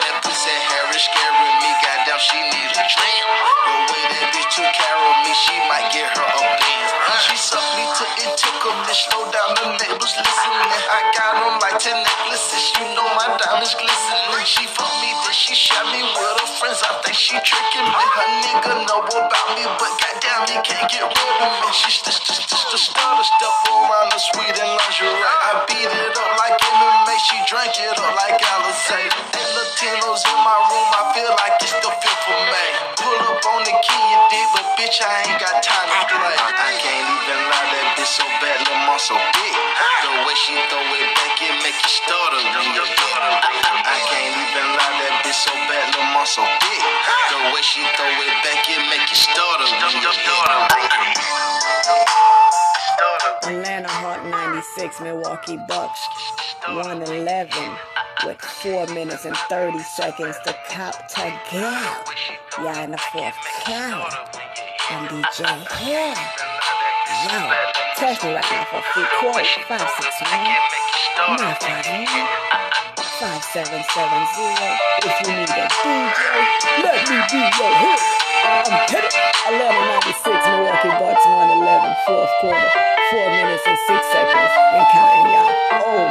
That 0.03 0.16
pussy 0.26 0.51
Harry 0.51 0.99
scaring 0.99 1.57
me, 1.62 1.70
goddamn, 1.82 2.20
she 2.20 2.38
need 2.51 2.70
a 2.74 2.84
tramp. 2.90 3.28
The 3.66 3.74
way 3.95 4.03
that 4.11 4.26
bitch 4.34 4.49
took 4.51 4.70
care 4.74 4.99
of 4.99 5.14
me, 5.22 5.32
she 5.34 5.57
might 5.70 5.88
get 5.95 6.11
her 6.11 6.26
a 6.26 6.42
Benz. 6.59 6.90
She 7.22 7.36
sucked 7.38 7.72
me 7.78 7.84
till 7.95 8.11
it 8.26 8.32
took 8.36 8.59
a 8.66 8.72
bitch, 8.84 9.07
slow 9.09 9.24
down 9.30 9.51
the 9.55 9.66
neighbors 9.78 10.14
listening. 10.18 10.70
I 10.90 11.01
got 11.14 11.32
on 11.38 11.55
like 11.62 11.78
10 11.78 11.95
necklaces, 11.95 12.64
you 12.74 12.84
know 12.99 13.07
my 13.14 13.30
diamonds 13.38 13.74
glistening. 13.78 14.45
She 14.45 14.66
fucked 14.68 14.99
me, 15.01 15.11
then 15.24 15.34
she 15.34 15.55
shot 15.55 15.86
me 15.95 16.03
with 16.03 16.36
her 16.42 16.51
friends, 16.59 16.82
I 16.82 16.99
think 17.07 17.16
she 17.16 17.38
tricking 17.40 17.86
me. 17.86 18.05
Her 18.18 18.28
nigga 18.42 18.72
know 18.84 19.01
about 19.07 19.49
me, 19.57 19.64
but 19.78 19.92
goddamn, 20.03 20.42
he 20.51 20.57
can't 20.66 20.88
get 20.90 21.07
rid 21.07 21.38
of 21.40 21.53
me. 21.62 21.70
She 21.72 21.88
just, 22.05 22.26
just, 22.26 22.45
just, 22.51 22.66
just 22.70 22.84
started 22.92 23.24
step 23.24 23.55
the 23.85 24.18
sweet 24.18 24.57
and 24.57 24.72
lingerie. 24.78 25.11
I 25.11 25.66
beat 25.68 25.91
it 25.91 26.14
up 26.16 26.32
like 26.41 26.57
MMA, 26.57 27.14
she 27.20 27.37
drank 27.51 27.74
it 27.76 27.99
up 27.99 28.14
like 28.16 28.39
Alizé. 28.41 29.03
And 29.12 29.49
Latinos 29.59 30.22
in 30.24 30.39
my 30.41 30.59
room, 30.70 30.89
I 30.95 31.03
feel 31.12 31.32
like 31.35 31.59
it's 31.61 31.76
the 31.85 31.93
5th 31.93 32.24
of 32.30 32.41
May. 32.49 32.70
Pull 32.97 33.20
up 33.28 33.43
on 33.45 33.61
the 33.66 33.74
key, 33.74 34.05
you 34.09 34.20
dig, 34.30 34.49
but 34.57 34.66
bitch, 34.80 35.03
I 35.05 35.26
ain't 35.28 35.37
got 35.37 35.61
time 35.61 35.89
to 35.91 36.16
play. 36.16 36.37
I 36.39 36.70
can't 36.80 37.09
even 37.12 37.41
lie, 37.51 37.68
that 37.74 37.87
bitch 37.99 38.09
so 38.09 38.24
bad, 38.41 38.62
little 38.64 38.80
mom 38.89 39.03
so 39.03 39.16
big. 39.18 39.53
The 39.53 40.12
way 40.24 40.37
she 40.39 40.55
throw 40.70 40.80
it 40.80 41.09
back, 41.18 41.35
it 41.45 41.55
make 41.61 41.76
you 41.76 41.93
stutter 41.93 42.41
hit. 42.41 43.18
I, 43.85 43.99
can't 44.09 44.32
even 44.32 44.66
lie, 44.78 44.95
that 45.03 45.14
bitch 45.26 45.37
so 45.37 45.53
bad, 45.68 45.85
little 45.93 46.09
mom 46.14 46.24
so 46.24 46.45
big. 46.64 46.80
The 46.80 47.39
way 47.53 47.62
she 47.66 47.82
throw 47.99 48.09
it 48.09 48.35
back, 48.47 48.64
it 48.64 48.80
make 48.89 49.05
you 49.11 49.18
stutter 49.18 49.68
hit. 49.68 49.85
Atlanta 53.47 53.88
Hawk 53.88 54.24
96, 54.24 55.01
Milwaukee 55.03 55.59
Bucks 55.68 56.01
111 56.66 57.76
with 58.24 58.40
4 58.40 58.86
minutes 58.86 59.26
and 59.26 59.36
30 59.36 59.78
seconds 59.80 60.36
to 60.47 60.57
cop 60.70 61.09
to 61.09 61.22
gap. 61.51 62.09
Yeah, 62.62 62.84
in 62.84 62.92
the 62.92 62.99
fourth 63.12 63.34
count. 63.64 64.14
And 64.90 65.09
DJ 65.09 65.45
Hill. 65.76 66.14
Yo, 67.28 67.53
text 67.97 68.24
me 68.24 68.32
right 68.32 68.45
now 68.51 68.64
for 68.64 68.78
a 68.78 68.82
free 68.92 69.05
quote 69.20 69.47
561 69.68 71.36
951 71.38 72.84
5770 73.14 75.06
if 75.06 75.14
you 75.22 75.38
need 75.38 75.46
a 75.46 75.70
DJ. 75.70 76.18
Let 76.82 76.98
me 77.06 77.14
be 77.30 77.46
your 77.46 77.74
hit. 77.78 78.02
I'm 78.42 78.66
hit. 78.90 79.06
1196 79.54 80.34
Milwaukee 80.50 80.90
Bucks 80.98 81.22
111 81.22 81.94
fourth 82.10 82.26
quarter. 82.42 82.66
4 83.14 83.30
minutes 83.30 83.62
and 83.70 83.78
6 83.78 83.86
seconds 84.10 84.50
and 84.74 84.82
counting 84.90 85.30
y'all. 85.30 85.46
Oh, 85.86 86.10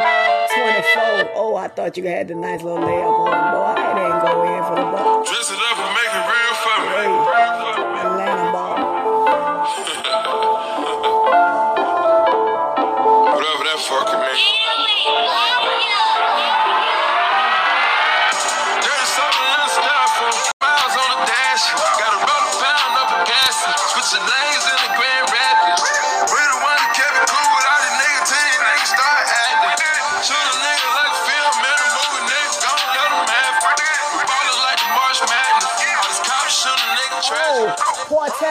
24. 0.55 1.35
Oh, 1.35 1.59
I 1.59 1.67
thought 1.67 1.97
you 1.97 2.07
had 2.07 2.29
the 2.29 2.35
nice 2.35 2.63
little 2.63 2.79
layup 2.79 3.19
on, 3.19 3.51
boy. 3.51 3.83
It 3.83 3.99
ain't 3.99 4.23
go 4.23 4.47
in 4.47 4.63
for 4.63 4.75
the 4.79 4.87
ball. 4.87 5.27
Dress 5.27 5.51
it 5.51 5.59
up 5.59 5.77
and 5.83 5.91
make 5.99 6.07
it 6.07 6.23
real 6.23 6.55
for 6.63 6.77
me. 6.87 7.03
Hey, 7.03 7.99
Atlanta 7.99 8.47
ball. 8.55 8.79
Whatever 13.35 13.63
that 13.67 13.79
fucking 13.91 14.21
means. 14.23 14.52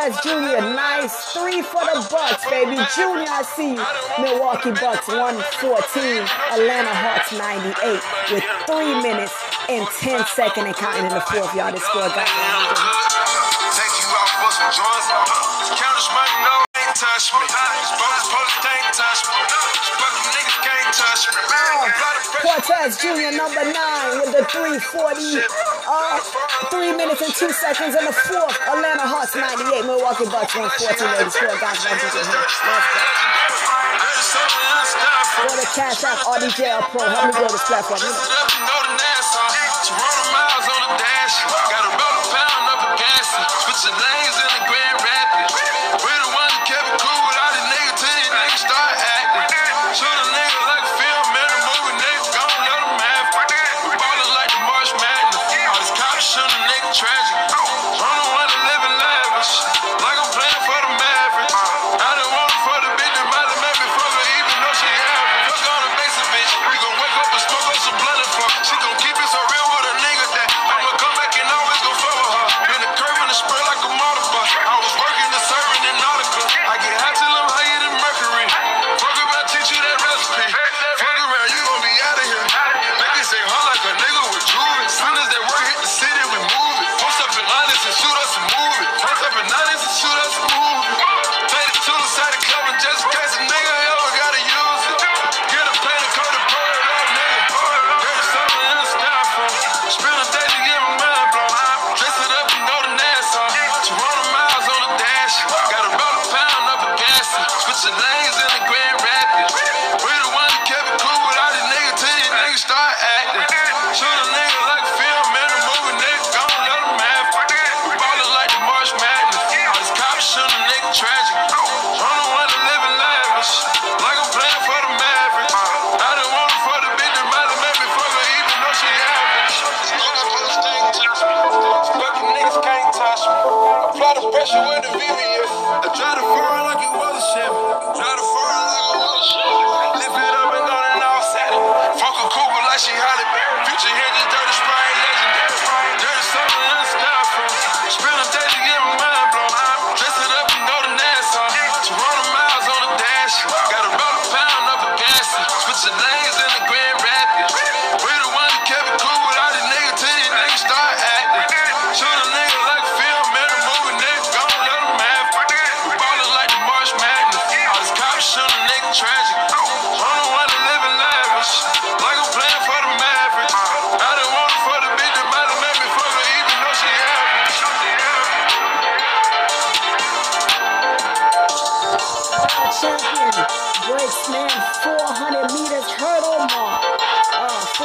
Portis 0.03 0.23
Jr., 0.23 0.59
nice. 0.75 1.15
Three 1.33 1.63
for 1.63 1.83
the 1.87 2.07
Bucks, 2.11 2.45
baby. 2.51 2.75
Junior, 2.95 3.31
I 3.31 3.47
see 3.55 3.79
you. 3.79 3.85
Milwaukee 4.19 4.75
Bucks 4.83 5.07
114. 5.07 5.23
Atlanta 6.59 6.91
Hawks 6.91 7.31
98 7.31 8.03
with 8.35 8.43
3 8.67 9.03
minutes 9.03 9.35
and 9.69 9.87
10 10.03 10.27
seconds 10.27 10.67
and 10.67 10.75
counting 10.75 11.07
in 11.07 11.15
the 11.15 11.23
fourth. 11.31 11.55
Y'all, 11.55 11.71
this 11.71 11.87
score 11.87 12.11
got 12.11 12.27
Take 12.27 13.95
you 14.03 14.11
out 14.11 14.31
for 14.43 14.51
some 14.51 14.75
joints. 14.75 15.07
Money, 16.11 16.35
no, 16.43 16.55
ain't 16.83 16.97
touch 16.97 17.31
me. 17.39 17.47
Portis 22.43 22.99
Jr. 23.01 23.31
number 23.37 23.65
nine 23.65 24.21
with 24.21 24.33
the 24.37 24.45
340. 24.45 25.41
Uh, 25.89 26.21
three 26.71 26.93
minutes 26.93 27.23
and 27.23 27.33
two 27.35 27.51
seconds 27.53 27.95
in 27.97 28.05
the 28.05 28.13
fourth. 28.13 28.61
Atlanta 28.69 29.07
Hawks 29.09 29.35
98. 29.35 29.87
Milwaukee 29.89 30.27
Bucks 30.29 30.53
114. 30.55 31.09
Ladies, 31.17 31.33
score 31.33 31.57
guys. 31.57 31.81
Go. 31.81 31.97
The 31.97 32.05
styrofoam. 34.93 35.33
For 35.33 35.57
the 35.57 35.65
Cash 35.75 36.05
App, 36.05 36.19
RDJL 36.29 36.83
Pro. 36.93 37.09
Help 37.09 37.25
me 37.27 37.33
grow 37.41 37.49
this 37.49 37.65
platform. 37.65 38.01
You 38.05 38.13
know. 38.13 38.53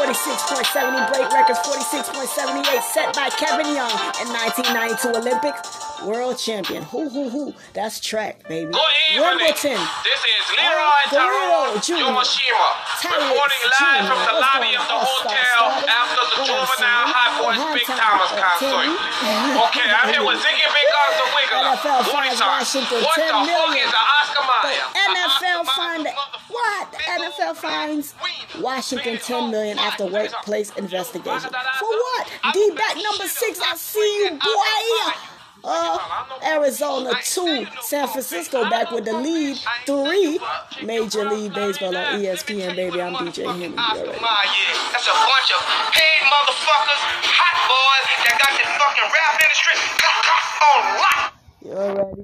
46.70 0.07 1.11
break 1.11 1.27
records, 1.35 1.59
46.78 1.67 2.79
set 2.79 3.11
by 3.11 3.27
Kevin 3.35 3.67
Young 3.75 3.91
in 4.23 4.31
1992 4.31 5.19
Olympic 5.19 5.51
world 6.07 6.39
champion. 6.39 6.83
Who, 6.95 7.09
who, 7.11 7.27
who? 7.27 7.51
That's 7.75 7.99
track, 7.99 8.47
baby. 8.47 8.71
Good 8.71 8.95
evening. 9.11 9.35
Wimbledon. 9.35 9.75
This 10.07 10.21
is 10.23 10.43
Leroy 10.55 11.03
Guerrero 11.11 11.75
Tyrone 11.75 11.83
Jr. 11.83 12.07
Yumashima 12.07 12.67
Tyrone 13.03 13.35
reporting 13.35 13.61
live 13.67 13.99
Jr. 13.99 14.07
from 14.07 14.19
the 14.31 14.35
lobby 14.39 14.71
of 14.79 14.85
the 14.87 14.95
hotel 14.95 15.61
after 15.91 16.23
the 16.23 16.37
Juvenile? 16.55 17.03
Hot 17.11 17.31
Boys 17.43 17.59
Big 17.75 17.87
Thomas 17.91 18.31
concert. 18.31 18.87
Okay, 19.67 19.91
I'm 19.91 20.07
here 20.07 20.23
with 20.23 20.39
Ziggy 20.39 20.63
Big 20.71 20.87
the 20.87 21.27
Wiggler. 21.35 21.75
NFL 21.75 22.07
Boy, 22.07 22.15
finds 22.15 22.39
son, 22.39 22.47
Washington 22.47 23.03
What 23.03 23.19
the 23.19 23.27
fuck 23.27 23.75
is 23.75 23.91
an 23.91 24.05
Oscar 24.23 24.43
Mayer? 24.47 24.87
NFL 24.95 25.67
what? 25.67 26.36
NFL 27.07 27.55
finds 27.55 28.13
Washington 28.59 29.17
10 29.17 29.51
million 29.51 29.79
after 29.79 30.05
workplace 30.05 30.71
investigation. 30.75 31.49
For 31.79 31.87
what? 31.89 32.29
D 32.53 32.71
back 32.75 32.95
number 32.95 33.27
six. 33.27 33.59
I 33.61 33.75
see 33.75 34.23
you, 34.23 34.31
boy. 34.31 35.13
Uh, 35.63 35.97
Arizona 36.45 37.11
two, 37.23 37.65
San 37.81 38.07
Francisco 38.07 38.69
back 38.69 38.91
with 38.91 39.05
the 39.05 39.13
lead. 39.13 39.57
Three, 39.85 40.39
Major 40.83 41.27
League 41.29 41.53
Baseball 41.53 41.95
on 41.97 42.21
ESPN, 42.21 42.75
baby. 42.75 43.01
I'm 43.01 43.13
DJ 43.15 43.43
Henry. 43.43 43.67
You 43.67 43.75
Oscar 43.77 43.99
already. 43.99 44.63
That's 44.91 45.07
a 45.07 45.17
bunch 45.17 45.49
of 45.51 45.61
paid 45.91 46.21
motherfuckers, 46.23 47.01
hot 47.25 47.57
boys 47.67 48.05
that 48.23 48.35
got 48.37 48.53
this 48.55 48.71
fucking 48.79 49.09
rap 49.11 49.33
industry 49.43 49.75
on 50.67 50.81
lock. 51.01 51.33
You 51.65 51.71
already. 51.73 52.23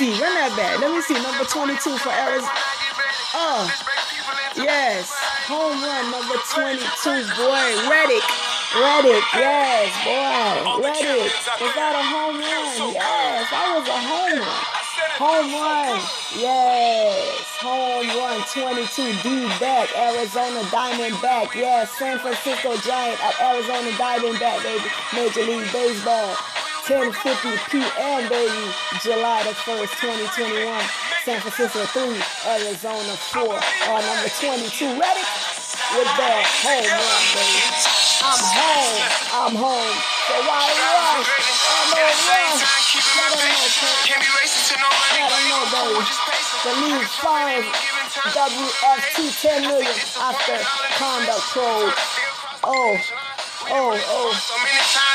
See. 0.00 0.16
Run 0.16 0.32
that 0.32 0.56
back. 0.56 0.80
Let 0.80 0.88
me 0.96 1.04
see. 1.04 1.12
Number 1.20 1.44
22 1.44 1.76
for 2.00 2.08
Arizona. 2.08 2.56
Oh, 3.36 3.68
uh, 3.68 4.64
yes. 4.64 5.12
Home 5.44 5.76
run 5.76 6.08
number 6.08 6.40
22, 6.40 6.80
boy. 7.36 7.68
Reddick. 7.84 8.24
Reddick, 8.80 9.24
yes, 9.36 9.92
boy. 10.00 10.80
Reddick. 10.80 11.30
Was 11.60 11.72
that 11.76 11.92
a 12.00 12.04
home 12.06 12.40
run? 12.40 12.96
Yes, 12.96 13.44
that 13.52 13.66
was 13.76 13.86
a 13.92 14.00
home 14.00 14.40
run. 14.40 14.64
Home 15.20 15.50
run. 15.52 16.00
Yes. 16.32 17.44
Home 17.60 18.08
run 18.16 18.40
22 18.48 19.20
D 19.20 19.46
back. 19.60 19.92
Arizona 19.92 20.64
Diamondback. 20.72 21.52
Yes. 21.54 21.90
San 21.98 22.18
Francisco 22.18 22.72
Giant 22.80 23.20
at 23.20 23.36
Arizona 23.42 23.90
Diamondback, 24.00 24.64
baby. 24.64 24.88
Major 25.12 25.44
League 25.44 25.70
Baseball. 25.72 26.36
10:50 26.86 27.70
p.m. 27.70 28.28
baby. 28.28 28.64
July 29.02 29.42
the 29.44 29.52
1st, 29.52 29.92
2021. 30.32 30.84
San 31.24 31.40
Francisco 31.40 31.84
3, 31.84 32.16
Arizona 32.48 33.12
4. 33.36 33.44
Uh, 33.44 34.00
number 34.00 34.28
22. 34.40 34.96
ready 34.96 35.24
with 35.96 36.10
that 36.16 36.44
home 36.64 36.86
run, 36.86 37.22
baby. 37.34 38.00
I'm 38.20 38.40
home. 38.40 39.00
I'm 39.32 39.54
home. 39.58 39.96
So 40.28 40.34
why 40.46 40.64
rush? 40.70 41.28
I'm 41.28 41.88
no 41.92 42.04
rush. 42.04 42.94
Let 43.18 43.30
them 43.34 43.44
know. 43.44 43.66
Can't 44.06 44.22
be 44.22 44.30
racing 44.38 44.64
to 44.70 44.76
nobody. 44.78 45.20
Let 45.20 45.30
them 45.34 45.44
know, 45.50 45.62
baby. 45.74 46.04
The 46.60 46.72
league 46.84 47.10
finds 47.18 47.66
WFT 48.36 49.16
10 49.42 49.62
million 49.66 49.96
after 50.20 50.56
conduct 50.94 51.44
probe. 51.50 51.92
Oh, 52.62 52.96
oh, 53.72 53.96
oh. 53.96 54.30
So 54.36 54.54
many 54.62 54.78
times 54.94 55.09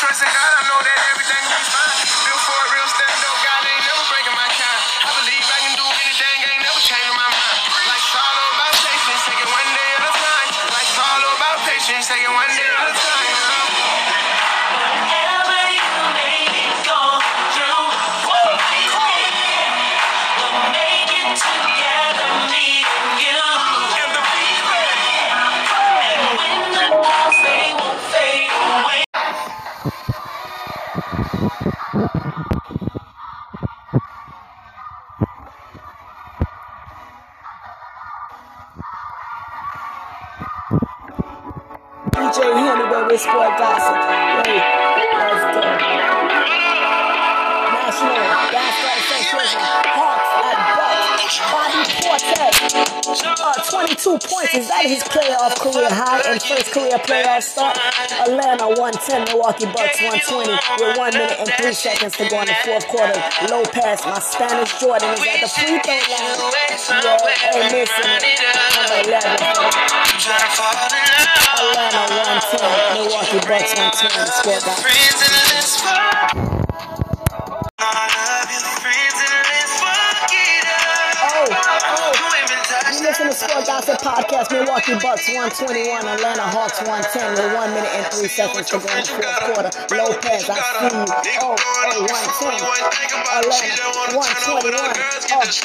trust 0.00 0.22
in 0.22 0.28
God, 0.28 0.52
I 0.58 0.62
know 0.68 0.80
that 0.82 0.98
everything 1.10 1.42
will 1.46 1.58
be 1.58 1.64
fine. 1.70 1.91
22 53.82 54.30
points. 54.30 54.54
Is 54.54 54.68
that 54.70 54.86
his 54.86 55.02
playoff 55.10 55.58
career 55.58 55.90
high 55.90 56.22
and 56.30 56.38
first 56.38 56.70
career 56.70 56.98
playoff 57.02 57.42
start? 57.42 57.74
Atlanta 58.22 58.70
110, 58.78 59.34
Milwaukee 59.34 59.66
Bucks 59.66 59.98
120 59.98 60.54
with 60.78 60.94
one 60.94 61.10
minute 61.10 61.34
and 61.42 61.50
three 61.58 61.74
seconds 61.74 62.14
to 62.14 62.28
go 62.30 62.38
in 62.38 62.46
the 62.46 62.54
fourth 62.62 62.86
quarter. 62.86 63.18
Low 63.50 63.66
pass, 63.74 64.06
my 64.06 64.22
Spanish 64.22 64.70
Jordan 64.78 65.10
is 65.18 65.26
at 65.26 65.42
the 65.42 65.50
free 65.50 65.82
throw 65.82 65.98
line. 65.98 66.38
Yeah, 67.02 67.18
hey, 67.50 67.74
missing 67.74 68.06
it. 68.06 68.22
Number 68.78 69.02
11. 69.02 69.50
Atlanta 71.58 72.02
110, 72.22 73.02
Milwaukee 73.02 73.42
Bucks 73.50 73.74
120. 73.74 74.30
Score 74.30 74.62
by 74.62 75.51
Gossip 83.72 84.04
Podcast. 84.04 84.52
Milwaukee 84.52 84.92
Bucks 85.00 85.24
121, 85.32 86.04
Atlanta 86.04 86.44
Hawks 86.52 86.76
110 86.84 87.40
with 87.40 87.56
one 87.56 87.72
minute 87.72 87.88
and 87.96 88.04
three 88.12 88.28
seconds 88.28 88.68
to 88.68 88.76
go 88.76 88.84
in 88.84 89.00
the 89.00 89.16
fourth 89.16 89.40
quarter. 89.48 89.72
Lopez, 89.96 90.44
I 90.44 90.60
see 90.60 90.92
you. 90.92 91.08
Oh, 91.40 91.56
oh, 91.56 92.04
110. 92.04 92.52
Atlanta 93.32 93.88
121. 93.96 94.28
Oh, 94.44 94.60
Milwaukee 94.60 95.24
Bucks. 95.32 95.64